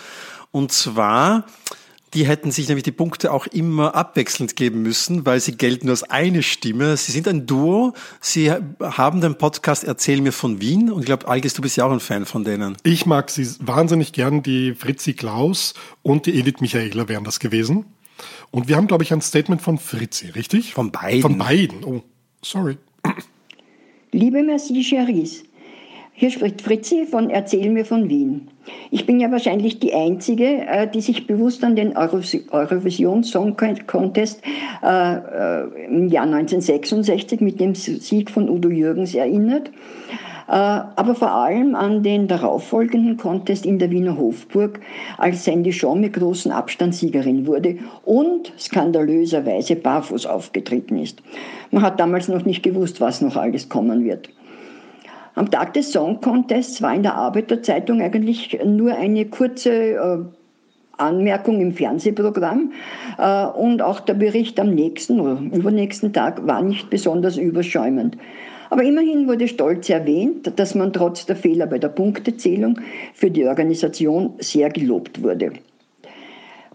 Und 0.50 0.72
zwar, 0.72 1.44
die 2.14 2.26
hätten 2.26 2.50
sich 2.52 2.68
nämlich 2.68 2.84
die 2.84 2.92
Punkte 2.92 3.32
auch 3.32 3.46
immer 3.48 3.94
abwechselnd 3.94 4.54
geben 4.54 4.82
müssen, 4.82 5.26
weil 5.26 5.40
sie 5.40 5.56
gelten 5.56 5.86
nur 5.86 5.92
als 5.92 6.04
eine 6.04 6.42
Stimme. 6.42 6.96
Sie 6.96 7.12
sind 7.12 7.26
ein 7.26 7.46
Duo. 7.46 7.92
Sie 8.20 8.52
haben 8.52 9.20
den 9.20 9.36
Podcast 9.36 9.84
Erzähl 9.84 10.20
mir 10.20 10.32
von 10.32 10.60
Wien. 10.60 10.90
Und 10.90 11.00
ich 11.00 11.06
glaube, 11.06 11.26
Algis, 11.26 11.54
du 11.54 11.62
bist 11.62 11.76
ja 11.76 11.84
auch 11.84 11.92
ein 11.92 12.00
Fan 12.00 12.24
von 12.24 12.44
denen. 12.44 12.76
Ich 12.84 13.04
mag 13.04 13.30
sie 13.30 13.46
wahnsinnig 13.60 14.12
gern. 14.12 14.42
Die 14.42 14.74
Fritzi 14.74 15.14
Klaus 15.14 15.74
und 16.02 16.26
die 16.26 16.38
Edith 16.38 16.60
Michaela 16.60 17.08
wären 17.08 17.24
das 17.24 17.40
gewesen. 17.40 17.86
Und 18.52 18.68
wir 18.68 18.76
haben, 18.76 18.86
glaube 18.86 19.02
ich, 19.02 19.12
ein 19.12 19.20
Statement 19.20 19.60
von 19.60 19.78
Fritzi, 19.78 20.28
richtig? 20.28 20.74
Von 20.74 20.92
beiden. 20.92 21.22
Von 21.22 21.38
beiden. 21.38 21.84
Oh, 21.84 22.02
sorry. 22.42 22.78
Liebe 24.12 24.44
Merci 24.44 24.80
Cherise, 24.82 25.42
hier 26.16 26.30
spricht 26.30 26.62
Fritzi 26.62 27.06
von 27.06 27.28
Erzähl 27.28 27.70
mir 27.70 27.84
von 27.84 28.08
Wien. 28.08 28.46
Ich 28.92 29.04
bin 29.04 29.18
ja 29.18 29.32
wahrscheinlich 29.32 29.80
die 29.80 29.92
Einzige, 29.92 30.64
äh, 30.64 30.88
die 30.88 31.00
sich 31.00 31.26
bewusst 31.26 31.64
an 31.64 31.74
den 31.74 31.96
Eurovision 31.96 33.24
Song 33.24 33.56
Contest 33.56 34.40
äh, 34.84 35.14
äh, 35.16 35.86
im 35.86 36.06
Jahr 36.08 36.26
1966 36.26 37.40
mit 37.40 37.58
dem 37.58 37.74
Sieg 37.74 38.30
von 38.30 38.48
Udo 38.48 38.70
Jürgens 38.70 39.14
erinnert. 39.14 39.72
Aber 40.46 41.14
vor 41.14 41.30
allem 41.30 41.74
an 41.74 42.02
den 42.02 42.28
darauffolgenden 42.28 43.16
Contest 43.16 43.64
in 43.64 43.78
der 43.78 43.90
Wiener 43.90 44.18
Hofburg, 44.18 44.78
als 45.16 45.46
Sandy 45.46 45.72
Shaw 45.72 45.96
mit 45.96 46.12
großem 46.12 46.52
Abstand 46.52 46.94
Siegerin 46.94 47.46
wurde 47.46 47.78
und 48.04 48.52
skandalöserweise 48.58 49.74
barfuß 49.74 50.26
aufgetreten 50.26 50.98
ist. 50.98 51.22
Man 51.70 51.82
hat 51.82 51.98
damals 51.98 52.28
noch 52.28 52.44
nicht 52.44 52.62
gewusst, 52.62 53.00
was 53.00 53.22
noch 53.22 53.36
alles 53.36 53.70
kommen 53.70 54.04
wird. 54.04 54.28
Am 55.36 55.50
Tag 55.50 55.74
des 55.74 55.90
Song 55.90 56.20
Contests 56.20 56.80
war 56.80 56.94
in 56.94 57.02
der 57.02 57.16
Arbeiterzeitung 57.16 58.00
eigentlich 58.00 58.58
nur 58.64 58.94
eine 58.94 59.24
kurze 59.26 59.70
äh, 59.70 60.18
Anmerkung 60.96 61.60
im 61.60 61.72
Fernsehprogramm 61.72 62.72
äh, 63.18 63.46
und 63.46 63.82
auch 63.82 63.98
der 63.98 64.14
Bericht 64.14 64.60
am 64.60 64.74
nächsten 64.74 65.20
oder 65.20 65.40
übernächsten 65.40 66.12
Tag 66.12 66.46
war 66.46 66.62
nicht 66.62 66.88
besonders 66.88 67.36
überschäumend. 67.36 68.16
Aber 68.70 68.84
immerhin 68.84 69.26
wurde 69.26 69.48
stolz 69.48 69.90
erwähnt, 69.90 70.52
dass 70.56 70.76
man 70.76 70.92
trotz 70.92 71.26
der 71.26 71.36
Fehler 71.36 71.66
bei 71.66 71.78
der 71.78 71.88
Punktezählung 71.88 72.80
für 73.12 73.30
die 73.30 73.44
Organisation 73.44 74.34
sehr 74.38 74.70
gelobt 74.70 75.20
wurde. 75.22 75.52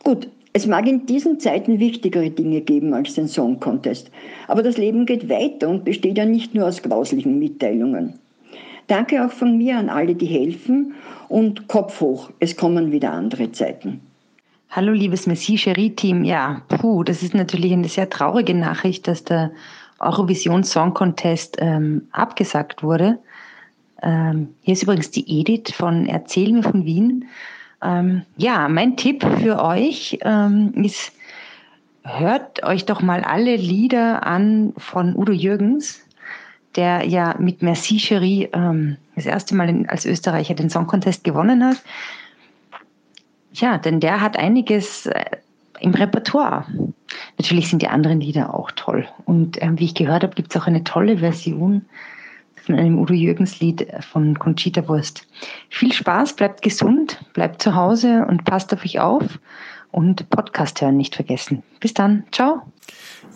Gut, 0.03 0.27
es 0.51 0.67
mag 0.67 0.87
in 0.87 1.05
diesen 1.05 1.39
Zeiten 1.39 1.79
wichtigere 1.79 2.29
Dinge 2.29 2.61
geben 2.61 2.93
als 2.93 3.13
den 3.13 3.27
Song 3.27 3.59
Contest, 3.59 4.11
aber 4.47 4.63
das 4.63 4.77
Leben 4.77 5.05
geht 5.05 5.29
weiter 5.29 5.69
und 5.69 5.85
besteht 5.85 6.17
ja 6.17 6.25
nicht 6.25 6.55
nur 6.55 6.67
aus 6.67 6.81
grauslichen 6.81 7.39
Mitteilungen. 7.39 8.19
Danke 8.89 9.23
auch 9.23 9.31
von 9.31 9.55
mir 9.55 9.77
an 9.77 9.87
alle, 9.87 10.15
die 10.15 10.25
helfen 10.25 10.95
und 11.27 11.67
Kopf 11.67 12.01
hoch, 12.01 12.31
es 12.39 12.57
kommen 12.57 12.91
wieder 12.91 13.13
andere 13.13 13.51
Zeiten. 13.51 14.01
Hallo 14.71 14.91
liebes 14.93 15.27
Messi-Cherie-Team. 15.27 16.23
Ja, 16.23 16.63
puh, 16.69 17.03
das 17.03 17.21
ist 17.21 17.35
natürlich 17.35 17.71
eine 17.71 17.87
sehr 17.87 18.09
traurige 18.09 18.55
Nachricht, 18.55 19.07
dass 19.07 19.23
der 19.23 19.51
Eurovision 19.99 20.63
Song 20.63 20.95
Contest 20.95 21.57
ähm, 21.59 22.07
abgesagt 22.13 22.81
wurde. 22.81 23.19
Ähm, 24.01 24.55
hier 24.61 24.73
ist 24.73 24.81
übrigens 24.81 25.11
die 25.11 25.39
Edith 25.39 25.71
von 25.71 26.07
Erzähl 26.07 26.51
mir 26.51 26.63
von 26.63 26.83
Wien. 26.83 27.25
Ähm, 27.83 28.23
ja, 28.37 28.67
mein 28.69 28.97
Tipp 28.97 29.23
für 29.39 29.63
euch 29.63 30.17
ähm, 30.23 30.73
ist, 30.73 31.11
hört 32.03 32.63
euch 32.63 32.85
doch 32.85 33.03
mal 33.03 33.21
alle 33.21 33.55
Lieder 33.55 34.25
an 34.25 34.73
von 34.77 35.15
Udo 35.15 35.31
Jürgens, 35.31 36.01
der 36.75 37.05
ja 37.05 37.35
mit 37.39 37.61
Merci 37.61 37.97
Cherie 37.97 38.49
ähm, 38.53 38.97
das 39.15 39.25
erste 39.25 39.55
Mal 39.55 39.69
in, 39.69 39.89
als 39.89 40.05
Österreicher 40.05 40.53
den 40.53 40.69
Song 40.69 40.87
Contest 40.87 41.23
gewonnen 41.23 41.63
hat. 41.63 41.77
Ja, 43.53 43.77
denn 43.77 43.99
der 43.99 44.21
hat 44.21 44.37
einiges 44.37 45.07
äh, 45.07 45.25
im 45.79 45.93
Repertoire. 45.93 46.65
Natürlich 47.37 47.69
sind 47.69 47.81
die 47.81 47.87
anderen 47.87 48.21
Lieder 48.21 48.53
auch 48.53 48.71
toll. 48.71 49.07
Und 49.25 49.61
ähm, 49.61 49.79
wie 49.79 49.85
ich 49.85 49.95
gehört 49.95 50.23
habe, 50.23 50.35
gibt 50.35 50.53
es 50.53 50.61
auch 50.61 50.67
eine 50.67 50.83
tolle 50.83 51.17
Version 51.17 51.85
von 52.65 52.75
einem 52.75 52.99
Udo 52.99 53.13
Jürgens 53.13 53.59
Lied 53.59 53.87
von 54.01 54.37
Conchita 54.37 54.87
Wurst. 54.87 55.25
Viel 55.69 55.91
Spaß, 55.91 56.33
bleibt 56.33 56.61
gesund, 56.61 57.19
bleibt 57.33 57.61
zu 57.61 57.75
Hause 57.75 58.25
und 58.27 58.45
passt 58.45 58.73
auf 58.73 58.83
euch 58.85 58.99
auf 58.99 59.39
und 59.91 60.29
Podcast 60.29 60.81
hören 60.81 60.97
nicht 60.97 61.15
vergessen. 61.15 61.63
Bis 61.79 61.93
dann, 61.93 62.23
ciao. 62.31 62.61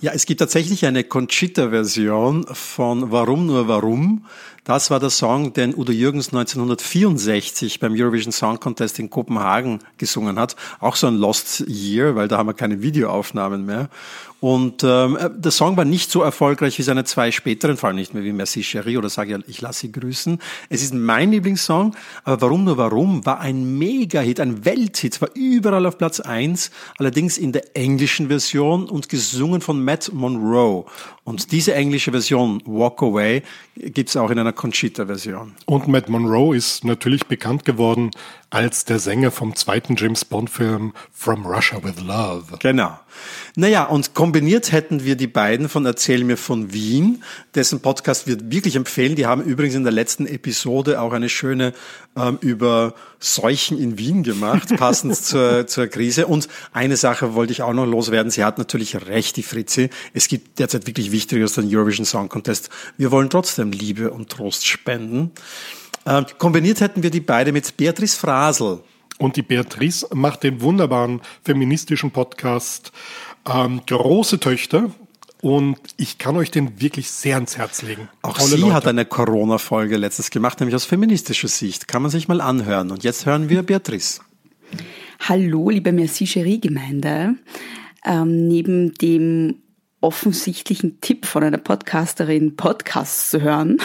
Ja, 0.03 0.11
es 0.11 0.25
gibt 0.25 0.41
tatsächlich 0.41 0.85
eine 0.85 1.05
Conchita-Version 1.05 2.45
von 2.51 3.13
Warum 3.13 3.45
nur 3.45 3.69
Warum. 3.69 4.25
Das 4.63 4.89
war 4.89 5.01
der 5.01 5.09
Song, 5.09 5.51
den 5.51 5.75
Udo 5.75 5.91
Jürgens 5.91 6.29
1964 6.29 7.81
beim 7.81 7.93
Eurovision 7.93 8.31
Song 8.31 8.61
Contest 8.61 8.97
in 8.97 9.09
Kopenhagen 9.09 9.79
gesungen 9.97 10.39
hat. 10.39 10.55
Auch 10.79 10.95
so 10.95 11.07
ein 11.07 11.17
Lost 11.17 11.65
Year, 11.67 12.15
weil 12.15 12.29
da 12.29 12.37
haben 12.37 12.47
wir 12.47 12.53
keine 12.53 12.81
Videoaufnahmen 12.81 13.65
mehr. 13.65 13.89
Und 14.43 14.83
ähm, 14.83 15.17
der 15.37 15.51
Song 15.51 15.77
war 15.77 15.85
nicht 15.85 16.11
so 16.11 16.21
erfolgreich 16.21 16.77
wie 16.77 16.83
seine 16.83 17.05
zwei 17.05 17.31
späteren, 17.31 17.77
vor 17.77 17.87
allem 17.87 17.95
nicht 17.95 18.13
mehr 18.13 18.25
wie 18.25 18.33
Merci 18.33 18.59
Chérie 18.59 18.97
oder 18.97 19.07
Sag 19.07 19.29
ja, 19.29 19.37
ich 19.47 19.61
lasse 19.61 19.81
sie 19.81 19.91
grüßen. 19.93 20.37
Es 20.67 20.83
ist 20.83 20.93
mein 20.93 21.31
Lieblingssong, 21.31 21.95
aber 22.25 22.41
Warum 22.41 22.65
nur 22.65 22.75
Warum 22.77 23.25
war 23.25 23.39
ein 23.39 23.77
Mega-Hit, 23.77 24.41
ein 24.41 24.65
Welthit, 24.65 25.21
war 25.21 25.29
überall 25.33 25.85
auf 25.85 25.97
Platz 25.97 26.19
eins, 26.19 26.71
allerdings 26.97 27.37
in 27.37 27.53
der 27.53 27.77
englischen 27.77 28.27
Version 28.27 28.89
und 28.89 29.07
gesungen 29.07 29.61
von 29.61 29.81
Matt 29.81 30.11
Monroe. 30.13 30.83
Und 31.23 31.53
diese 31.53 31.73
englische 31.73 32.11
Version, 32.11 32.61
Walk 32.65 33.01
Away, 33.01 33.43
gibt's 33.75 34.17
auch 34.17 34.29
in 34.29 34.39
einer 34.39 34.51
Conchita-Version. 34.53 35.55
Und 35.65 35.87
Matt 35.87 36.09
Monroe 36.09 36.55
ist 36.55 36.83
natürlich 36.85 37.25
bekannt 37.25 37.65
geworden 37.65 38.11
als 38.53 38.85
der 38.85 38.99
Sänger 38.99 39.31
vom 39.31 39.55
zweiten 39.55 39.95
James 39.95 40.25
Bond-Film 40.25 40.93
From 41.11 41.47
Russia 41.47 41.83
with 41.83 41.99
Love. 42.05 42.59
Genau. 42.59 42.99
Naja, 43.55 43.85
und 43.85 44.13
kombiniert 44.13 44.71
hätten 44.71 45.03
wir 45.03 45.15
die 45.15 45.27
beiden 45.27 45.69
von 45.69 45.87
Erzähl 45.87 46.23
mir 46.23 46.37
von 46.37 46.71
Wien, 46.71 47.23
dessen 47.55 47.81
Podcast 47.81 48.27
wir 48.27 48.37
wirklich 48.51 48.75
empfehlen. 48.75 49.15
Die 49.15 49.25
haben 49.25 49.41
übrigens 49.41 49.73
in 49.73 49.83
der 49.83 49.91
letzten 49.91 50.27
Episode 50.27 51.01
auch 51.01 51.13
eine 51.13 51.29
schöne 51.29 51.73
ähm, 52.15 52.37
über 52.41 52.93
Seuchen 53.19 53.79
in 53.79 53.97
Wien 53.97 54.21
gemacht, 54.21 54.69
passend 54.77 55.15
zur, 55.15 55.65
zur 55.65 55.87
Krise. 55.87 56.27
Und 56.27 56.47
eine 56.73 56.95
Sache 56.95 57.33
wollte 57.33 57.53
ich 57.53 57.63
auch 57.63 57.73
noch 57.73 57.87
loswerden. 57.87 58.31
Sie 58.31 58.43
hat 58.43 58.59
natürlich 58.59 59.07
recht, 59.07 59.35
die 59.35 59.43
Fritzi. 59.43 59.89
Es 60.13 60.27
gibt 60.27 60.59
derzeit 60.59 60.85
wirklich 60.85 61.11
Wichtigeres 61.11 61.57
als 61.57 61.67
den 61.67 61.75
Eurovision 61.75 62.05
Song 62.05 62.29
Contest. 62.29 62.69
Wir 62.97 63.09
wollen 63.09 63.31
trotzdem 63.31 63.71
Liebe 63.71 64.11
und 64.11 64.29
Trost 64.29 64.67
spenden. 64.67 65.31
Äh, 66.05 66.23
kombiniert 66.37 66.81
hätten 66.81 67.03
wir 67.03 67.09
die 67.09 67.21
beide 67.21 67.51
mit 67.51 67.77
Beatrice 67.77 68.17
Frasel. 68.17 68.79
Und 69.19 69.35
die 69.35 69.41
Beatrice 69.41 70.07
macht 70.13 70.43
den 70.43 70.61
wunderbaren 70.61 71.21
feministischen 71.43 72.11
Podcast 72.11 72.91
ähm, 73.45 73.81
Große 73.85 74.39
Töchter. 74.39 74.91
Und 75.41 75.77
ich 75.97 76.17
kann 76.17 76.37
euch 76.37 76.51
den 76.51 76.79
wirklich 76.79 77.11
sehr 77.11 77.35
ans 77.35 77.57
Herz 77.57 77.81
legen. 77.81 78.07
Auch 78.21 78.37
Tolle 78.37 78.49
sie 78.49 78.57
Leute. 78.61 78.73
hat 78.73 78.87
eine 78.87 79.05
Corona-Folge 79.05 79.97
letztes 79.97 80.31
gemacht, 80.31 80.59
nämlich 80.59 80.75
aus 80.75 80.85
feministischer 80.85 81.49
Sicht. 81.49 81.87
Kann 81.87 82.01
man 82.01 82.11
sich 82.11 82.29
mal 82.29 82.39
anhören. 82.39 82.91
Und 82.91 83.03
jetzt 83.03 83.25
hören 83.25 83.49
wir 83.49 83.61
Beatrice. 83.63 84.21
Hallo, 85.19 85.69
liebe 85.69 85.91
Merci 85.91 86.25
Cherie 86.25 86.59
Gemeinde. 86.59 87.35
Ähm, 88.05 88.47
neben 88.47 88.93
dem 88.95 89.55
offensichtlichen 90.03 90.99
Tipp 90.99 91.25
von 91.25 91.43
einer 91.43 91.57
Podcasterin, 91.57 92.57
Podcasts 92.57 93.29
zu 93.29 93.41
hören 93.41 93.77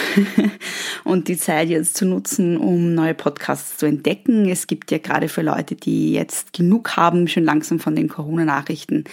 und 1.04 1.28
die 1.28 1.36
Zeit 1.36 1.68
jetzt 1.68 1.96
zu 1.96 2.06
nutzen, 2.06 2.56
um 2.56 2.94
neue 2.94 3.14
Podcasts 3.14 3.76
zu 3.76 3.86
entdecken. 3.86 4.48
Es 4.48 4.66
gibt 4.66 4.90
ja 4.90 4.98
gerade 4.98 5.28
für 5.28 5.42
Leute, 5.42 5.76
die 5.76 6.12
jetzt 6.12 6.52
genug 6.52 6.96
haben, 6.96 7.28
schon 7.28 7.44
langsam 7.44 7.78
von 7.78 7.94
den 7.94 8.08
Corona-Nachrichten, 8.08 9.04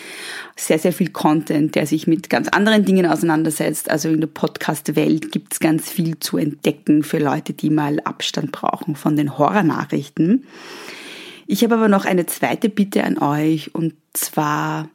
sehr, 0.56 0.80
sehr 0.80 0.94
viel 0.94 1.12
Content, 1.12 1.76
der 1.76 1.86
sich 1.86 2.08
mit 2.08 2.30
ganz 2.30 2.48
anderen 2.50 2.84
Dingen 2.86 3.06
auseinandersetzt. 3.06 3.92
Also 3.92 4.10
in 4.10 4.22
der 4.22 4.28
Podcast-Welt 4.28 5.32
gibt 5.32 5.54
es 5.54 5.60
ganz 5.60 5.90
viel 5.90 6.20
zu 6.20 6.38
entdecken 6.38 7.04
für 7.04 7.20
Leute, 7.20 7.54
die 7.54 7.70
mal 7.70 8.00
Abstand 8.00 8.52
brauchen 8.52 8.96
von 8.96 9.16
den 9.16 9.38
Horror-Nachrichten. 9.38 10.46
Ich 11.48 11.64
habe 11.64 11.76
aber 11.76 11.88
noch 11.88 12.06
eine 12.06 12.26
zweite 12.26 12.70
Bitte 12.70 13.04
an 13.04 13.20
euch 13.20 13.76
und 13.76 13.94
zwar, 14.14 14.90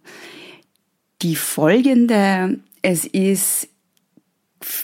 die 1.22 1.36
folgende. 1.36 2.58
Es 2.82 3.04
ist 3.04 3.68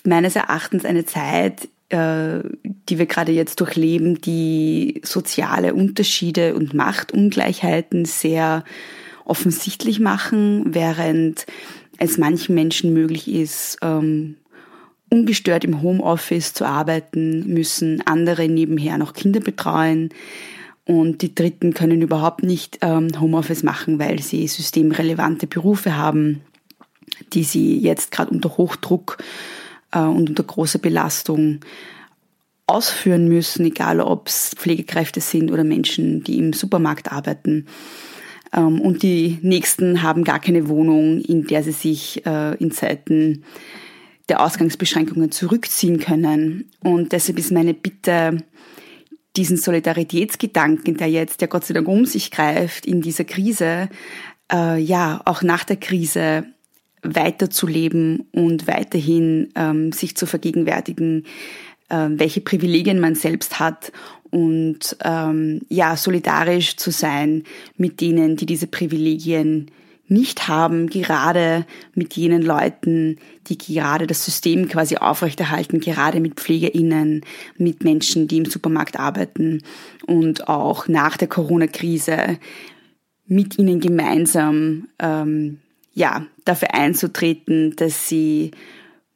meines 0.04 0.36
Erachtens 0.36 0.84
eine 0.84 1.04
Zeit, 1.04 1.68
äh, 1.88 2.40
die 2.88 2.98
wir 2.98 3.06
gerade 3.06 3.32
jetzt 3.32 3.60
durchleben, 3.60 4.20
die 4.20 5.00
soziale 5.04 5.74
Unterschiede 5.74 6.54
und 6.54 6.74
Machtungleichheiten 6.74 8.04
sehr 8.04 8.64
offensichtlich 9.24 10.00
machen, 10.00 10.74
während 10.74 11.46
es 11.98 12.18
manchen 12.18 12.54
Menschen 12.54 12.92
möglich 12.92 13.28
ist, 13.28 13.78
ähm, 13.82 14.36
ungestört 15.08 15.64
im 15.64 15.82
Homeoffice 15.82 16.52
zu 16.52 16.64
arbeiten, 16.64 17.46
müssen 17.52 18.02
andere 18.06 18.48
nebenher 18.48 18.98
noch 18.98 19.14
Kinder 19.14 19.40
betreuen, 19.40 20.10
und 20.86 21.22
die 21.22 21.34
Dritten 21.34 21.74
können 21.74 22.00
überhaupt 22.00 22.44
nicht 22.44 22.78
ähm, 22.80 23.08
Homeoffice 23.20 23.64
machen, 23.64 23.98
weil 23.98 24.22
sie 24.22 24.46
systemrelevante 24.46 25.48
Berufe 25.48 25.96
haben, 25.96 26.42
die 27.32 27.42
sie 27.42 27.76
jetzt 27.78 28.12
gerade 28.12 28.30
unter 28.30 28.56
Hochdruck 28.56 29.18
äh, 29.92 29.98
und 29.98 30.30
unter 30.30 30.44
großer 30.44 30.78
Belastung 30.78 31.60
ausführen 32.68 33.28
müssen, 33.28 33.66
egal 33.66 34.00
ob 34.00 34.28
es 34.28 34.52
Pflegekräfte 34.56 35.20
sind 35.20 35.50
oder 35.50 35.64
Menschen, 35.64 36.22
die 36.22 36.38
im 36.38 36.52
Supermarkt 36.52 37.10
arbeiten. 37.10 37.66
Ähm, 38.52 38.80
und 38.80 39.02
die 39.02 39.38
Nächsten 39.42 40.02
haben 40.02 40.22
gar 40.22 40.38
keine 40.38 40.68
Wohnung, 40.68 41.20
in 41.20 41.48
der 41.48 41.64
sie 41.64 41.72
sich 41.72 42.24
äh, 42.26 42.54
in 42.56 42.70
Zeiten 42.70 43.42
der 44.28 44.40
Ausgangsbeschränkungen 44.40 45.32
zurückziehen 45.32 45.98
können. 45.98 46.70
Und 46.80 47.10
deshalb 47.10 47.38
ist 47.38 47.50
meine 47.50 47.74
Bitte, 47.74 48.38
diesen 49.36 49.56
Solidaritätsgedanken, 49.56 50.96
der 50.96 51.08
jetzt 51.08 51.40
ja 51.40 51.46
Gott 51.46 51.64
sei 51.64 51.74
Dank 51.74 51.88
um 51.88 52.06
sich 52.06 52.30
greift 52.30 52.86
in 52.86 53.00
dieser 53.00 53.24
Krise, 53.24 53.88
äh, 54.52 54.78
ja, 54.80 55.20
auch 55.24 55.42
nach 55.42 55.64
der 55.64 55.76
Krise 55.76 56.44
weiterzuleben 57.02 58.28
und 58.32 58.66
weiterhin 58.66 59.52
ähm, 59.54 59.92
sich 59.92 60.16
zu 60.16 60.26
vergegenwärtigen, 60.26 61.24
äh, 61.88 62.08
welche 62.10 62.40
Privilegien 62.40 63.00
man 63.00 63.14
selbst 63.14 63.60
hat 63.60 63.92
und 64.30 64.96
ähm, 65.04 65.60
ja, 65.68 65.96
solidarisch 65.96 66.76
zu 66.76 66.90
sein 66.90 67.44
mit 67.76 68.00
denen, 68.00 68.36
die 68.36 68.46
diese 68.46 68.66
Privilegien 68.66 69.70
nicht 70.08 70.48
haben, 70.48 70.88
gerade 70.88 71.66
mit 71.94 72.14
jenen 72.14 72.42
Leuten, 72.42 73.18
die 73.48 73.58
gerade 73.58 74.06
das 74.06 74.24
System 74.24 74.68
quasi 74.68 74.96
aufrechterhalten, 74.96 75.80
gerade 75.80 76.20
mit 76.20 76.34
PflegerInnen, 76.34 77.24
mit 77.58 77.82
Menschen, 77.84 78.28
die 78.28 78.38
im 78.38 78.44
Supermarkt 78.44 78.98
arbeiten 78.98 79.62
und 80.06 80.48
auch 80.48 80.88
nach 80.88 81.16
der 81.16 81.28
Corona-Krise 81.28 82.38
mit 83.26 83.58
ihnen 83.58 83.80
gemeinsam 83.80 84.88
ähm, 85.00 85.58
ja 85.94 86.26
dafür 86.44 86.74
einzutreten, 86.74 87.74
dass 87.74 88.08
sie 88.08 88.52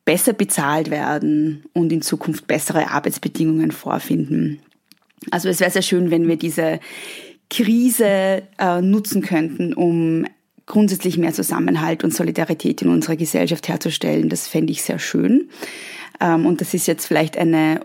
besser 0.05 0.33
bezahlt 0.33 0.91
werden 0.91 1.65
und 1.73 1.93
in 1.93 2.03
Zukunft 2.03 2.49
bessere 2.49 2.91
Arbeitsbedingungen 2.91 3.71
vorfinden. 3.71 4.61
Also 5.31 5.49
es 5.49 5.61
wäre 5.61 5.71
sehr 5.71 5.83
schön, 5.83 6.11
wenn 6.11 6.27
wir 6.27 6.37
diese 6.37 6.81
Krise 7.51 8.43
äh, 8.59 8.81
nutzen 8.81 9.23
könnten, 9.23 9.75
um 9.75 10.25
grundsätzlich 10.71 11.19
mehr 11.19 11.33
Zusammenhalt 11.33 12.05
und 12.05 12.15
Solidarität 12.15 12.81
in 12.83 12.91
unserer 12.91 13.17
Gesellschaft 13.17 13.67
herzustellen. 13.69 14.29
Das 14.29 14.47
fände 14.47 14.73
ich 14.73 14.83
sehr 14.83 15.01
schön. 15.01 15.51
Ähm, 16.21 16.47
und 16.47 16.61
das 16.61 16.75
ist 16.75 16.87
jetzt 16.87 17.07
vielleicht 17.07 17.37
eine 17.37 17.81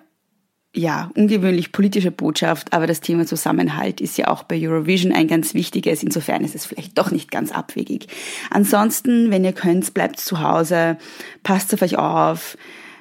ja, 0.75 1.09
ungewöhnlich 1.15 1.71
politische 1.71 2.11
Botschaft, 2.11 2.73
aber 2.73 2.85
das 2.85 2.99
Thema 2.99 3.25
Zusammenhalt 3.25 4.01
ist 4.01 4.17
ja 4.17 4.27
auch 4.27 4.43
bei 4.43 4.59
Eurovision 4.59 5.13
ein 5.13 5.27
ganz 5.27 5.53
wichtiges. 5.53 6.03
Insofern 6.03 6.43
ist 6.43 6.53
es 6.53 6.65
vielleicht 6.65 6.97
doch 6.97 7.11
nicht 7.11 7.31
ganz 7.31 7.51
abwegig. 7.51 8.07
Ansonsten, 8.51 9.31
wenn 9.31 9.45
ihr 9.45 9.53
könnt, 9.53 9.93
bleibt 9.93 10.19
zu 10.19 10.41
Hause, 10.41 10.97
passt 11.43 11.73
auf 11.73 11.81
euch 11.81 11.97
auf, 11.97 12.55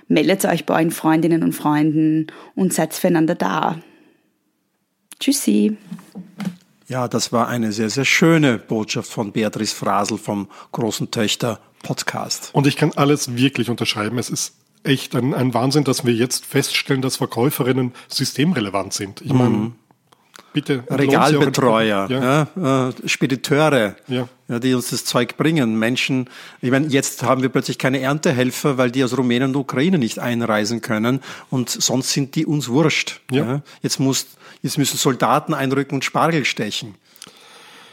meldet 0.08 0.46
euch 0.46 0.64
bei 0.64 0.74
euren 0.74 0.92
Freundinnen 0.92 1.42
und 1.42 1.52
Freunden 1.52 2.28
und 2.54 2.72
seid 2.72 2.94
füreinander 2.94 3.34
da. 3.34 3.80
Tschüssi. 5.20 5.76
Ja, 6.94 7.08
das 7.08 7.32
war 7.32 7.48
eine 7.48 7.72
sehr, 7.72 7.90
sehr 7.90 8.04
schöne 8.04 8.56
Botschaft 8.56 9.10
von 9.10 9.32
Beatrice 9.32 9.74
Frasel 9.74 10.16
vom 10.16 10.46
Großen 10.70 11.10
Töchter 11.10 11.58
Podcast. 11.82 12.50
Und 12.52 12.68
ich 12.68 12.76
kann 12.76 12.92
alles 12.94 13.34
wirklich 13.34 13.68
unterschreiben. 13.68 14.16
Es 14.16 14.30
ist 14.30 14.54
echt 14.84 15.16
ein, 15.16 15.34
ein 15.34 15.54
Wahnsinn, 15.54 15.82
dass 15.82 16.06
wir 16.06 16.14
jetzt 16.14 16.46
feststellen, 16.46 17.02
dass 17.02 17.16
Verkäuferinnen 17.16 17.94
systemrelevant 18.06 18.92
sind. 18.92 19.22
Ich 19.22 19.32
meine, 19.32 19.56
mhm. 19.56 19.72
bitte. 20.52 20.84
Regalbetreuer, 20.88 22.08
ja. 22.08 22.46
ja 22.62 22.88
äh, 22.90 23.08
Spediteure, 23.08 23.96
ja. 24.06 24.28
ja. 24.46 24.58
die 24.60 24.74
uns 24.74 24.90
das 24.90 25.04
Zeug 25.04 25.36
bringen. 25.36 25.76
Menschen, 25.76 26.30
ich 26.60 26.70
meine, 26.70 26.86
jetzt 26.86 27.24
haben 27.24 27.42
wir 27.42 27.48
plötzlich 27.48 27.78
keine 27.78 27.98
Erntehelfer, 27.98 28.78
weil 28.78 28.92
die 28.92 29.02
aus 29.02 29.18
Rumänien 29.18 29.50
und 29.50 29.56
Ukraine 29.56 29.98
nicht 29.98 30.20
einreisen 30.20 30.80
können 30.80 31.18
und 31.50 31.70
sonst 31.70 32.12
sind 32.12 32.36
die 32.36 32.46
uns 32.46 32.68
wurscht. 32.68 33.20
Ja. 33.32 33.44
ja. 33.44 33.62
Jetzt 33.82 33.98
muss 33.98 34.28
Jetzt 34.64 34.78
müssen 34.78 34.96
Soldaten 34.96 35.52
einrücken 35.52 35.96
und 35.96 36.06
Spargel 36.06 36.46
stechen. 36.46 36.94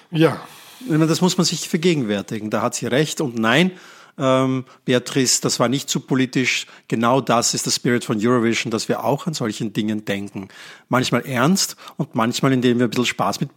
Ja. 0.09 0.39
Das 0.87 1.19
muss 1.19 1.37
man 1.37 1.43
sich 1.43 1.67
vergegenwärtigen. 1.67 2.49
Da 2.49 2.61
hat 2.61 2.75
sie 2.75 2.87
recht. 2.87 3.19
Und 3.19 3.35
nein, 3.35 3.71
ähm, 4.17 4.63
Beatrice, 4.85 5.41
das 5.41 5.59
war 5.59 5.67
nicht 5.67 5.89
zu 5.89 5.99
politisch. 5.99 6.67
Genau 6.87 7.19
das 7.19 7.53
ist 7.53 7.65
der 7.65 7.71
Spirit 7.71 8.05
von 8.05 8.25
Eurovision, 8.25 8.71
dass 8.71 8.87
wir 8.87 9.03
auch 9.03 9.27
an 9.27 9.33
solchen 9.33 9.73
Dingen 9.73 10.05
denken. 10.05 10.47
Manchmal 10.87 11.25
ernst 11.25 11.75
und 11.97 12.15
manchmal, 12.15 12.53
indem 12.53 12.79
wir 12.79 12.87
ein 12.87 12.89
bisschen 12.89 13.05
Spaß 13.05 13.41
mit 13.41 13.49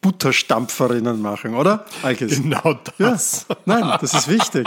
Butterstampferinnen 0.00 1.22
machen, 1.22 1.54
oder? 1.54 1.86
Alkes? 2.02 2.42
Genau 2.42 2.80
das. 2.98 3.46
Ja. 3.48 3.56
Nein, 3.64 3.98
das 4.00 4.12
ist 4.12 4.26
wichtig. 4.26 4.66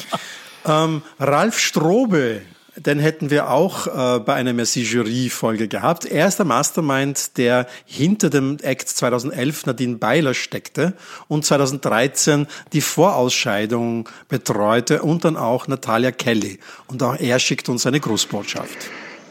ähm, 0.64 1.02
Ralf 1.20 1.56
Strobe 1.60 2.42
den 2.76 2.98
hätten 2.98 3.30
wir 3.30 3.50
auch 3.50 3.86
äh, 3.86 4.20
bei 4.20 4.34
einer 4.34 4.54
Merci-Jury-Folge 4.54 5.68
gehabt. 5.68 6.06
Er 6.06 6.26
ist 6.26 6.38
der 6.38 6.46
Mastermind, 6.46 7.36
der 7.36 7.66
hinter 7.84 8.30
dem 8.30 8.56
Act 8.62 8.88
2011 8.88 9.66
Nadine 9.66 9.96
Beiler 9.96 10.32
steckte 10.32 10.94
und 11.28 11.44
2013 11.44 12.46
die 12.72 12.80
Vorausscheidung 12.80 14.08
betreute 14.28 15.02
und 15.02 15.24
dann 15.24 15.36
auch 15.36 15.68
Natalia 15.68 16.12
Kelly. 16.12 16.58
Und 16.86 17.02
auch 17.02 17.18
er 17.18 17.38
schickt 17.38 17.68
uns 17.68 17.86
eine 17.86 18.00
Grußbotschaft. 18.00 18.78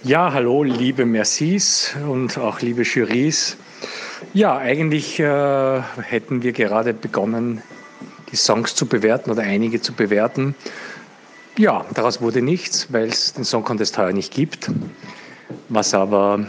Ja, 0.04 0.34
hallo, 0.34 0.64
liebe 0.64 1.06
Mercis 1.06 1.96
und 2.08 2.38
auch 2.38 2.62
liebe 2.62 2.84
Jurys. 2.84 3.58
Ja, 4.34 4.58
eigentlich 4.58 5.20
äh, 5.20 5.82
hätten 6.02 6.44
wir 6.44 6.52
gerade 6.52 6.94
begonnen, 6.94 7.64
die 8.32 8.36
Songs 8.36 8.76
zu 8.76 8.86
bewerten 8.86 9.32
oder 9.32 9.42
einige 9.42 9.82
zu 9.82 9.94
bewerten. 9.94 10.56
Ja, 11.58 11.86
daraus 11.94 12.22
wurde 12.22 12.42
nichts, 12.42 12.92
weil 12.94 13.10
es 13.10 13.34
den 13.34 13.44
Song 13.44 13.64
Contest 13.64 13.98
heuer 13.98 14.14
nicht 14.14 14.34
gibt. 14.34 14.72
Was 15.68 15.94
aber 15.94 16.46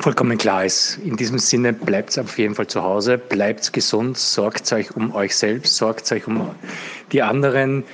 vollkommen 0.00 0.38
klar 0.38 0.64
ist. 0.64 0.98
In 1.04 1.16
diesem 1.16 1.38
Sinne 1.38 1.72
bleibt 1.72 2.18
auf 2.18 2.38
jeden 2.38 2.54
Fall 2.54 2.66
zu 2.66 2.82
Hause, 2.82 3.18
bleibt 3.18 3.72
gesund, 3.72 4.18
sorgt 4.18 4.72
euch 4.72 4.94
um 4.96 5.14
euch 5.14 5.36
selbst, 5.36 5.76
sorgt 5.76 6.10
euch 6.12 6.26
um 6.26 6.54
die 7.12 7.22
anderen. 7.22 7.84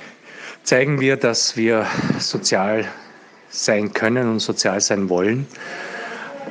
Zeigen 0.63 0.99
wir, 0.99 1.17
dass 1.17 1.57
wir 1.57 1.85
sozial 2.19 2.85
sein 3.49 3.93
können 3.93 4.29
und 4.29 4.39
sozial 4.39 4.79
sein 4.79 5.09
wollen. 5.09 5.45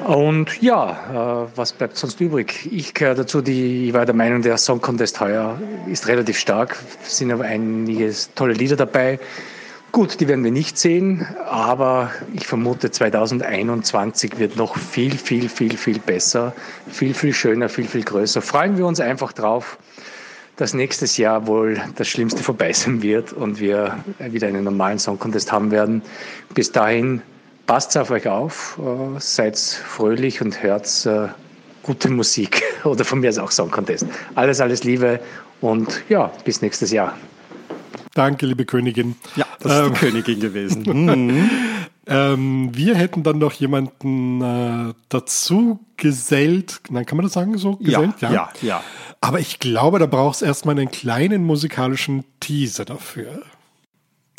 Und 0.07 0.63
ja, 0.63 1.45
äh, 1.45 1.57
was 1.57 1.73
bleibt 1.73 1.97
sonst 1.97 2.21
übrig? 2.21 2.69
Ich 2.73 2.95
gehöre 2.95 3.15
dazu, 3.15 3.43
die, 3.43 3.89
ich 3.89 3.93
war 3.93 4.07
der 4.07 4.15
Meinung, 4.15 4.43
der 4.43 4.57
Song 4.57 4.81
Contest 4.81 5.21
heuer 5.21 5.59
ist 5.87 6.09
relativ 6.09 6.39
stark, 6.39 6.77
sind 7.03 7.31
aber 7.31 7.45
einige 7.45 8.13
tolle 8.35 8.55
Lieder 8.55 8.77
dabei. 8.77 9.19
Gut, 9.93 10.21
die 10.21 10.29
werden 10.29 10.45
wir 10.45 10.53
nicht 10.53 10.79
sehen, 10.79 11.27
aber 11.49 12.13
ich 12.33 12.47
vermute 12.47 12.91
2021 12.91 14.39
wird 14.39 14.57
noch 14.57 14.79
viel, 14.79 15.19
viel, 15.19 15.49
viel, 15.49 15.77
viel 15.77 15.99
besser, 15.99 16.55
viel, 16.89 17.13
viel 17.13 17.35
schöner, 17.35 17.69
viel, 17.69 17.87
viel 17.87 18.05
größer. 18.05 18.41
Freuen 18.41 18.79
wir 18.79 18.87
uns 18.87 19.01
einfach 19.01 19.33
drauf, 19.33 19.79
dass 20.57 20.75
nächstes 20.75 21.17
Jahr 21.17 21.47
wohl 21.49 21.81
das 21.97 22.07
Schlimmste 22.07 22.43
vorbei 22.43 22.73
sein 22.73 23.03
wird 23.03 23.33
und 23.33 23.59
wir 23.59 23.99
wieder 24.19 24.47
einen 24.47 24.63
normalen 24.63 25.01
Song 25.01 25.19
Contest 25.19 25.51
haben 25.51 25.73
werden. 25.73 26.03
Bis 26.55 26.71
dahin 26.71 27.23
passt 27.71 27.97
auf 27.97 28.11
euch 28.11 28.27
auf, 28.27 28.81
äh, 28.81 29.21
seid 29.21 29.57
fröhlich 29.57 30.43
und 30.43 30.61
hört 30.61 31.07
äh, 31.07 31.29
gute 31.85 32.11
Musik 32.11 32.65
oder 32.85 33.05
von 33.05 33.21
mir 33.21 33.31
ist 33.31 33.39
auch 33.39 33.53
Song 33.53 33.71
Contest. 33.71 34.07
Alles, 34.35 34.61
alles 34.61 34.83
Liebe 34.83 35.21
und 35.61 36.03
ja, 36.09 36.33
bis 36.45 36.63
nächstes 36.63 36.91
Jahr. 36.91 37.17
Danke, 38.15 38.47
liebe 38.47 38.65
Königin. 38.65 39.15
Ja, 39.37 39.47
das 39.61 39.71
ist 39.71 39.79
ähm, 39.79 39.93
die 39.93 40.01
Königin 40.01 40.41
gewesen. 40.41 40.83
Mhm. 40.91 41.51
ähm, 42.09 42.71
wir 42.73 42.97
hätten 42.97 43.23
dann 43.23 43.39
noch 43.39 43.53
jemanden 43.53 44.43
äh, 44.43 44.95
dazu 45.09 45.79
gesellt. 45.97 46.81
Nein, 46.91 47.07
kann 47.07 47.19
man 47.19 47.27
das 47.27 47.35
sagen 47.35 47.57
so? 47.57 47.77
Gesellt? 47.77 48.15
Ja, 48.21 48.33
ja, 48.33 48.35
ja. 48.35 48.51
ja. 48.63 48.85
Aber 49.21 49.39
ich 49.39 49.61
glaube, 49.61 50.01
da 50.01 50.07
braucht 50.07 50.35
es 50.35 50.43
erstmal 50.43 50.77
einen 50.77 50.91
kleinen 50.91 51.45
musikalischen 51.45 52.25
Teaser 52.41 52.85
dafür. 52.85 53.43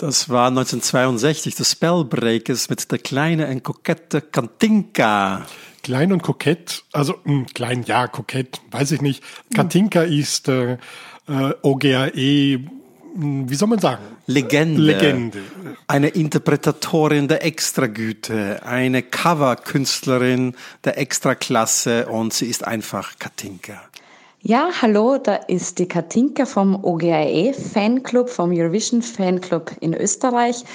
Das 0.02 0.30
war 0.30 0.47
1962, 0.47 1.54
The 1.54 1.64
Spellbreakers 1.64 2.72
mit 2.72 2.91
der 2.91 2.97
kleinen 2.97 3.47
und 3.52 3.64
kokette 3.64 4.22
Kantinka. 4.22 5.45
Klein 5.84 6.12
und 6.12 6.24
kokett, 6.24 6.84
also 6.91 7.14
mh, 7.24 7.32
hm, 7.32 7.45
klein, 7.54 7.84
ja, 7.84 8.08
kokett, 8.08 8.62
weiß 8.72 8.93
ich 8.93 9.02
nicht. 9.02 9.24
Katinka 9.54 10.04
mhm. 10.04 10.12
ist 10.12 10.47
äh, 10.47 10.80
äh, 11.28 11.54
OGAE, 11.62 12.66
hm, 13.14 13.47
wie 13.47 13.54
soll 13.54 13.68
man 13.68 13.78
sagen? 13.78 14.02
Legende. 14.26 14.82
Legende. 14.82 15.39
Eine 15.86 16.08
Interpretatorin 16.08 17.28
der 17.28 17.45
Extragüte, 17.45 18.66
eine 18.66 19.04
Coverkünstlerin 19.04 20.56
der 20.84 20.97
Extraklasse 20.97 22.08
und 22.08 22.34
sie 22.34 22.47
ist 22.47 22.66
einfach 22.66 23.20
Katinka. 23.20 23.80
Ja, 24.44 24.70
hallo, 24.82 25.20
da 25.20 25.36
ist 25.36 25.78
die 25.78 25.88
Katinka 25.88 26.48
vom 26.48 26.84
OGAE 26.84 27.54
Fanclub, 27.54 28.28
vom 28.28 28.52
Eurovision 28.52 29.04
Fanclub 29.04 29.70
in 29.82 29.94
Österreich. 29.94 30.66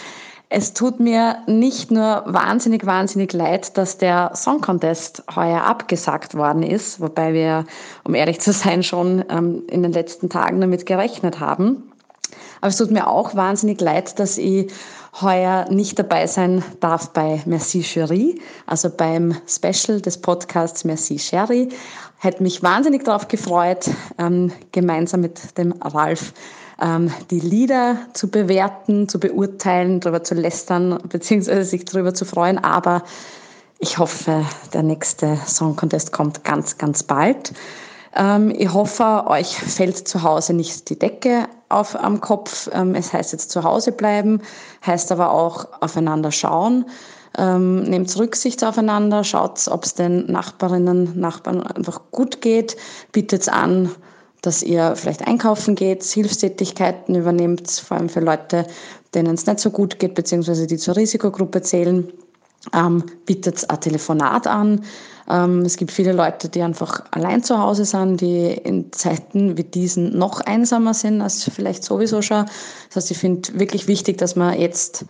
Es 0.49 0.73
tut 0.73 1.01
mir 1.01 1.39
nicht 1.49 1.91
nur 1.91 2.23
wahnsinnig, 2.27 2.87
wahnsinnig 2.87 3.33
leid, 3.33 3.77
dass 3.77 3.99
der 3.99 4.31
Song 4.37 4.61
Contest 4.61 5.25
heuer 5.35 5.65
abgesagt 5.65 6.37
worden 6.37 6.63
ist, 6.63 7.01
wobei 7.01 7.35
wir, 7.35 7.67
um 8.05 8.15
ehrlich 8.15 8.39
zu 8.39 8.53
sein, 8.53 8.85
schon 8.85 9.25
ähm, 9.31 9.65
in 9.69 9.83
den 9.83 9.91
letzten 9.91 10.29
Tagen 10.29 10.61
damit 10.61 10.87
gerechnet 10.87 11.41
haben. 11.41 11.91
Aber 12.61 12.69
es 12.69 12.77
tut 12.77 12.93
mir 12.93 13.09
auch 13.09 13.35
wahnsinnig 13.35 13.81
leid, 13.81 14.17
dass 14.21 14.39
ich 14.39 14.71
heuer 15.21 15.67
nicht 15.71 15.99
dabei 15.99 16.27
sein 16.27 16.63
darf 16.81 17.11
bei 17.11 17.43
Merci 17.47 17.83
Cherie, 17.83 18.41
also 18.67 18.91
beim 18.91 19.35
Special 19.47 20.01
des 20.01 20.19
Podcasts 20.19 20.85
Merci 20.85 21.19
Cherie. 21.19 21.69
Hätte 22.19 22.43
mich 22.43 22.63
wahnsinnig 22.63 23.05
darauf 23.05 23.29
gefreut, 23.29 23.91
ähm, 24.19 24.53
gemeinsam 24.73 25.21
mit 25.21 25.59
dem 25.59 25.73
Ralf 25.83 26.33
ähm, 26.81 27.13
die 27.31 27.41
Lieder 27.41 27.99
zu 28.15 28.31
bewerten, 28.31 29.09
zu 29.09 29.21
beurteilen, 29.21 30.01
darüber 30.01 30.23
zu 30.23 30.35
lästern, 30.35 30.99
beziehungsweise 31.09 31.65
sich 31.65 31.85
darüber 31.85 32.15
zu 32.15 32.25
freuen. 32.25 32.59
Aber 32.59 33.03
ich 33.79 33.99
hoffe, 33.99 34.45
der 34.73 34.83
nächste 34.83 35.37
Song 35.47 35.77
Contest 35.77 36.13
kommt 36.13 36.45
ganz, 36.45 36.79
ganz 36.79 37.03
bald. 37.03 37.53
Ähm, 38.15 38.51
ich 38.57 38.73
hoffe, 38.73 39.25
euch 39.27 39.57
fällt 39.57 40.09
zu 40.09 40.23
Hause 40.23 40.55
nicht 40.55 40.89
die 40.89 40.99
Decke 40.99 41.47
auf 41.69 41.95
am 41.97 42.21
Kopf. 42.21 42.69
Ähm, 42.73 42.95
es 42.95 43.13
heißt 43.13 43.33
jetzt 43.33 43.51
zu 43.51 43.63
Hause 43.63 43.93
bleiben, 43.93 44.41
heißt 44.87 45.13
aber 45.13 45.33
auch 45.33 45.67
aufeinander 45.81 46.33
schauen. 46.33 46.87
Ähm, 47.39 47.83
nehmt 47.83 48.17
Rücksicht 48.19 48.65
aufeinander, 48.65 49.23
schaut, 49.23 49.69
ob 49.69 49.85
es 49.85 49.95
den 49.95 50.27
Nachbarinnen, 50.31 51.19
Nachbarn 51.21 51.63
einfach 51.63 52.01
gut 52.11 52.41
geht, 52.41 52.77
bietet 53.13 53.49
an, 53.51 53.91
dass 54.41 54.63
ihr 54.63 54.97
vielleicht 54.97 55.27
einkaufen 55.27 55.75
geht, 55.75 56.03
Hilfstätigkeiten 56.03 57.15
übernehmt, 57.15 57.71
vor 57.71 57.99
allem 57.99 58.09
für 58.09 58.21
Leute, 58.21 58.67
denen 59.15 59.35
es 59.35 59.47
nicht 59.47 59.61
so 59.61 59.71
gut 59.71 59.99
geht, 59.99 60.15
beziehungsweise 60.15 60.67
die 60.67 60.79
zur 60.79 60.97
Risikogruppe 60.97 61.63
zählen. 61.63 62.11
Ähm, 62.75 63.05
bietet 63.27 63.69
ein 63.71 63.81
Telefonat 63.81 64.47
an. 64.47 64.85
Ähm, 65.29 65.61
es 65.61 65.77
gibt 65.77 65.93
viele 65.93 66.13
Leute, 66.13 66.49
die 66.49 66.63
einfach 66.63 67.05
allein 67.11 67.43
zu 67.43 67.59
Hause 67.59 67.85
sind, 67.85 68.21
die 68.21 68.47
in 68.47 68.93
Zeiten 68.93 69.57
wie 69.57 69.65
diesen 69.65 70.17
noch 70.17 70.41
einsamer 70.41 70.95
sind 70.95 71.21
als 71.21 71.45
vielleicht 71.45 71.85
sowieso 71.85 72.23
schon. 72.23 72.47
Das 72.89 72.97
heißt, 72.97 73.11
ich 73.11 73.19
finde 73.19 73.59
wirklich 73.59 73.89
wichtig, 73.89 74.19
dass 74.19 74.37
man 74.37 74.59
jetzt 74.59 75.05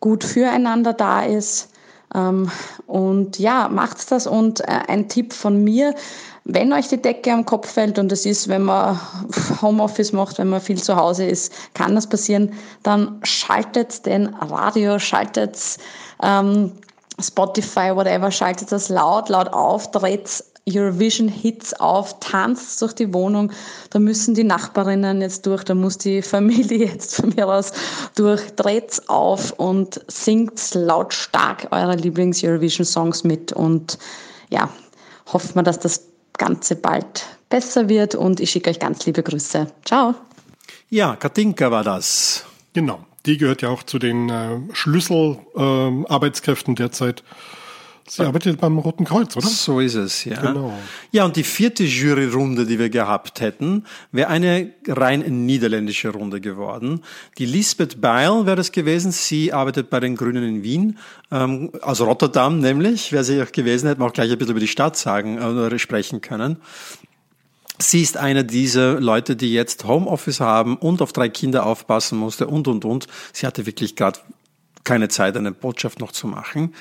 gut 0.00 0.24
füreinander 0.24 0.92
da 0.92 1.22
ist. 1.22 1.71
Ähm, 2.14 2.50
und 2.86 3.38
ja, 3.38 3.68
macht 3.68 4.10
das. 4.10 4.26
Und 4.26 4.60
äh, 4.60 4.80
ein 4.88 5.08
Tipp 5.08 5.32
von 5.32 5.62
mir, 5.62 5.94
wenn 6.44 6.72
euch 6.72 6.88
die 6.88 7.00
Decke 7.00 7.32
am 7.32 7.44
Kopf 7.44 7.70
fällt, 7.70 7.98
und 7.98 8.10
das 8.10 8.26
ist, 8.26 8.48
wenn 8.48 8.62
man 8.62 9.00
Homeoffice 9.62 10.12
macht, 10.12 10.38
wenn 10.38 10.48
man 10.48 10.60
viel 10.60 10.82
zu 10.82 10.96
Hause 10.96 11.24
ist, 11.24 11.52
kann 11.74 11.94
das 11.94 12.06
passieren, 12.06 12.52
dann 12.82 13.20
schaltet 13.22 14.04
den 14.06 14.26
Radio, 14.34 14.98
schaltet 14.98 15.58
ähm, 16.22 16.72
Spotify, 17.20 17.94
whatever, 17.94 18.30
schaltet 18.30 18.72
das 18.72 18.88
laut, 18.88 19.28
laut 19.28 19.52
auf, 19.52 19.90
dreht 19.90 20.44
Eurovision 20.68 21.28
Hits 21.28 21.74
auf, 21.74 22.20
tanzt 22.20 22.80
durch 22.80 22.92
die 22.92 23.12
Wohnung. 23.12 23.52
Da 23.90 23.98
müssen 23.98 24.34
die 24.34 24.44
Nachbarinnen 24.44 25.20
jetzt 25.20 25.46
durch, 25.46 25.64
da 25.64 25.74
muss 25.74 25.98
die 25.98 26.22
Familie 26.22 26.86
jetzt 26.86 27.16
von 27.16 27.32
mir 27.34 27.48
aus 27.48 27.72
durch. 28.14 28.40
Dreht's 28.54 29.08
auf 29.08 29.52
und 29.52 30.00
singt 30.08 30.74
lautstark 30.74 31.68
eure 31.72 31.96
Lieblings-Eurovision-Songs 31.96 33.24
mit. 33.24 33.52
Und 33.52 33.98
ja, 34.50 34.68
hoffen 35.32 35.56
wir, 35.56 35.62
dass 35.64 35.80
das 35.80 36.06
Ganze 36.38 36.76
bald 36.76 37.26
besser 37.48 37.88
wird. 37.88 38.14
Und 38.14 38.40
ich 38.40 38.50
schicke 38.50 38.70
euch 38.70 38.78
ganz 38.78 39.04
liebe 39.04 39.22
Grüße. 39.22 39.66
Ciao. 39.84 40.14
Ja, 40.90 41.16
Katinka 41.16 41.70
war 41.70 41.82
das. 41.82 42.44
Genau. 42.72 43.04
Die 43.26 43.36
gehört 43.36 43.62
ja 43.62 43.68
auch 43.68 43.82
zu 43.82 43.98
den 43.98 44.28
äh, 44.28 44.58
Schlüsselarbeitskräften 44.72 46.74
äh, 46.74 46.76
derzeit. 46.76 47.24
Sie 48.08 48.22
arbeitet 48.24 48.60
beim 48.60 48.78
Roten 48.78 49.04
Kreuz, 49.04 49.36
oder? 49.36 49.46
So 49.46 49.80
ist 49.80 49.94
es, 49.94 50.24
ja. 50.24 50.40
Genau. 50.40 50.76
Ja, 51.12 51.24
und 51.24 51.36
die 51.36 51.44
vierte 51.44 51.84
Juryrunde, 51.84 52.66
die 52.66 52.78
wir 52.78 52.90
gehabt 52.90 53.40
hätten, 53.40 53.84
wäre 54.10 54.28
eine 54.28 54.72
rein 54.88 55.46
niederländische 55.46 56.08
Runde 56.08 56.40
geworden. 56.40 57.02
Die 57.38 57.46
Lisbeth 57.46 58.00
Beil 58.00 58.44
wäre 58.44 58.56
das 58.56 58.72
gewesen. 58.72 59.12
Sie 59.12 59.52
arbeitet 59.52 59.88
bei 59.88 60.00
den 60.00 60.16
Grünen 60.16 60.42
in 60.42 60.62
Wien, 60.62 60.98
ähm, 61.30 61.70
aus 61.80 62.00
Rotterdam 62.00 62.58
nämlich. 62.58 63.12
Wäre 63.12 63.24
sie 63.24 63.40
auch 63.40 63.52
gewesen, 63.52 63.86
hätten 63.86 64.00
wir 64.00 64.06
auch 64.06 64.12
gleich 64.12 64.30
ein 64.30 64.38
bisschen 64.38 64.52
über 64.52 64.60
die 64.60 64.68
Stadt 64.68 64.96
sagen 64.96 65.38
oder 65.38 65.78
sprechen 65.78 66.20
können. 66.20 66.56
Sie 67.78 68.02
ist 68.02 68.16
eine 68.16 68.44
dieser 68.44 69.00
Leute, 69.00 69.36
die 69.36 69.52
jetzt 69.52 69.84
Homeoffice 69.84 70.40
haben 70.40 70.76
und 70.76 71.02
auf 71.02 71.12
drei 71.12 71.28
Kinder 71.28 71.66
aufpassen 71.66 72.18
musste 72.18 72.46
und, 72.46 72.68
und, 72.68 72.84
und. 72.84 73.06
Sie 73.32 73.46
hatte 73.46 73.66
wirklich 73.66 73.96
gerade 73.96 74.20
keine 74.84 75.08
Zeit, 75.08 75.36
eine 75.36 75.52
Botschaft 75.52 76.00
noch 76.00 76.12
zu 76.12 76.26
machen. 76.26 76.74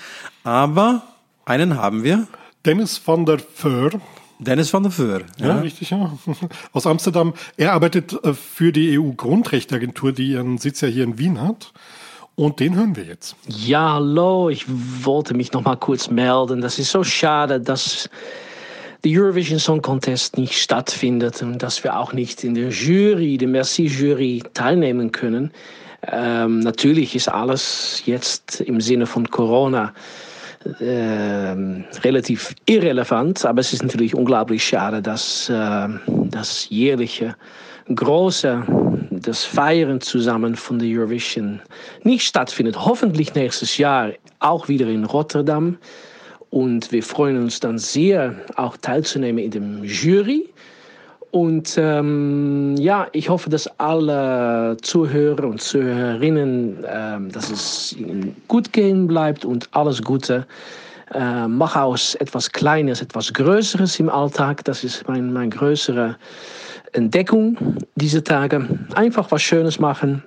Aber 0.44 1.04
einen 1.52 1.78
haben 1.78 2.04
wir. 2.04 2.28
Dennis 2.66 3.02
van 3.06 3.26
der 3.26 3.40
Föhr. 3.40 3.92
Dennis 4.40 4.74
van 4.74 4.84
der 4.84 4.92
Föhr. 4.92 5.22
Ja, 5.38 5.48
ja 5.48 5.60
richtig, 5.60 5.90
ja. 5.90 6.18
Aus 6.72 6.88
Amsterdam. 6.88 7.34
Er 7.58 7.74
arbeitet 7.74 8.14
äh, 8.24 8.34
für 8.34 8.72
die 8.72 8.98
EU-Grundrechteagentur, 8.98 10.14
die 10.14 10.32
ihren 10.32 10.58
Sitz 10.58 10.82
ja 10.82 10.88
hier 10.88 11.04
in 11.04 11.18
Wien 11.18 11.42
hat. 11.42 11.74
Und 12.36 12.62
den 12.62 12.76
hören 12.76 12.96
wir 12.96 13.04
jetzt. 13.04 13.36
Ja, 13.48 13.96
hallo. 13.96 14.50
Ich 14.50 14.66
wollte 15.04 15.34
mich 15.34 15.52
noch 15.52 15.64
mal 15.66 15.76
kurz 15.76 16.10
melden. 16.10 16.62
Das 16.62 16.80
ist 16.80 16.92
so 16.92 17.04
schade, 17.04 17.60
dass 17.60 18.10
der 19.04 19.12
Eurovision 19.12 19.60
Song 19.60 19.82
Contest 19.82 20.38
nicht 20.38 20.58
stattfindet 20.58 21.42
und 21.42 21.62
dass 21.62 21.84
wir 21.84 21.98
auch 21.98 22.14
nicht 22.14 22.46
in 22.46 22.56
der 22.56 22.70
Jury, 22.70 23.38
der 23.38 23.50
Merci-Jury, 23.50 24.44
teilnehmen 24.54 25.12
können. 25.12 25.52
Ähm, 26.08 26.62
natürlich 26.62 27.14
ist 27.16 27.28
alles 27.28 28.04
jetzt 28.06 28.62
im 28.62 28.80
Sinne 28.80 29.06
von 29.06 29.30
Corona 29.30 29.94
äh, 30.80 31.56
relativ 32.04 32.54
irrelevant, 32.66 33.46
aber 33.46 33.62
es 33.62 33.74
ist 33.74 33.84
natürlich 33.84 34.16
unglaublich 34.16 34.64
schade, 34.64 35.02
dass 35.02 35.50
äh, 35.50 35.88
das 36.30 36.70
jährliche 36.70 37.36
große 37.94 38.64
das 39.12 39.44
Feiern 39.44 40.02
zusammen 40.02 40.56
von 40.56 40.80
der 40.80 40.88
Eurovision 40.88 41.62
nicht 42.04 42.26
stattfindet. 42.26 42.78
Hoffentlich 42.86 43.36
nächstes 43.36 43.78
Jahr 43.78 44.12
auch 44.40 44.68
wieder 44.68 44.88
in 44.88 45.06
Rotterdam. 45.06 45.78
Und 46.50 46.92
wir 46.92 47.04
freuen 47.04 47.42
uns 47.42 47.60
dann 47.60 47.78
sehr, 47.78 48.36
auch 48.56 48.76
teilzunehmen 48.78 49.44
in 49.44 49.52
dem 49.52 49.84
Jury. 49.84 50.50
Und 51.32 51.78
ähm, 51.78 52.76
ja, 52.78 53.08
ich 53.14 53.30
hoffe, 53.30 53.50
dass 53.50 53.68
alle 53.80 54.76
Zuhörer 54.82 55.46
und 55.46 55.62
Zuhörerinnen, 55.62 56.86
ähm, 56.86 57.32
dass 57.32 57.50
es 57.50 57.96
ihnen 57.98 58.36
gut 58.50 58.74
gehen 58.74 59.08
bleibt 59.08 59.46
und 59.46 59.70
alles 59.72 60.02
Gute. 60.02 60.46
Äh, 61.14 61.48
mach 61.48 61.76
aus 61.78 62.16
etwas 62.16 62.52
Kleines, 62.52 63.02
etwas 63.02 63.34
Größeres 63.34 64.00
im 64.00 64.10
Alltag. 64.10 64.66
Das 64.66 64.84
ist 64.84 65.08
mein, 65.08 65.32
mein 65.32 65.50
größere 65.50 66.18
Entdeckung 66.92 67.58
diese 67.96 68.24
Tage. 68.24 68.68
Einfach 68.96 69.32
was 69.32 69.42
Schönes 69.42 69.80
machen. 69.80 70.24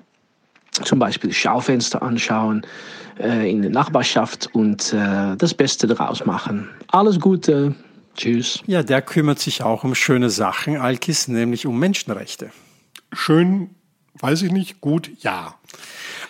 Zum 0.71 0.99
Beispiel 0.99 1.33
Schaufenster 1.33 2.03
anschauen 2.03 2.67
äh, 3.21 3.51
in 3.51 3.63
der 3.63 3.71
Nachbarschaft 3.71 4.49
und 4.55 4.93
äh, 4.93 5.37
das 5.37 5.55
Beste 5.55 5.87
daraus 5.87 6.25
machen. 6.25 6.69
Alles 6.89 7.21
Gute. 7.21 7.75
Tschüss. 8.17 8.63
Ja, 8.67 8.83
der 8.83 9.03
kümmert 9.03 9.39
sich 9.39 9.63
auch 9.63 9.85
um 9.85 9.95
schöne 9.95 10.31
Sachen, 10.31 10.77
Alkis, 10.77 11.29
nämlich 11.29 11.67
um 11.67 11.79
Menschenrechte. 11.79 12.51
Schön, 13.13 13.71
weiß 14.21 14.43
ich 14.43 14.53
nicht, 14.53 14.81
gut, 14.81 15.11
ja. 15.21 15.55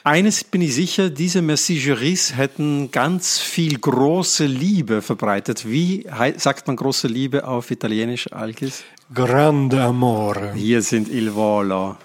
Eines 0.03 0.45
bin 0.45 0.61
ich 0.61 0.75
sicher, 0.75 1.09
diese 1.09 1.41
Merci-Juries 1.41 2.37
hätten 2.37 2.91
ganz 2.91 3.39
viel 3.39 3.79
große 3.79 4.45
Liebe 4.45 5.01
verbreitet. 5.01 5.69
Wie 5.69 6.07
sagt 6.37 6.67
man 6.67 6.77
große 6.77 7.09
Liebe 7.09 7.47
auf 7.49 7.71
Italienisch, 7.71 8.31
Alkis? 8.33 8.85
Grande 9.15 9.83
amore. 9.83 10.53
Hier 10.55 10.83
sind 10.83 11.09
Il 11.09 11.35
Volo. 11.35 11.97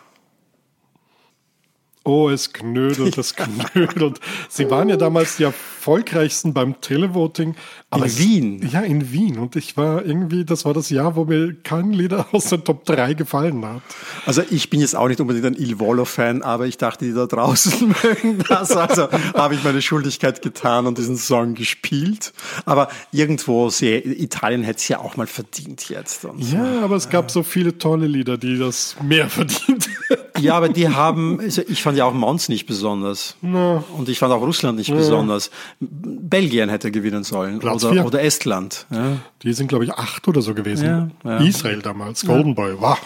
Oh, 2.06 2.30
es 2.30 2.54
knödelt, 2.54 3.18
es 3.18 3.36
knödelt. 3.74 4.20
Sie 4.47 4.70
waren 4.72 4.88
ja 4.88 4.95
damals 4.95 5.36
die 5.36 5.43
erfolgreichsten 5.43 6.54
beim 6.54 6.80
Televoting. 6.80 7.56
In 7.93 8.18
Wien? 8.18 8.70
Ja, 8.72 8.82
in 8.82 9.12
Wien. 9.12 9.38
Und 9.38 9.58
ich 9.58 9.76
war 9.76 10.06
irgendwie, 10.06 10.45
das 10.45 10.64
war 10.64 10.74
das 10.74 10.89
Jahr, 10.89 11.18
wo 11.18 11.26
mir 11.26 11.54
kein 11.62 11.91
Lieder 11.91 12.28
aus 12.32 12.45
der 12.45 12.64
Top 12.64 12.86
3 12.86 13.16
gefallen 13.16 13.66
hat. 13.66 13.82
Also 14.26 14.41
ich 14.50 14.70
bin 14.70 14.80
jetzt 14.80 14.95
auch 14.95 15.10
nicht 15.10 15.20
unbedingt 15.20 15.45
ein 15.45 15.56
Il 15.56 15.80
Volo-Fan, 15.80 16.41
aber 16.41 16.68
ich 16.68 16.78
dachte, 16.78 17.04
die 17.04 17.14
da 17.14 17.26
draußen 17.26 17.89
mögen 18.04 18.43
das. 18.47 18.72
Also 18.72 19.10
habe 19.34 19.56
ich 19.56 19.64
meine 19.64 19.82
Schuldigkeit 19.82 20.41
getan 20.41 20.88
und 20.88 20.97
diesen 20.97 21.18
Song 21.18 21.54
gespielt. 21.54 22.32
Aber 22.66 22.89
irgendwo, 23.12 23.70
sehr, 23.70 24.06
Italien 24.06 24.64
hätte 24.64 24.78
es 24.78 24.88
ja 24.88 25.00
auch 25.00 25.18
mal 25.18 25.28
verdient 25.28 25.89
jetzt. 25.89 26.26
Ja, 26.38 26.82
aber 26.82 26.95
es 26.95 27.10
gab 27.10 27.30
so 27.30 27.43
viele 27.43 27.78
tolle 27.78 28.08
Lieder, 28.08 28.38
die 28.38 28.58
das 28.58 28.95
mehr 29.02 29.30
verdient 29.30 29.89
hätten. 30.08 30.28
Ja, 30.41 30.55
aber 30.55 30.69
die 30.69 30.89
haben, 30.89 31.39
also 31.39 31.61
ich 31.67 31.81
fand 31.81 31.97
ja 31.97 32.05
auch 32.05 32.13
Mons 32.13 32.49
nicht 32.49 32.65
besonders. 32.65 33.35
No. 33.41 33.83
Und 33.97 34.09
ich 34.09 34.19
fand 34.19 34.33
auch 34.33 34.41
Russland 34.41 34.77
nicht 34.77 34.89
no. 34.89 34.97
besonders. 34.97 35.51
Belgien 35.79 36.69
hätte 36.69 36.91
gewinnen 36.91 37.23
sollen. 37.23 37.59
Platz 37.59 37.83
oder, 37.83 38.05
oder 38.05 38.21
Estland. 38.21 38.85
Ja. 38.91 39.17
Die 39.43 39.53
sind, 39.53 39.67
glaube 39.67 39.85
ich, 39.85 39.93
acht 39.93 40.27
oder 40.27 40.41
so 40.41 40.53
gewesen. 40.53 41.11
Ja, 41.23 41.31
ja. 41.31 41.45
Israel 41.45 41.81
damals, 41.81 42.25
Golden 42.25 42.55
Boy. 42.55 42.75
Wow. 42.79 42.97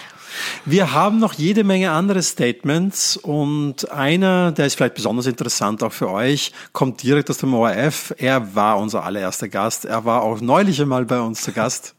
Wir 0.65 0.93
haben 0.93 1.19
noch 1.19 1.33
jede 1.33 1.63
Menge 1.63 1.91
andere 1.91 2.23
Statements 2.23 3.17
und 3.17 3.91
einer, 3.91 4.51
der 4.51 4.65
ist 4.65 4.75
vielleicht 4.75 4.95
besonders 4.95 5.27
interessant 5.27 5.83
auch 5.83 5.93
für 5.93 6.09
euch, 6.09 6.51
kommt 6.71 7.03
direkt 7.03 7.29
aus 7.29 7.37
dem 7.37 7.53
ORF. 7.53 8.13
Er 8.17 8.55
war 8.55 8.79
unser 8.79 9.03
allererster 9.03 9.47
Gast. 9.47 9.85
Er 9.85 10.05
war 10.05 10.23
auch 10.23 10.41
neulich 10.41 10.81
einmal 10.81 11.05
bei 11.05 11.19
uns 11.19 11.41
zu 11.41 11.51
Gast. 11.51 11.95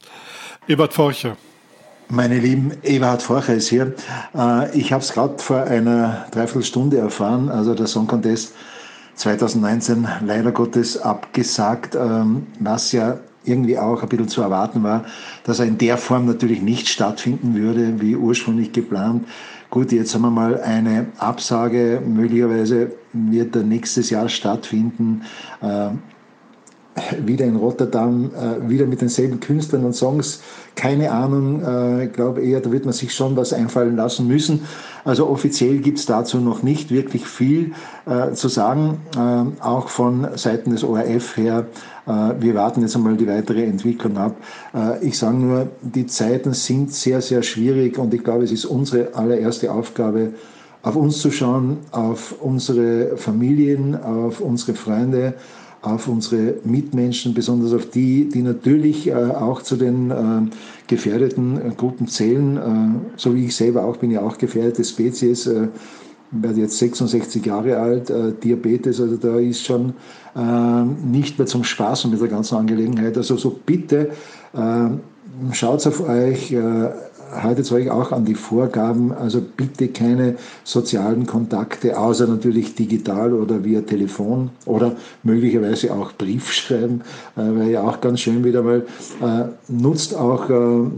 Ebert 0.67 0.93
Forcher. 0.93 1.37
Meine 2.15 2.39
Lieben, 2.39 2.71
Eberhard 2.85 3.23
Forcher 3.23 3.55
ist 3.55 3.67
hier. 3.67 3.93
Äh, 4.37 4.79
ich 4.79 4.93
habe 4.93 5.03
es 5.03 5.13
gerade 5.13 5.43
vor 5.43 5.65
einer 5.65 6.27
Dreiviertelstunde 6.31 6.97
erfahren, 6.97 7.49
also 7.49 7.75
der 7.75 7.89
Song 7.89 8.07
Contest 8.07 8.55
2019 9.17 10.07
leider 10.25 10.53
Gottes 10.53 10.97
abgesagt, 10.97 11.97
ähm, 11.97 12.47
was 12.61 12.93
ja 12.93 13.19
irgendwie 13.43 13.77
auch 13.79 14.01
ein 14.01 14.09
bisschen 14.09 14.29
zu 14.29 14.43
erwarten 14.43 14.85
war, 14.85 15.07
dass 15.43 15.59
er 15.59 15.67
in 15.67 15.77
der 15.77 15.99
Form 15.99 16.27
natürlich 16.27 16.63
nicht 16.63 16.89
stattfinden 16.89 17.57
würde, 17.57 18.01
wie 18.01 18.15
ursprünglich 18.15 18.73
geplant. 18.73 19.27
Gut, 19.71 19.91
jetzt 19.91 20.15
haben 20.15 20.23
wir 20.23 20.31
mal 20.31 20.61
eine 20.61 21.07
Absage, 21.19 22.01
möglicherweise 22.07 22.93
wird 23.13 23.57
er 23.57 23.65
nächstes 23.65 24.11
Jahr 24.11 24.29
stattfinden. 24.29 25.23
Wieder 27.27 27.45
in 27.45 27.57
Rotterdam, 27.57 28.31
äh, 28.35 28.69
wieder 28.69 28.87
mit 28.87 29.01
denselben 29.01 29.41
Künstlern 29.41 29.85
und 29.85 29.95
Songs. 29.95 30.41
Keine 30.77 31.11
Ahnung, 31.11 31.63
äh, 31.63 32.07
glaube 32.07 32.43
eher, 32.43 32.61
da 32.61 32.71
wird 32.71 32.85
man 32.85 32.95
sich 32.95 33.15
schon 33.15 33.37
was 33.37 33.53
einfallen 33.53 33.97
lassen 33.97 34.27
müssen. 34.27 34.63
Also 35.05 35.29
offiziell 35.29 35.79
gibt 35.79 35.99
es 35.99 36.07
dazu 36.07 36.39
noch 36.39 36.63
nicht 36.63 36.91
wirklich 36.91 37.27
viel 37.27 37.73
äh, 38.07 38.33
zu 38.33 38.49
sagen, 38.49 39.01
äh, 39.17 39.63
auch 39.63 39.89
von 39.89 40.29
Seiten 40.37 40.71
des 40.71 40.85
ORF 40.85 41.37
her. 41.37 41.67
Äh, 42.07 42.11
wir 42.41 42.55
warten 42.55 42.83
jetzt 42.83 42.97
einmal 42.97 43.17
die 43.17 43.29
weitere 43.29 43.65
Entwicklung 43.65 44.17
ab. 44.17 44.37
Äh, 44.75 45.05
ich 45.07 45.19
sage 45.19 45.37
nur, 45.37 45.69
die 45.83 46.07
Zeiten 46.07 46.55
sind 46.55 46.93
sehr, 46.93 47.21
sehr 47.21 47.43
schwierig 47.43 47.99
und 47.99 48.15
ich 48.15 48.23
glaube, 48.23 48.45
es 48.45 48.53
ist 48.53 48.65
unsere 48.65 49.15
allererste 49.15 49.73
Aufgabe, 49.73 50.31
auf 50.83 50.97
uns 50.97 51.19
zu 51.19 51.31
schauen, 51.31 51.79
auf 51.93 52.35
unsere 52.41 53.17
Familien, 53.17 54.01
auf 54.01 54.41
unsere 54.41 54.75
Freunde, 54.75 55.35
auf 55.85 56.09
unsere 56.09 56.55
Mitmenschen, 56.65 57.35
besonders 57.35 57.75
auf 57.75 57.91
die, 57.91 58.29
die 58.29 58.43
natürlich 58.43 59.09
äh, 59.09 59.15
auch 59.15 59.63
zu 59.63 59.77
den 59.77 60.11
äh, 60.11 60.15
gefährdeten 60.87 61.59
äh, 61.59 61.75
Gruppen 61.77 62.09
zählen. 62.09 62.57
Äh, 62.57 63.19
so 63.19 63.35
wie 63.35 63.47
ich 63.47 63.57
selber 63.57 63.85
auch 63.85 63.99
bin 63.99 64.11
ja 64.11 64.23
auch 64.23 64.39
gefährdete 64.39 64.83
Spezies. 64.85 65.49
Werde 66.37 66.61
jetzt 66.61 66.79
66 66.79 67.47
Jahre 67.47 67.77
alt, 67.77 68.13
Diabetes, 68.43 69.01
also 69.01 69.17
da 69.17 69.39
ist 69.39 69.63
schon 69.65 69.93
nicht 71.05 71.39
mehr 71.39 71.47
zum 71.47 71.63
Spaß 71.63 72.07
mit 72.07 72.21
der 72.21 72.27
ganzen 72.27 72.57
Angelegenheit. 72.57 73.17
Also 73.17 73.37
so 73.37 73.57
bitte 73.65 74.11
schaut 75.53 75.87
auf 75.87 76.09
euch, 76.09 76.53
haltet 77.43 77.71
euch 77.73 77.91
auch 77.91 78.13
an 78.13 78.25
die 78.25 78.35
Vorgaben, 78.35 79.13
also 79.13 79.41
bitte 79.41 79.89
keine 79.89 80.37
sozialen 80.63 81.27
Kontakte, 81.27 81.99
außer 81.99 82.27
natürlich 82.27 82.75
digital 82.75 83.33
oder 83.33 83.65
via 83.65 83.81
Telefon 83.83 84.51
oder 84.67 84.97
möglicherweise 85.23 85.93
auch 85.93 86.13
Brief 86.13 86.53
schreiben, 86.53 87.03
äh, 87.37 87.41
wäre 87.41 87.71
ja 87.71 87.83
auch 87.83 88.01
ganz 88.01 88.21
schön 88.21 88.45
wieder 88.45 88.63
mal. 88.63 88.85
Äh, 89.23 89.45
nutzt 89.69 90.17
auch 90.17 90.49
äh, 90.49 90.91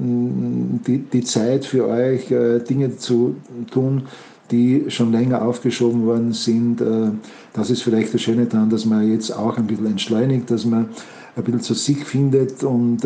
die, 0.86 0.98
die 1.12 1.24
Zeit 1.24 1.64
für 1.64 1.86
euch, 1.86 2.30
äh, 2.30 2.60
Dinge 2.60 2.96
zu 2.96 3.36
tun, 3.70 4.02
die 4.50 4.84
schon 4.88 5.12
länger 5.12 5.42
aufgeschoben 5.42 6.06
worden 6.06 6.32
sind. 6.32 6.80
Äh, 6.80 7.10
das 7.52 7.70
ist 7.70 7.82
vielleicht 7.82 8.14
das 8.14 8.22
Schöne 8.22 8.46
daran, 8.46 8.70
dass 8.70 8.84
man 8.84 9.10
jetzt 9.10 9.30
auch 9.30 9.56
ein 9.56 9.66
bisschen 9.66 9.86
entschleunigt, 9.86 10.50
dass 10.50 10.64
man 10.64 10.88
ein 11.36 11.44
bisschen 11.44 11.60
zu 11.60 11.74
sich 11.74 12.04
findet 12.04 12.62
und 12.62 13.02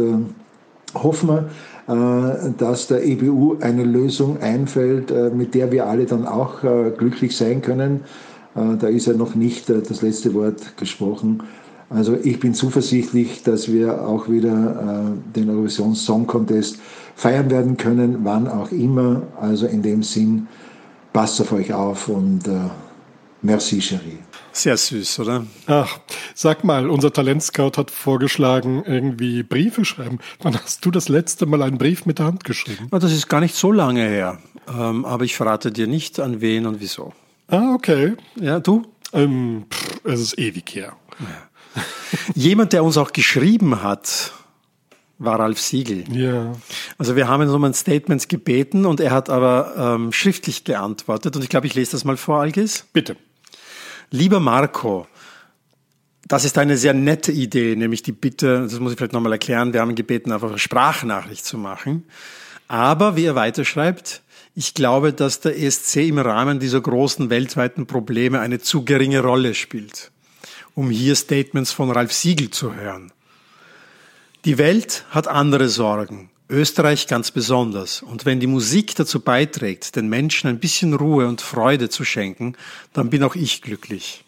hoffen 0.95 1.29
wir, 1.29 1.49
dass 2.59 2.87
der 2.87 3.05
EBU 3.05 3.57
eine 3.61 3.85
Lösung 3.85 4.41
einfällt, 4.41 5.11
äh, 5.11 5.31
mit 5.31 5.55
der 5.55 5.73
wir 5.73 5.87
alle 5.87 6.07
dann 6.07 6.27
auch 6.27 6.63
äh, 6.63 6.91
glücklich 6.97 7.37
sein 7.37 7.63
können. 7.63 8.01
Da 8.53 8.89
ist 8.89 9.07
ja 9.07 9.13
noch 9.13 9.37
nicht 9.37 9.71
das 9.71 10.03
letzte 10.03 10.35
Wort 10.35 10.77
gesprochen. 10.77 11.45
Also 11.89 12.17
ich 12.21 12.41
bin 12.41 12.53
zuversichtlich, 12.53 13.45
dass 13.45 13.73
wir 13.73 14.05
auch 14.05 14.29
wieder 14.29 15.15
den 15.37 15.49
Eurovision 15.49 15.95
Song 15.95 16.27
Contest 16.27 16.81
feiern 17.15 17.49
werden 17.49 17.77
können, 17.77 18.19
wann 18.25 18.49
auch 18.49 18.73
immer. 18.73 19.23
Also 19.41 19.69
in 19.69 19.83
dem 19.83 20.03
Sinn, 20.03 20.49
passt 21.13 21.41
auf 21.41 21.53
euch 21.53 21.73
auf 21.73 22.09
und 22.09 22.41
merci, 23.41 23.79
chérie. 23.79 24.30
Sehr 24.53 24.77
süß, 24.77 25.21
oder? 25.21 25.47
Ach, 25.67 26.01
sag 26.35 26.65
mal, 26.65 26.91
unser 26.91 27.13
Talentscout 27.13 27.73
hat 27.77 27.91
vorgeschlagen, 27.91 28.83
irgendwie 28.85 29.43
Briefe 29.43 29.85
schreiben. 29.85 30.19
Wann 30.43 30.55
hast 30.55 30.85
du 30.85 30.91
das 30.91 31.09
letzte 31.09 31.47
Mal 31.47 31.63
einen 31.63 31.79
Brief 31.79 32.07
mit 32.07 32.19
der 32.19 32.27
Hand 32.27 32.45
geschrieben? 32.45 32.89
Das 32.91 33.05
ist 33.05 33.29
gar 33.29 33.41
nicht 33.41 33.55
so 33.55 33.73
lange 33.73 34.03
her. 34.03 34.39
Ähm, 34.69 35.05
aber 35.05 35.25
ich 35.25 35.37
verrate 35.37 35.73
dir 35.73 35.87
nicht, 35.87 36.21
an 36.21 36.41
wen 36.41 36.67
und 36.67 36.81
wieso. 36.81 37.13
Ah, 37.49 37.75
okay. 37.75 38.15
Ja, 38.41 38.61
du? 38.61 38.87
Ähm, 39.13 39.67
pff, 39.71 40.01
es 40.05 40.21
ist 40.21 40.39
ewig 40.39 40.75
her. 40.75 40.97
Ja. 41.21 41.83
Jemand, 42.35 42.73
der 42.73 42.85
uns 42.85 42.97
auch 42.97 43.13
geschrieben 43.13 43.83
hat, 43.83 44.33
war 45.19 45.39
Ralf 45.39 45.61
Siegel. 45.61 46.05
Ja. 46.13 46.53
Also 46.99 47.15
wir 47.15 47.29
haben 47.29 47.43
ihn 47.43 47.51
um 47.51 47.63
ein 47.65 47.75
Statement 47.75 48.29
gebeten 48.29 48.87
und 48.87 49.01
er 49.01 49.11
hat 49.11 49.31
aber 49.31 49.75
ähm, 49.77 50.13
schriftlich 50.13 50.65
geantwortet. 50.65 51.37
Und 51.37 51.43
ich 51.43 51.49
glaube, 51.49 51.67
ich 51.67 51.75
lese 51.75 51.93
das 51.93 52.05
mal 52.05 52.17
vor, 52.17 52.41
Algis. 52.41 52.87
Bitte. 52.93 53.17
Lieber 54.11 54.41
Marco, 54.41 55.07
das 56.27 56.45
ist 56.45 56.59
eine 56.59 56.77
sehr 56.77 56.95
nette 56.95 57.31
Idee, 57.31 57.77
nämlich 57.77 58.03
die 58.03 58.13
Bitte, 58.13 58.63
das 58.63 58.81
muss 58.81 58.93
ich 58.93 58.99
vielleicht 58.99 59.13
nochmal 59.13 59.33
erklären, 59.33 59.73
wir 59.73 59.81
haben 59.81 59.95
gebeten, 59.95 60.33
einfach 60.33 60.49
eine 60.49 60.59
Sprachnachricht 60.59 61.45
zu 61.45 61.59
machen. 61.59 62.05
Aber 62.67 63.17
wie 63.17 63.25
er 63.25 63.37
weiterschreibt, 63.37 64.23
ich 64.57 64.75
glaube, 64.75 65.13
dass 65.13 65.41
der 65.41 65.57
ESC 65.57 66.09
im 66.09 66.19
Rahmen 66.19 66.59
dieser 66.59 66.81
großen 66.81 67.31
weltweiten 67.31 67.87
Probleme 67.87 68.41
eine 68.41 68.59
zu 68.59 68.85
geringe 68.85 69.21
Rolle 69.21 69.55
spielt, 69.55 70.11
um 70.75 70.91
hier 70.91 71.15
Statements 71.15 71.71
von 71.73 71.91
Ralf 71.91 72.13
Siegel 72.13 72.51
zu 72.51 72.75
hören. 72.75 73.13
Die 74.45 74.59
Welt 74.59 75.05
hat 75.11 75.29
andere 75.29 75.69
Sorgen, 75.69 76.31
Österreich 76.51 77.07
ganz 77.07 77.31
besonders. 77.31 78.03
Und 78.03 78.27
wenn 78.27 78.41
die 78.41 78.47
Musik 78.47 78.95
dazu 78.95 79.21
beiträgt, 79.21 79.97
den 79.97 80.09
Menschen 80.09 80.49
ein 80.49 80.59
bisschen 80.59 80.95
Ruhe 80.95 81.27
und 81.27 81.41
Freude 81.41 81.89
zu 81.89 82.05
schenken, 82.05 82.57
dann 82.93 83.11
bin 83.11 83.23
auch 83.23 83.35
ich 83.35 83.63
glücklich. 83.63 84.25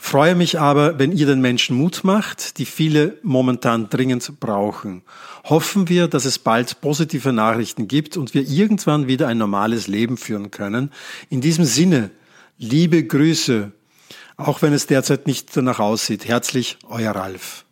Freue 0.00 0.36
mich 0.36 0.60
aber, 0.60 1.00
wenn 1.00 1.10
ihr 1.10 1.26
den 1.26 1.40
Menschen 1.40 1.76
Mut 1.76 2.04
macht, 2.04 2.58
die 2.58 2.66
viele 2.66 3.18
momentan 3.22 3.90
dringend 3.90 4.38
brauchen. 4.38 5.02
Hoffen 5.44 5.88
wir, 5.88 6.06
dass 6.06 6.24
es 6.24 6.38
bald 6.38 6.80
positive 6.80 7.32
Nachrichten 7.32 7.88
gibt 7.88 8.16
und 8.16 8.32
wir 8.32 8.48
irgendwann 8.48 9.08
wieder 9.08 9.26
ein 9.26 9.38
normales 9.38 9.88
Leben 9.88 10.16
führen 10.16 10.52
können. 10.52 10.92
In 11.30 11.40
diesem 11.40 11.64
Sinne, 11.64 12.10
liebe 12.58 13.02
Grüße, 13.02 13.72
auch 14.36 14.62
wenn 14.62 14.72
es 14.72 14.86
derzeit 14.86 15.26
nicht 15.26 15.54
danach 15.56 15.80
aussieht. 15.80 16.28
Herzlich, 16.28 16.78
euer 16.88 17.12
Ralf. 17.12 17.64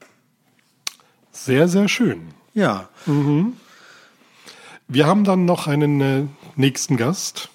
Sehr, 1.31 1.69
sehr 1.69 1.89
schön. 1.89 2.35
Ja. 2.55 2.89
Mhm. 3.07 3.53
Wir 4.89 5.09
haben 5.09 5.25
dann 5.25 5.47
noch 5.47 5.67
einen 5.67 6.01
äh, 6.01 6.23
nächsten 6.55 6.97
Gast. 6.97 7.49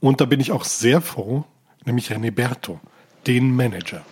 Und 0.00 0.20
da 0.20 0.26
bin 0.26 0.38
ich 0.38 0.52
auch 0.52 0.64
sehr 0.64 1.00
froh, 1.00 1.44
nämlich 1.86 2.10
René 2.10 2.30
Berto, 2.30 2.78
den 3.26 3.56
Manager. 3.56 4.02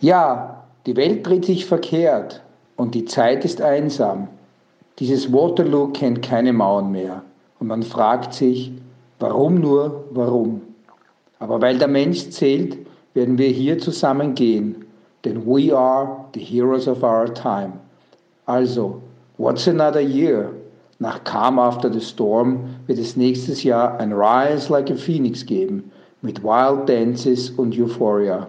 Ja, 0.00 0.64
die 0.86 0.96
Welt 0.96 1.26
dreht 1.26 1.44
sich 1.44 1.66
verkehrt 1.66 2.42
und 2.76 2.94
die 2.94 3.04
Zeit 3.04 3.44
ist 3.44 3.60
einsam. 3.60 4.28
Dieses 4.98 5.30
Waterloo 5.30 5.88
kennt 5.88 6.22
keine 6.22 6.54
Mauern 6.54 6.90
mehr. 6.90 7.22
Und 7.58 7.66
man 7.66 7.82
fragt 7.82 8.32
sich, 8.32 8.72
warum 9.18 9.60
nur, 9.60 10.06
warum? 10.12 10.62
Aber 11.38 11.60
weil 11.60 11.76
der 11.76 11.88
Mensch 11.88 12.30
zählt, 12.30 12.78
werden 13.12 13.36
wir 13.36 13.48
hier 13.48 13.78
zusammen 13.78 14.34
gehen. 14.34 14.86
Denn 15.26 15.44
we 15.44 15.76
are 15.76 16.24
the 16.32 16.40
heroes 16.40 16.88
of 16.88 17.02
our 17.02 17.32
time. 17.34 17.74
Also, 18.46 19.02
what's 19.36 19.68
another 19.68 20.00
year? 20.00 20.50
Nach 20.98 21.24
Calm 21.24 21.58
After 21.58 21.92
the 21.92 22.00
Storm 22.00 22.76
wird 22.86 22.98
es 22.98 23.16
nächstes 23.16 23.64
Jahr 23.64 23.98
ein 23.98 24.12
Rise 24.12 24.72
Like 24.72 24.90
a 24.90 24.94
Phoenix 24.94 25.44
geben, 25.44 25.90
mit 26.22 26.42
Wild 26.42 26.88
Dances 26.88 27.50
und 27.50 27.76
Euphoria. 27.76 28.46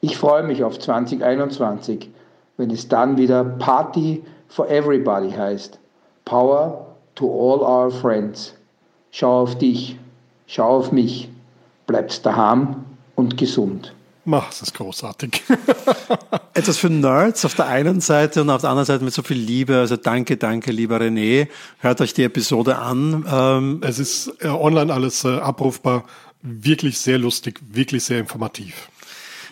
Ich 0.00 0.16
freue 0.16 0.42
mich 0.42 0.64
auf 0.64 0.78
2021, 0.78 2.10
wenn 2.56 2.70
es 2.70 2.88
dann 2.88 3.16
wieder 3.16 3.44
Party 3.44 4.22
for 4.48 4.68
Everybody 4.70 5.30
heißt. 5.30 5.78
Power 6.24 6.86
to 7.14 7.26
all 7.26 7.60
our 7.60 7.90
friends. 7.90 8.54
Schau 9.10 9.42
auf 9.42 9.56
dich, 9.56 9.98
schau 10.46 10.78
auf 10.78 10.92
mich, 10.92 11.28
bleibst 11.86 12.24
daheim 12.24 12.84
und 13.14 13.36
gesund. 13.36 13.92
Mach, 14.28 14.48
das 14.48 14.62
ist 14.62 14.74
großartig. 14.74 15.44
Etwas 16.54 16.78
für 16.78 16.90
Nerds 16.90 17.44
auf 17.44 17.54
der 17.54 17.68
einen 17.68 18.00
Seite 18.00 18.42
und 18.42 18.50
auf 18.50 18.60
der 18.60 18.70
anderen 18.70 18.86
Seite 18.86 19.04
mit 19.04 19.14
so 19.14 19.22
viel 19.22 19.36
Liebe. 19.36 19.78
Also 19.78 19.96
danke, 19.96 20.36
danke, 20.36 20.72
lieber 20.72 21.00
René. 21.00 21.46
Hört 21.78 22.00
euch 22.00 22.12
die 22.12 22.24
Episode 22.24 22.76
an. 22.76 23.24
Ähm 23.30 23.80
es 23.82 24.00
ist 24.00 24.32
äh, 24.40 24.48
online 24.48 24.92
alles 24.92 25.24
äh, 25.24 25.28
abrufbar. 25.28 26.04
Wirklich 26.42 26.98
sehr 26.98 27.18
lustig, 27.18 27.60
wirklich 27.70 28.02
sehr 28.02 28.18
informativ. 28.18 28.88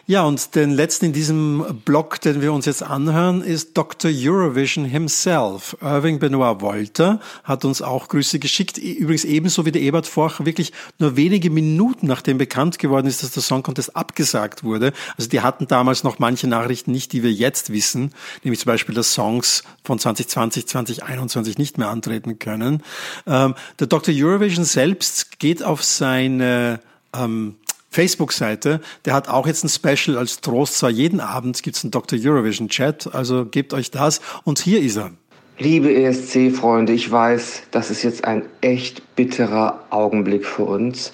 Ja, 0.07 0.25
und 0.25 0.55
den 0.55 0.71
letzten 0.71 1.07
in 1.07 1.13
diesem 1.15 1.81
Blog, 1.87 2.21
den 2.21 2.43
wir 2.43 2.53
uns 2.53 2.67
jetzt 2.67 2.83
anhören, 2.83 3.41
ist 3.41 3.75
Dr. 3.75 4.11
Eurovision 4.15 4.85
himself. 4.85 5.79
Irving 5.81 6.19
Benoit 6.19 6.61
Wolter 6.61 7.21
hat 7.43 7.65
uns 7.65 7.81
auch 7.81 8.09
Grüße 8.09 8.39
geschickt. 8.39 8.77
Übrigens 8.77 9.25
ebenso 9.25 9.65
wie 9.65 9.73
der 9.73 9.81
Ebert 9.81 10.07
Forch, 10.07 10.45
wirklich 10.45 10.75
nur 10.99 11.17
wenige 11.17 11.49
Minuten 11.49 12.07
nachdem 12.07 12.37
bekannt 12.37 12.79
geworden 12.79 13.07
ist, 13.07 13.23
dass 13.23 13.31
der 13.31 13.43
Song 13.43 13.63
Contest 13.63 13.97
abgesagt 13.97 14.63
wurde. 14.63 14.93
Also 15.17 15.31
die 15.31 15.41
hatten 15.41 15.69
damals 15.69 16.05
noch 16.05 16.19
manche 16.19 16.49
Nachrichten 16.49 16.93
nicht, 16.93 17.13
die 17.15 17.23
wir 17.23 17.33
jetzt 17.33 17.73
wissen, 17.73 18.13
nämlich 18.43 18.61
zum 18.61 18.67
Beispiel, 18.67 18.95
dass 18.95 19.15
Songs 19.15 19.63
von 19.85 19.99
2020, 19.99 20.69
2021 20.69 21.57
nicht 21.57 21.79
mehr 21.79 21.89
antreten 21.89 22.39
können. 22.39 22.83
Ähm, 23.27 23.55
der 23.81 23.87
Dr. 23.87 24.15
Eurovision 24.15 24.67
selbst 24.67 25.39
geht 25.39 25.63
auf 25.63 25.83
seine 25.83 26.81
ähm, 27.17 27.57
Facebook-Seite, 27.95 28.81
der 29.05 29.15
hat 29.15 29.29
auch 29.29 29.47
jetzt 29.47 29.65
ein 29.65 29.69
Special 29.69 30.19
als 30.19 30.41
Trost. 30.41 30.79
Zwar 30.79 30.91
jeden 30.91 31.21
Abend 31.21 31.63
gibt 31.63 31.77
es 31.77 31.85
einen 31.85 31.93
Dr. 31.93 32.19
Eurovision 32.21 32.69
Chat, 32.69 33.15
also 33.15 33.47
gebt 33.47 33.73
euch 33.73 33.91
das. 33.91 34.21
Und 34.43 34.59
hier 34.59 34.81
ist 34.81 34.97
er. 34.97 35.13
Liebe 35.59 35.95
ESC-Freunde, 35.95 36.93
ich 36.93 37.11
weiß, 37.11 37.63
das 37.71 37.91
ist 37.93 38.03
jetzt 38.03 38.25
ein 38.25 38.43
echt 38.61 39.15
bitterer 39.15 39.85
Augenblick 39.91 40.45
für 40.45 40.65
uns. 40.65 41.13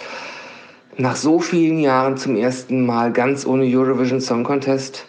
Nach 0.96 1.16
so 1.16 1.40
vielen 1.40 1.78
Jahren 1.78 2.16
zum 2.16 2.36
ersten 2.36 2.86
Mal 2.86 3.12
ganz 3.12 3.44
ohne 3.44 3.64
Eurovision 3.64 4.22
Song 4.22 4.42
Contest. 4.42 5.04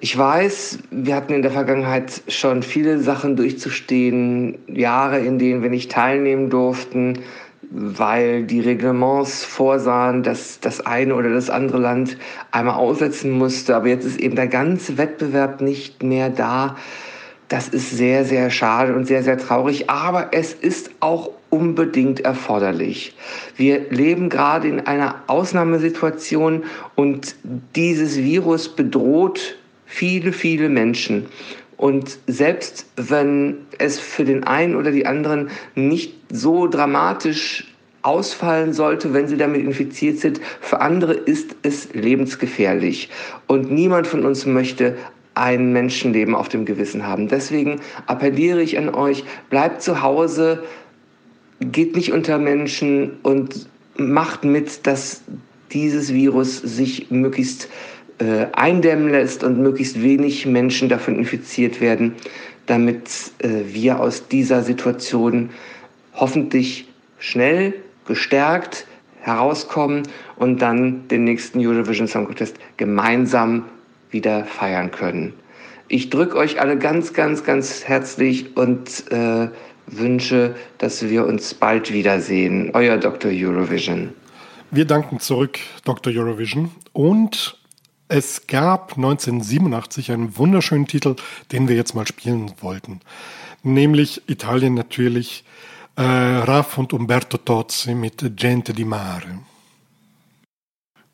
Ich 0.00 0.16
weiß, 0.16 0.78
wir 0.90 1.14
hatten 1.14 1.34
in 1.34 1.42
der 1.42 1.50
Vergangenheit 1.50 2.22
schon 2.28 2.62
viele 2.62 2.98
Sachen 2.98 3.36
durchzustehen, 3.36 4.58
Jahre, 4.66 5.18
in 5.18 5.38
denen 5.38 5.62
wir 5.62 5.70
nicht 5.70 5.92
teilnehmen 5.92 6.48
durften, 6.48 7.20
weil 7.70 8.44
die 8.44 8.60
Reglements 8.60 9.44
vorsahen, 9.44 10.22
dass 10.22 10.60
das 10.60 10.84
eine 10.84 11.14
oder 11.14 11.30
das 11.30 11.50
andere 11.50 11.78
Land 11.78 12.16
einmal 12.50 12.76
aussetzen 12.76 13.30
musste. 13.30 13.76
Aber 13.76 13.88
jetzt 13.88 14.04
ist 14.04 14.20
eben 14.20 14.36
der 14.36 14.48
ganze 14.48 14.98
Wettbewerb 14.98 15.60
nicht 15.60 16.02
mehr 16.02 16.30
da. 16.30 16.76
Das 17.48 17.68
ist 17.68 17.90
sehr, 17.90 18.24
sehr 18.24 18.50
schade 18.50 18.94
und 18.94 19.06
sehr, 19.06 19.22
sehr 19.22 19.38
traurig. 19.38 19.90
Aber 19.90 20.28
es 20.32 20.54
ist 20.54 20.90
auch 21.00 21.30
unbedingt 21.50 22.20
erforderlich. 22.20 23.14
Wir 23.56 23.90
leben 23.90 24.28
gerade 24.28 24.68
in 24.68 24.80
einer 24.80 25.22
Ausnahmesituation 25.26 26.64
und 26.94 27.36
dieses 27.76 28.16
Virus 28.16 28.68
bedroht 28.68 29.56
viele, 29.86 30.32
viele 30.32 30.68
Menschen. 30.68 31.26
Und 31.76 32.18
selbst 32.26 32.86
wenn 32.96 33.58
es 33.78 33.98
für 33.98 34.24
den 34.24 34.44
einen 34.44 34.76
oder 34.76 34.90
die 34.90 35.06
anderen 35.06 35.50
nicht 35.74 36.14
so 36.30 36.66
dramatisch 36.66 37.66
ausfallen 38.02 38.72
sollte, 38.72 39.14
wenn 39.14 39.28
sie 39.28 39.36
damit 39.36 39.62
infiziert 39.62 40.18
sind, 40.18 40.40
für 40.60 40.80
andere 40.80 41.14
ist 41.14 41.56
es 41.62 41.92
lebensgefährlich. 41.94 43.08
Und 43.46 43.72
niemand 43.72 44.06
von 44.06 44.24
uns 44.24 44.44
möchte 44.44 44.96
ein 45.34 45.72
Menschenleben 45.72 46.34
auf 46.34 46.48
dem 46.48 46.64
Gewissen 46.64 47.06
haben. 47.06 47.28
Deswegen 47.28 47.80
appelliere 48.06 48.62
ich 48.62 48.78
an 48.78 48.94
euch, 48.94 49.24
bleibt 49.50 49.82
zu 49.82 50.02
Hause, 50.02 50.62
geht 51.60 51.96
nicht 51.96 52.12
unter 52.12 52.38
Menschen 52.38 53.12
und 53.22 53.68
macht 53.96 54.44
mit, 54.44 54.86
dass 54.86 55.22
dieses 55.72 56.12
Virus 56.12 56.58
sich 56.58 57.10
möglichst 57.10 57.64
äh, 57.64 57.68
eindämmen 58.52 59.10
lässt 59.10 59.42
und 59.42 59.60
möglichst 59.60 60.02
wenig 60.02 60.46
Menschen 60.46 60.88
davon 60.88 61.16
infiziert 61.16 61.80
werden, 61.80 62.14
damit 62.66 63.32
äh, 63.38 63.48
wir 63.66 64.00
aus 64.00 64.28
dieser 64.28 64.62
Situation 64.62 65.50
hoffentlich 66.14 66.88
schnell 67.18 67.74
gestärkt 68.06 68.86
herauskommen 69.20 70.02
und 70.36 70.60
dann 70.60 71.08
den 71.08 71.24
nächsten 71.24 71.58
Eurovision 71.66 72.06
Song 72.06 72.26
Contest 72.26 72.56
gemeinsam 72.76 73.64
wieder 74.10 74.44
feiern 74.44 74.90
können. 74.90 75.32
Ich 75.88 76.10
drücke 76.10 76.36
euch 76.36 76.60
alle 76.60 76.78
ganz, 76.78 77.14
ganz, 77.14 77.44
ganz 77.44 77.84
herzlich 77.84 78.56
und 78.56 79.10
äh, 79.10 79.48
wünsche, 79.86 80.54
dass 80.78 81.08
wir 81.08 81.26
uns 81.26 81.54
bald 81.54 81.92
wiedersehen. 81.92 82.70
Euer 82.74 82.96
Dr. 82.96 83.30
Eurovision. 83.32 84.10
Wir 84.70 84.86
danken 84.86 85.20
zurück, 85.20 85.58
Dr. 85.84 86.12
Eurovision. 86.14 86.70
Und 86.92 87.58
es 88.08 88.46
gab 88.46 88.96
1987 88.96 90.12
einen 90.12 90.36
wunderschönen 90.36 90.86
Titel, 90.86 91.16
den 91.52 91.68
wir 91.68 91.76
jetzt 91.76 91.94
mal 91.94 92.06
spielen 92.06 92.52
wollten. 92.60 93.00
Nämlich 93.62 94.22
Italien 94.28 94.74
natürlich 94.74 95.44
äh, 95.96 96.02
Raff 96.02 96.76
und 96.76 96.92
Umberto 96.92 97.38
Tozzi 97.38 97.94
mit 97.94 98.36
Gente 98.36 98.74
di 98.74 98.84
Mare. 98.84 99.38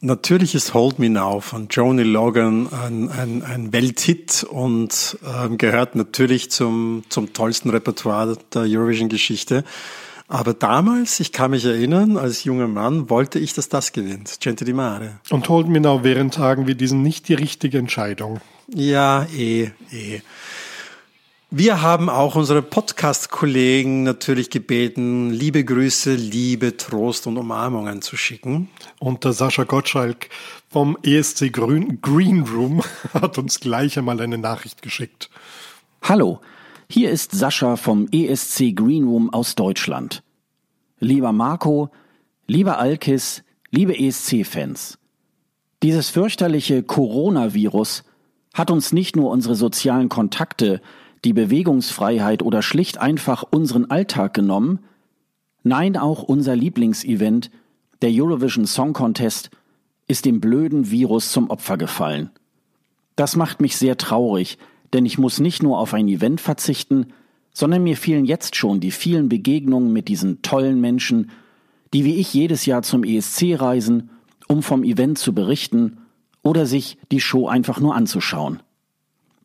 Natürlich 0.03 0.55
ist 0.55 0.72
Hold 0.72 0.99
Me 0.99 1.11
Now 1.11 1.41
von 1.41 1.68
Joni 1.68 2.05
Logan 2.05 2.68
ein, 2.72 3.11
ein, 3.11 3.43
ein 3.43 3.72
Welthit 3.72 4.45
und 4.45 5.18
äh, 5.22 5.55
gehört 5.55 5.95
natürlich 5.95 6.51
zum, 6.51 7.05
zum 7.11 7.34
tollsten 7.34 7.68
Repertoire 7.68 8.38
der 8.55 8.62
Eurovision-Geschichte. 8.62 9.62
Aber 10.33 10.55
damals, 10.55 11.18
ich 11.18 11.33
kann 11.33 11.51
mich 11.51 11.64
erinnern, 11.64 12.16
als 12.16 12.45
junger 12.45 12.68
Mann 12.68 13.11
wollte 13.11 13.41
ich, 13.41 13.53
dass 13.53 13.68
das 13.68 13.91
gewinnt. 13.91 14.39
Gente 14.39 14.64
di 14.64 14.72
Mare. 14.72 15.18
Und 15.31 15.49
Hold 15.49 15.66
Me 15.66 15.81
Now 15.81 16.05
während 16.05 16.35
Tagen 16.35 16.68
wie 16.68 16.76
diesen 16.76 17.03
nicht 17.03 17.26
die 17.26 17.35
richtige 17.35 17.78
Entscheidung. 17.78 18.41
Ja, 18.72 19.26
eh, 19.37 19.72
eh. 19.91 20.20
Wir 21.51 21.83
haben 21.83 22.09
auch 22.09 22.37
unsere 22.37 22.62
Podcast-Kollegen 22.62 24.05
natürlich 24.05 24.51
gebeten, 24.51 25.31
liebe 25.31 25.64
Grüße, 25.64 26.14
Liebe, 26.14 26.76
Trost 26.76 27.26
und 27.26 27.37
Umarmungen 27.37 28.01
zu 28.01 28.16
schicken. 28.16 28.68
Und 29.01 29.24
der 29.24 29.33
Sascha 29.33 29.64
Gottschalk 29.64 30.28
vom 30.68 30.97
ESC 31.03 31.53
Green 31.53 32.45
Room 32.45 32.85
hat 33.14 33.37
uns 33.37 33.59
gleich 33.59 33.99
einmal 33.99 34.20
eine 34.20 34.39
Nachricht 34.39 34.81
geschickt. 34.81 35.28
Hallo, 36.03 36.41
hier 36.93 37.12
ist 37.12 37.30
Sascha 37.30 37.76
vom 37.76 38.09
ESC 38.11 38.74
Green 38.74 39.05
Room 39.05 39.32
aus 39.32 39.55
Deutschland. 39.55 40.24
Lieber 40.99 41.30
Marco, 41.30 41.91
lieber 42.49 42.78
Alkis, 42.78 43.45
liebe 43.70 43.97
ESC-Fans. 43.97 44.99
Dieses 45.84 46.11
fürchterliche 46.11 46.82
Coronavirus 46.82 48.03
hat 48.55 48.72
uns 48.72 48.93
nicht 48.93 49.14
nur 49.14 49.30
unsere 49.30 49.55
sozialen 49.55 50.09
Kontakte, 50.09 50.80
die 51.24 51.32
Bewegungsfreiheit 51.32 52.43
oder 52.43 52.61
schlicht 52.61 52.99
einfach 52.99 53.45
unseren 53.49 53.84
Alltag 53.84 54.34
genommen, 54.34 54.80
nein 55.62 55.97
auch 55.97 56.24
unser 56.24 56.57
Lieblingsevent, 56.57 57.53
der 58.03 58.11
Eurovision 58.12 58.66
Song 58.66 58.95
Contest, 58.95 59.51
ist 60.09 60.24
dem 60.24 60.41
blöden 60.41 60.91
Virus 60.91 61.30
zum 61.30 61.51
Opfer 61.51 61.78
gefallen. 61.78 62.30
Das 63.14 63.36
macht 63.36 63.61
mich 63.61 63.76
sehr 63.76 63.97
traurig, 63.97 64.59
denn 64.93 65.07
ich 65.07 65.18
muss 65.18 65.41
nicht 65.41 65.62
nur 65.62 65.78
auf 65.78 65.95
ein 65.95 66.09
Event 66.09 66.41
verzichten, 66.41 67.09
sondern 67.53 67.82
mir 67.82 67.97
fehlen 67.97 68.24
jetzt 68.24 68.57
schon 68.57 68.80
die 68.80 68.91
vielen 68.91 69.28
Begegnungen 69.28 69.93
mit 69.93 70.09
diesen 70.09 70.43
tollen 70.43 70.80
Menschen, 70.80 71.30
die 71.93 72.05
wie 72.05 72.16
ich 72.16 72.32
jedes 72.32 72.66
Jahr 72.66 72.82
zum 72.82 73.05
ESC 73.05 73.61
reisen, 73.61 74.11
um 74.49 74.62
vom 74.62 74.84
Event 74.84 75.18
zu 75.18 75.34
berichten 75.34 75.99
oder 76.43 76.66
sich 76.66 76.99
die 77.11 77.20
Show 77.20 77.49
einfach 77.49 77.80
nur 77.80 77.95
anzuschauen. 77.95 78.61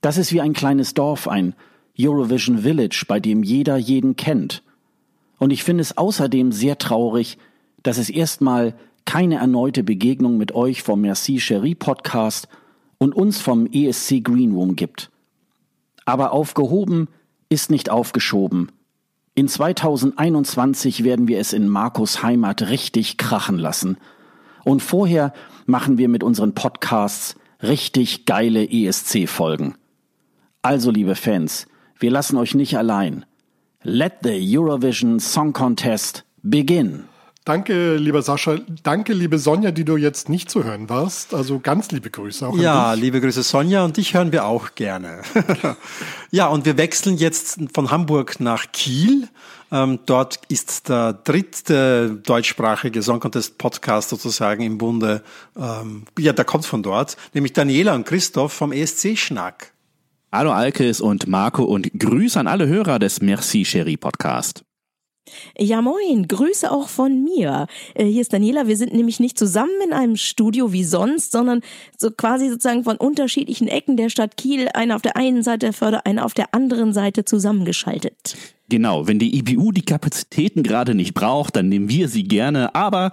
Das 0.02 0.18
ist 0.18 0.32
wie 0.34 0.42
ein 0.42 0.54
kleines 0.54 0.94
Dorf, 0.94 1.28
ein 1.28 1.56
Eurovision 2.00 2.60
Village, 2.60 3.06
bei 3.08 3.20
dem 3.20 3.44
jeder 3.44 3.78
jeden 3.78 4.16
kennt. 4.16 4.64
Und 5.38 5.52
ich 5.52 5.64
finde 5.64 5.82
es 5.82 5.98
außerdem 5.98 6.52
sehr 6.52 6.78
traurig, 6.78 7.38
dass 7.84 7.98
es 7.98 8.10
erstmal 8.10 8.76
keine 9.06 9.36
erneute 9.36 9.84
Begegnung 9.84 10.38
mit 10.38 10.54
euch 10.54 10.84
vom 10.84 11.02
Merci 11.02 11.40
Cherie 11.40 11.76
Podcast 11.76 12.48
und 12.98 13.14
uns 13.14 13.40
vom 13.40 13.68
ESC 13.68 14.24
Green 14.24 14.54
Room 14.54 14.76
gibt. 14.76 15.12
Aber 16.06 16.32
aufgehoben 16.32 17.08
ist 17.50 17.70
nicht 17.70 17.90
aufgeschoben. 17.90 18.72
In 19.34 19.48
2021 19.48 21.04
werden 21.04 21.28
wir 21.28 21.40
es 21.40 21.52
in 21.52 21.68
Markus 21.68 22.24
Heimat 22.24 22.62
richtig 22.70 23.18
krachen 23.18 23.58
lassen. 23.58 23.98
Und 24.64 24.82
vorher 24.82 25.34
machen 25.66 25.98
wir 25.98 26.08
mit 26.08 26.24
unseren 26.24 26.54
Podcasts 26.54 27.36
richtig 27.62 28.26
geile 28.26 28.64
ESC-Folgen. 28.70 29.76
Also, 30.62 30.90
liebe 30.90 31.16
Fans, 31.16 31.68
wir 32.00 32.12
lassen 32.12 32.38
euch 32.38 32.56
nicht 32.56 32.78
allein. 32.78 33.26
Let 33.84 34.14
the 34.24 34.58
Eurovision 34.58 35.20
Song 35.20 35.54
Contest 35.54 36.26
begin. 36.42 37.06
Danke, 37.46 37.98
lieber 37.98 38.24
Sascha. 38.24 38.58
Danke, 38.82 39.14
liebe 39.14 39.38
Sonja, 39.38 39.70
die 39.70 39.86
du 39.86 39.98
jetzt 39.98 40.30
nicht 40.30 40.50
zu 40.50 40.64
hören 40.64 40.90
warst. 40.90 41.36
Also 41.36 41.60
ganz 41.60 41.92
liebe 41.92 42.10
Grüße 42.10 42.48
auch. 42.48 42.58
Ja, 42.58 42.94
liebe 42.94 43.22
Grüße 43.22 43.44
Sonja 43.44 43.86
und 43.86 43.98
dich 43.98 44.16
hören 44.16 44.32
wir 44.32 44.46
auch 44.46 44.74
gerne. 44.74 45.22
ja, 46.32 46.48
und 46.48 46.66
wir 46.66 46.78
wechseln 46.78 47.18
jetzt 47.18 47.60
von 47.72 47.92
Hamburg 47.92 48.40
nach 48.40 48.72
Kiel. 48.72 49.28
Ähm, 49.72 50.00
dort 50.08 50.40
ist 50.48 50.90
der 50.90 51.14
dritte 51.14 52.20
deutschsprachige 52.26 53.04
Song 53.04 53.20
Contest 53.20 53.60
Podcast 53.60 54.10
sozusagen 54.10 54.64
im 54.64 54.80
Bunde. 54.80 55.22
Ähm, 55.56 56.06
ja, 56.18 56.34
der 56.34 56.46
kommt 56.46 56.66
von 56.66 56.82
dort, 56.82 57.16
nämlich 57.34 57.54
Daniela 57.54 57.94
und 57.94 58.08
Christoph 58.08 58.54
vom 58.54 58.72
ESC 58.72 59.16
Schnack. 59.20 59.72
Hallo 60.32 60.52
Alkes 60.52 61.00
und 61.00 61.28
Marco 61.28 61.64
und 61.64 61.92
Grüße 61.98 62.40
an 62.40 62.48
alle 62.48 62.66
Hörer 62.66 62.98
des 62.98 63.22
Merci 63.22 63.66
Cherie 63.66 63.98
Podcast. 63.98 64.65
Ja, 65.58 65.82
moin, 65.82 66.28
Grüße 66.28 66.72
auch 66.72 66.88
von 66.88 67.24
mir. 67.24 67.68
Äh, 67.96 68.06
hier 68.06 68.22
ist 68.22 68.34
Daniela. 68.34 68.68
Wir 68.68 68.78
sind 68.78 68.94
nämlich 68.94 69.20
nicht 69.20 69.40
zusammen 69.40 69.74
in 69.84 69.94
einem 69.94 70.18
Studio 70.18 70.72
wie 70.72 70.84
sonst, 70.84 71.32
sondern 71.32 71.62
so 71.98 72.12
quasi 72.12 72.50
sozusagen 72.50 72.84
von 72.84 72.98
unterschiedlichen 72.98 73.68
Ecken 73.68 73.98
der 73.98 74.10
Stadt 74.10 74.38
Kiel, 74.38 74.70
einer 74.74 74.96
auf 74.96 75.02
der 75.02 75.18
einen 75.18 75.44
Seite 75.44 75.68
der 75.68 75.74
Förder, 75.74 76.06
einer 76.06 76.26
auf 76.26 76.34
der 76.34 76.54
anderen 76.54 76.94
Seite 76.94 77.26
zusammengeschaltet. 77.26 78.38
Genau, 78.68 79.08
wenn 79.08 79.20
die 79.20 79.38
IBU 79.38 79.72
die 79.72 79.84
Kapazitäten 79.86 80.64
gerade 80.64 80.96
nicht 80.96 81.14
braucht, 81.14 81.56
dann 81.56 81.70
nehmen 81.70 81.88
wir 81.88 82.10
sie 82.10 82.24
gerne. 82.24 82.74
Aber 82.74 83.12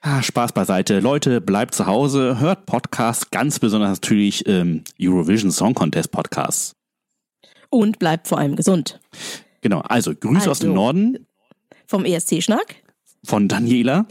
ah, 0.00 0.22
Spaß 0.22 0.52
beiseite. 0.52 1.00
Leute, 1.00 1.40
bleibt 1.40 1.74
zu 1.74 1.86
Hause, 1.86 2.38
hört 2.38 2.66
Podcasts, 2.66 3.30
ganz 3.30 3.58
besonders 3.58 3.90
natürlich 3.90 4.46
ähm, 4.46 4.84
Eurovision 5.00 5.50
Song 5.50 5.74
Contest 5.74 6.12
Podcasts. 6.12 6.76
Und 7.68 7.98
bleibt 7.98 8.28
vor 8.28 8.38
allem 8.38 8.54
gesund. 8.54 9.00
Genau, 9.60 9.80
also 9.80 10.14
Grüße 10.14 10.36
also, 10.36 10.50
aus 10.52 10.58
dem 10.60 10.74
Norden. 10.74 11.26
Vom 11.86 12.04
ESC-Schnack. 12.04 12.76
Von 13.24 13.48
Daniela. 13.48 14.06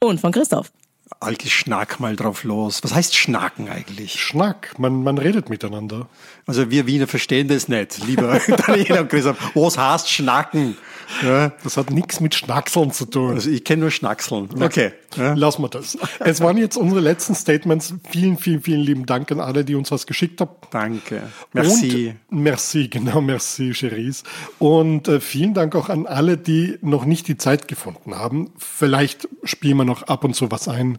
Und 0.00 0.20
von 0.20 0.32
Christoph. 0.32 0.72
Alki, 1.20 1.48
schnack 1.48 2.00
mal 2.00 2.16
drauf 2.16 2.42
los. 2.42 2.82
Was 2.82 2.94
heißt 2.94 3.14
schnacken 3.14 3.68
eigentlich? 3.68 4.20
Schnack, 4.20 4.78
man, 4.78 5.02
man 5.02 5.18
redet 5.18 5.50
miteinander. 5.50 6.08
Also 6.46 6.70
wir 6.70 6.86
Wiener 6.86 7.06
verstehen 7.06 7.48
das 7.48 7.68
nicht, 7.68 8.04
lieber 8.06 8.40
Daniela 8.66 9.02
und 9.02 9.10
Christoph. 9.10 9.36
Was 9.54 9.78
heißt 9.78 10.10
schnacken? 10.10 10.76
Ja. 11.22 11.52
Das 11.62 11.76
hat 11.76 11.90
nichts 11.90 12.20
mit 12.20 12.34
Schnackseln 12.34 12.90
zu 12.92 13.06
tun. 13.06 13.34
Also 13.34 13.50
ich 13.50 13.64
kenne 13.64 13.82
nur 13.82 13.90
Schnackseln. 13.90 14.48
Okay. 14.62 14.92
Ja. 15.16 15.34
Lassen 15.34 15.62
wir 15.62 15.68
das. 15.68 15.98
Es 16.20 16.40
waren 16.40 16.56
jetzt 16.56 16.76
unsere 16.76 17.00
letzten 17.00 17.34
Statements. 17.34 17.94
Vielen, 18.08 18.38
vielen, 18.38 18.62
vielen 18.62 18.80
lieben 18.80 19.06
Dank 19.06 19.30
an 19.30 19.40
alle, 19.40 19.64
die 19.64 19.74
uns 19.74 19.90
was 19.90 20.06
geschickt 20.06 20.40
haben. 20.40 20.50
Danke. 20.70 21.22
Merci. 21.52 22.14
Und 22.30 22.42
merci, 22.42 22.88
genau, 22.88 23.20
merci, 23.20 23.72
Cherise. 23.72 24.24
Und 24.58 25.08
äh, 25.08 25.20
vielen 25.20 25.54
Dank 25.54 25.74
auch 25.76 25.88
an 25.88 26.06
alle, 26.06 26.36
die 26.36 26.78
noch 26.80 27.04
nicht 27.04 27.28
die 27.28 27.36
Zeit 27.36 27.68
gefunden 27.68 28.14
haben. 28.14 28.52
Vielleicht 28.58 29.28
spielen 29.44 29.76
wir 29.76 29.84
noch 29.84 30.04
ab 30.04 30.24
und 30.24 30.34
zu 30.34 30.50
was 30.50 30.68
ein. 30.68 30.98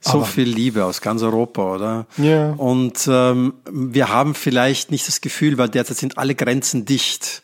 So 0.00 0.12
Aber 0.12 0.24
viel 0.24 0.48
Liebe 0.48 0.84
aus 0.84 1.02
ganz 1.02 1.22
Europa, 1.22 1.74
oder? 1.74 2.06
Ja. 2.16 2.52
Und 2.52 3.06
ähm, 3.06 3.54
wir 3.70 4.08
haben 4.08 4.34
vielleicht 4.34 4.90
nicht 4.90 5.06
das 5.06 5.20
Gefühl, 5.20 5.58
weil 5.58 5.68
derzeit 5.68 5.98
sind 5.98 6.16
alle 6.16 6.34
Grenzen 6.34 6.86
dicht. 6.86 7.42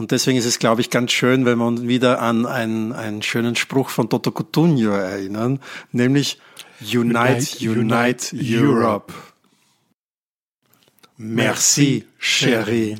Und 0.00 0.12
deswegen 0.12 0.38
ist 0.38 0.46
es, 0.46 0.58
glaube 0.58 0.80
ich, 0.80 0.88
ganz 0.88 1.12
schön, 1.12 1.44
wenn 1.44 1.58
wir 1.58 1.66
uns 1.66 1.82
wieder 1.82 2.22
an 2.22 2.46
einen, 2.46 2.94
einen 2.94 3.20
schönen 3.20 3.54
Spruch 3.54 3.90
von 3.90 4.08
Toto 4.08 4.30
Cutugno 4.30 4.92
erinnern, 4.92 5.60
nämlich 5.92 6.38
Unite, 6.80 7.46
Unite, 7.60 8.34
Unite 8.34 8.34
Europe. 8.34 9.12
Merci, 11.18 12.06
chérie. 12.18 12.96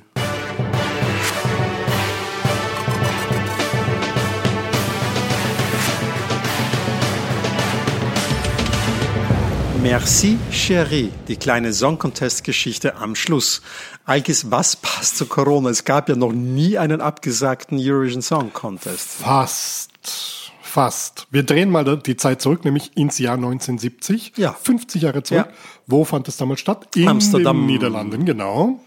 Merci, 9.83 10.37
Chérie, 10.53 11.11
die 11.27 11.37
kleine 11.37 11.73
Song 11.73 11.99
Contest 11.99 12.45
Geschichte 12.45 12.97
am 12.97 13.15
Schluss. 13.15 13.63
Alkis, 14.05 14.51
was 14.51 14.77
passt 14.77 15.17
zu 15.17 15.25
Corona? 15.25 15.71
Es 15.71 15.85
gab 15.85 16.11
ja 16.11 16.17
noch 16.17 16.33
nie 16.33 16.77
einen 16.77 17.01
abgesagten 17.01 17.79
Eurovision 17.81 18.21
Song 18.21 18.53
Contest. 18.53 19.09
Fast. 19.09 20.53
Fast. 20.61 21.27
Wir 21.31 21.45
drehen 21.45 21.71
mal 21.71 21.97
die 21.97 22.17
Zeit 22.17 22.43
zurück, 22.43 22.67
nämlich 22.67 22.95
ins 22.95 23.19
Jahr 23.19 23.37
1970. 23.37 24.35
Ja. 24.37 24.53
50 24.53 25.01
Jahre 25.01 25.23
zurück. 25.23 25.47
Ja. 25.49 25.53
Wo 25.87 26.05
fand 26.05 26.29
es 26.29 26.37
damals 26.37 26.61
statt? 26.61 26.95
In 26.95 27.09
Amsterdam. 27.09 27.57
den 27.57 27.67
Niederlanden, 27.67 28.27
genau. 28.27 28.81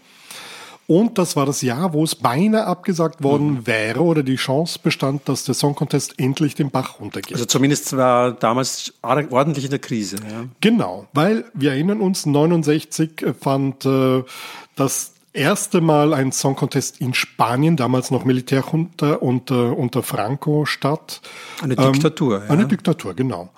Und 0.86 1.16
das 1.16 1.34
war 1.34 1.46
das 1.46 1.62
Jahr, 1.62 1.94
wo 1.94 2.04
es 2.04 2.14
beinahe 2.14 2.66
abgesagt 2.66 3.22
worden 3.22 3.52
mhm. 3.52 3.66
wäre 3.66 4.02
oder 4.02 4.22
die 4.22 4.36
Chance 4.36 4.78
bestand, 4.82 5.28
dass 5.28 5.44
der 5.44 5.54
Song 5.54 5.74
Contest 5.74 6.18
endlich 6.18 6.54
den 6.54 6.70
Bach 6.70 7.00
runtergeht. 7.00 7.32
Also 7.32 7.46
zumindest 7.46 7.96
war 7.96 8.32
damals 8.32 8.92
ordentlich 9.02 9.64
in 9.64 9.70
der 9.70 9.78
Krise. 9.78 10.16
Ja. 10.16 10.44
Genau, 10.60 11.06
weil 11.14 11.44
wir 11.54 11.72
erinnern 11.72 12.00
uns, 12.00 12.26
69 12.26 13.24
fand 13.40 13.86
äh, 13.86 14.22
das 14.76 15.14
erste 15.32 15.80
Mal 15.80 16.12
ein 16.12 16.32
Song 16.32 16.54
Contest 16.54 17.00
in 17.00 17.14
Spanien, 17.14 17.76
damals 17.76 18.10
noch 18.10 18.24
Militärjunta 18.24 19.14
unter, 19.14 19.76
unter 19.76 20.02
Franco 20.02 20.66
statt. 20.66 21.22
Eine 21.62 21.76
Diktatur. 21.76 22.36
Ähm, 22.36 22.42
ja. 22.46 22.50
Eine 22.50 22.66
Diktatur, 22.66 23.14
genau. 23.14 23.50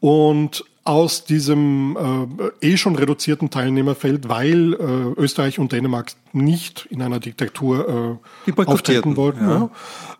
Und 0.00 0.64
aus 0.84 1.24
diesem 1.24 2.28
äh, 2.60 2.72
eh 2.72 2.76
schon 2.76 2.94
reduzierten 2.94 3.50
Teilnehmerfeld, 3.50 4.28
weil 4.28 4.74
äh, 4.74 5.20
Österreich 5.20 5.58
und 5.58 5.72
Dänemark 5.72 6.12
nicht 6.32 6.86
in 6.90 7.00
einer 7.00 7.20
Diktatur 7.20 8.20
äh, 8.46 8.62
auftreten 8.62 9.16
wollten, 9.16 9.48
ja. 9.48 9.70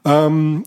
Ja, 0.05 0.27
ähm, 0.27 0.65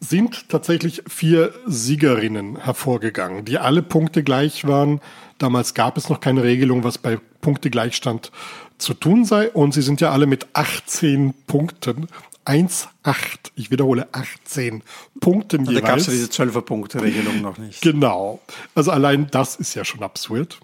sind 0.00 0.48
tatsächlich 0.48 1.02
vier 1.08 1.52
Siegerinnen 1.66 2.56
hervorgegangen, 2.56 3.44
die 3.44 3.58
alle 3.58 3.82
Punkte 3.82 4.22
gleich 4.22 4.66
waren. 4.66 5.00
Damals 5.38 5.74
gab 5.74 5.96
es 5.96 6.08
noch 6.08 6.20
keine 6.20 6.44
Regelung, 6.44 6.84
was 6.84 6.98
bei 6.98 7.18
Punktegleichstand 7.40 8.30
zu 8.76 8.94
tun 8.94 9.24
sei. 9.24 9.50
Und 9.50 9.74
sie 9.74 9.82
sind 9.82 10.00
ja 10.00 10.10
alle 10.10 10.26
mit 10.26 10.46
18 10.52 11.34
Punkten 11.46 12.06
1, 12.48 12.88
8, 13.02 13.52
ich 13.56 13.70
wiederhole 13.70 14.08
18 14.12 14.82
Punkten 15.20 15.66
jeweils. 15.66 15.82
Da 15.82 15.86
gab 15.86 15.98
es 15.98 16.06
ja 16.06 16.12
diese 16.12 16.28
12er-Punkte-Regelung 16.28 17.42
noch 17.42 17.58
nicht. 17.58 17.82
Genau. 17.82 18.40
Also 18.74 18.90
allein 18.90 19.28
das 19.30 19.56
ist 19.56 19.74
ja 19.74 19.84
schon 19.84 20.02
absurd. 20.02 20.58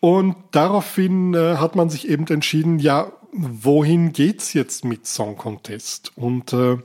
Und 0.00 0.36
daraufhin 0.50 1.32
äh, 1.32 1.56
hat 1.56 1.76
man 1.76 1.88
sich 1.88 2.08
eben 2.08 2.26
entschieden, 2.26 2.78
ja, 2.78 3.10
wohin 3.32 4.12
geht's 4.12 4.52
jetzt 4.52 4.84
mit 4.84 5.06
Song 5.06 5.36
Contest? 5.36 6.12
Und 6.14 6.52
äh, 6.52 6.76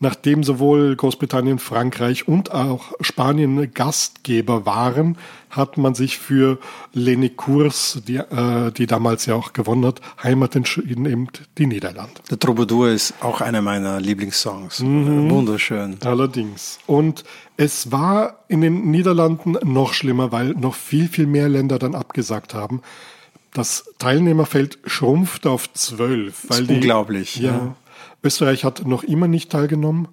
nachdem 0.00 0.44
sowohl 0.44 0.94
Großbritannien, 0.96 1.58
Frankreich 1.58 2.28
und 2.28 2.52
auch 2.52 2.92
Spanien 3.00 3.72
Gastgeber 3.72 4.66
waren, 4.66 5.16
hat 5.50 5.76
man 5.78 5.94
sich 5.94 6.18
für 6.18 6.58
Leni 6.92 7.30
Kurs, 7.30 8.00
die, 8.06 8.16
äh, 8.16 8.72
die 8.72 8.86
damals 8.86 9.26
ja 9.26 9.34
auch 9.34 9.52
gewonnen 9.52 9.86
hat, 9.86 10.00
Heimat 10.22 10.56
entschieden, 10.56 11.06
eben 11.06 11.28
die 11.58 11.66
Niederlande. 11.66 12.20
Der 12.30 12.38
Troubadour 12.38 12.88
ist 12.88 13.14
auch 13.20 13.40
einer 13.40 13.62
meiner 13.62 14.00
Lieblingssongs. 14.00 14.80
Mhm. 14.80 15.30
Wunderschön. 15.30 15.98
Allerdings. 16.04 16.78
Und 16.86 17.24
es 17.56 17.92
war 17.92 18.44
in 18.48 18.60
den 18.60 18.90
Niederlanden 18.90 19.56
noch 19.62 19.92
schlimmer, 19.92 20.32
weil 20.32 20.50
noch 20.50 20.74
viel, 20.74 21.08
viel 21.08 21.26
mehr 21.26 21.48
Länder 21.48 21.78
dann 21.78 21.94
abgesagt 21.94 22.54
haben. 22.54 22.82
Das 23.52 23.84
Teilnehmerfeld 23.98 24.78
schrumpft 24.84 25.46
auf 25.46 25.72
zwölf. 25.72 26.46
Weil 26.48 26.66
die, 26.66 26.74
unglaublich. 26.74 27.36
Ja, 27.36 27.52
ja. 27.52 27.76
Österreich 28.24 28.64
hat 28.64 28.86
noch 28.86 29.04
immer 29.04 29.28
nicht 29.28 29.50
teilgenommen. 29.50 30.08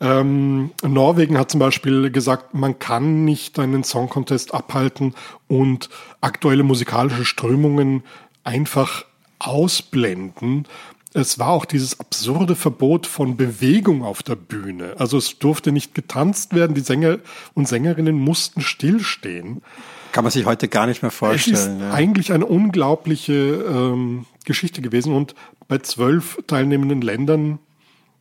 Ähm, 0.00 0.70
Norwegen 0.82 1.38
hat 1.38 1.50
zum 1.50 1.60
Beispiel 1.60 2.10
gesagt, 2.10 2.54
man 2.54 2.78
kann 2.78 3.24
nicht 3.24 3.58
einen 3.58 3.84
Song 3.84 4.08
Contest 4.08 4.52
abhalten 4.52 5.14
und 5.48 5.88
aktuelle 6.20 6.62
musikalische 6.62 7.24
Strömungen 7.24 8.02
einfach 8.42 9.04
ausblenden. 9.38 10.66
Es 11.12 11.38
war 11.38 11.50
auch 11.50 11.64
dieses 11.64 12.00
absurde 12.00 12.56
Verbot 12.56 13.06
von 13.06 13.36
Bewegung 13.36 14.02
auf 14.02 14.24
der 14.24 14.34
Bühne. 14.34 14.94
Also 14.98 15.16
es 15.16 15.38
durfte 15.38 15.70
nicht 15.70 15.94
getanzt 15.94 16.54
werden, 16.54 16.74
die 16.74 16.80
Sänger 16.80 17.18
und 17.54 17.68
Sängerinnen 17.68 18.18
mussten 18.18 18.62
stillstehen. 18.62 19.62
Kann 20.10 20.24
man 20.24 20.32
sich 20.32 20.44
heute 20.44 20.66
gar 20.68 20.86
nicht 20.86 21.02
mehr 21.02 21.12
vorstellen. 21.12 21.56
Es 21.56 21.66
ist 21.66 21.80
ja. 21.80 21.92
eigentlich 21.92 22.32
eine 22.32 22.46
unglaubliche 22.46 23.32
ähm, 23.32 24.26
Geschichte 24.44 24.82
gewesen 24.82 25.14
und 25.14 25.34
bei 25.68 25.78
zwölf 25.78 26.38
teilnehmenden 26.46 27.00
Ländern, 27.00 27.58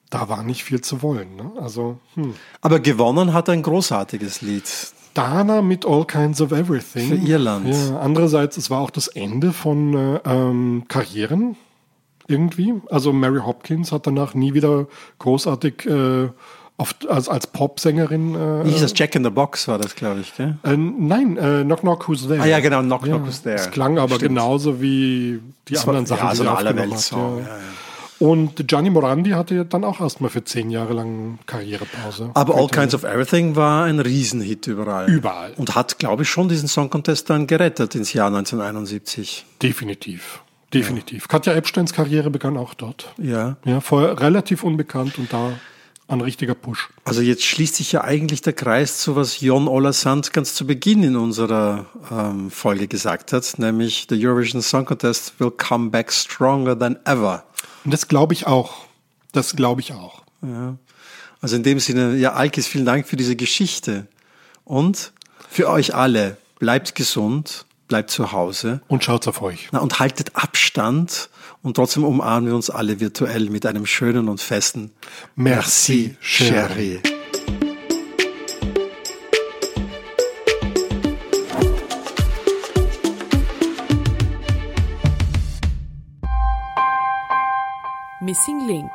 da 0.09 0.29
war 0.29 0.43
nicht 0.43 0.63
viel 0.63 0.81
zu 0.81 1.01
wollen. 1.01 1.35
Ne? 1.35 1.51
Also, 1.59 1.99
hm. 2.15 2.33
Aber 2.61 2.79
gewonnen 2.79 3.33
hat 3.33 3.49
ein 3.49 3.61
großartiges 3.61 4.41
Lied. 4.41 4.69
Dana 5.13 5.61
mit 5.61 5.85
All 5.85 6.05
Kinds 6.05 6.41
of 6.41 6.51
Everything. 6.51 7.07
Für 7.07 7.15
Irland. 7.15 7.67
Ja, 7.67 7.99
andererseits, 7.99 8.57
es 8.57 8.69
war 8.69 8.81
auch 8.81 8.89
das 8.89 9.07
Ende 9.07 9.53
von 9.53 9.93
äh, 9.93 10.19
ähm, 10.25 10.85
Karrieren 10.87 11.55
irgendwie. 12.27 12.73
Also 12.89 13.13
Mary 13.13 13.39
Hopkins 13.39 13.91
hat 13.91 14.07
danach 14.07 14.33
nie 14.33 14.53
wieder 14.53 14.87
großartig 15.19 15.85
äh, 15.85 16.29
oft 16.83 17.07
als, 17.09 17.29
als 17.29 17.47
Popsängerin. 17.47 18.35
Äh, 18.35 18.65
Wie 18.65 18.71
hieß 18.71 18.81
das? 18.81 18.93
Jack 18.93 19.15
in 19.15 19.23
the 19.23 19.29
Box 19.29 19.69
war 19.69 19.77
das, 19.77 19.95
glaube 19.95 20.19
ich, 20.19 20.35
gell? 20.35 20.57
Äh, 20.63 20.75
nein, 20.75 21.37
äh, 21.37 21.63
Knock 21.63 21.79
Knock 21.79 22.09
Who's 22.09 22.27
There. 22.27 22.41
Ah 22.41 22.45
ja, 22.45 22.59
genau, 22.59 22.81
Knock 22.81 23.03
Knock 23.03 23.25
Who's 23.25 23.41
There. 23.41 23.55
Es 23.55 23.71
klang 23.71 23.97
aber 23.97 24.15
Stimmt. 24.15 24.29
genauso 24.31 24.81
wie 24.81 25.39
die 25.69 25.73
das 25.73 25.87
anderen 25.87 26.09
war, 26.09 26.17
Sachen, 26.17 26.25
ja, 26.25 26.31
die 26.31 26.37
so 26.37 26.43
sie 26.43 26.49
aufgenommen 26.49 26.91
hat. 26.91 27.11
Ja. 27.11 27.57
Ja, 27.57 28.27
Und 28.27 28.67
Gianni 28.67 28.89
Morandi 28.89 29.29
hatte 29.31 29.63
dann 29.65 29.85
auch 29.85 30.01
erstmal 30.01 30.29
für 30.29 30.43
zehn 30.43 30.69
Jahre 30.71 30.93
lang 30.93 31.39
Karrierepause. 31.45 32.31
Aber 32.33 32.55
All 32.55 32.67
Kinds 32.67 32.93
of 32.93 33.03
Everything 33.03 33.55
war 33.55 33.85
ein 33.85 34.01
Riesenhit 34.01 34.67
überall. 34.67 35.09
Überall. 35.09 35.53
Und 35.55 35.75
hat, 35.75 35.99
glaube 35.99 36.23
ich, 36.23 36.29
schon 36.29 36.49
diesen 36.49 36.67
Song 36.67 36.89
Contest 36.89 37.29
dann 37.29 37.47
gerettet 37.47 37.95
ins 37.95 38.11
Jahr 38.11 38.27
1971. 38.27 39.45
Definitiv. 39.61 40.41
Definitiv. 40.73 41.23
Ja. 41.23 41.27
Katja 41.27 41.53
Epsteins 41.53 41.93
Karriere 41.93 42.29
begann 42.29 42.57
auch 42.57 42.73
dort. 42.73 43.13
Ja. 43.17 43.55
Ja, 43.63 43.79
vorher 43.79 44.19
relativ 44.19 44.63
unbekannt 44.63 45.17
und 45.17 45.31
da 45.31 45.53
ein 46.07 46.21
richtiger 46.21 46.55
Push. 46.55 46.89
Also 47.05 47.21
jetzt 47.21 47.43
schließt 47.43 47.75
sich 47.75 47.91
ja 47.91 48.03
eigentlich 48.03 48.41
der 48.41 48.53
Kreis 48.53 48.99
zu, 48.99 49.15
was 49.15 49.39
Jon 49.39 49.93
Sand 49.93 50.33
ganz 50.33 50.53
zu 50.53 50.67
Beginn 50.67 51.03
in 51.03 51.15
unserer 51.15 51.85
ähm, 52.11 52.51
Folge 52.51 52.87
gesagt 52.87 53.33
hat, 53.33 53.57
nämlich 53.57 54.07
the 54.09 54.27
Eurovision 54.27 54.61
Song 54.61 54.85
Contest 54.85 55.39
will 55.39 55.51
come 55.51 55.89
back 55.89 56.11
stronger 56.11 56.77
than 56.77 56.97
ever. 57.05 57.43
Und 57.85 57.93
das 57.93 58.07
glaube 58.07 58.33
ich 58.33 58.47
auch. 58.47 58.85
Das 59.31 59.55
glaube 59.55 59.81
ich 59.81 59.93
auch. 59.93 60.23
Ja. 60.41 60.77
Also 61.41 61.55
in 61.55 61.63
dem 61.63 61.79
Sinne, 61.79 62.15
ja, 62.15 62.33
Alkis, 62.33 62.67
vielen 62.67 62.85
Dank 62.85 63.07
für 63.07 63.17
diese 63.17 63.35
Geschichte. 63.35 64.07
Und 64.63 65.11
für 65.49 65.69
euch 65.69 65.93
alle, 65.93 66.37
bleibt 66.59 66.95
gesund, 66.95 67.65
bleibt 67.87 68.09
zu 68.09 68.31
Hause. 68.31 68.81
Und 68.87 69.03
schaut 69.03 69.27
auf 69.27 69.41
euch. 69.41 69.67
Na, 69.71 69.79
und 69.79 69.99
haltet 69.99 70.35
Abstand 70.35 71.29
und 71.63 71.75
trotzdem 71.75 72.03
umarmen 72.03 72.47
wir 72.47 72.55
uns 72.55 72.69
alle 72.69 72.99
virtuell 72.99 73.49
mit 73.49 73.65
einem 73.65 73.87
schönen 73.87 74.29
und 74.29 74.39
festen 74.39 74.91
Merci, 75.35 76.15
Chérie. 76.21 76.99
Missing 88.21 88.67
Link 88.67 88.91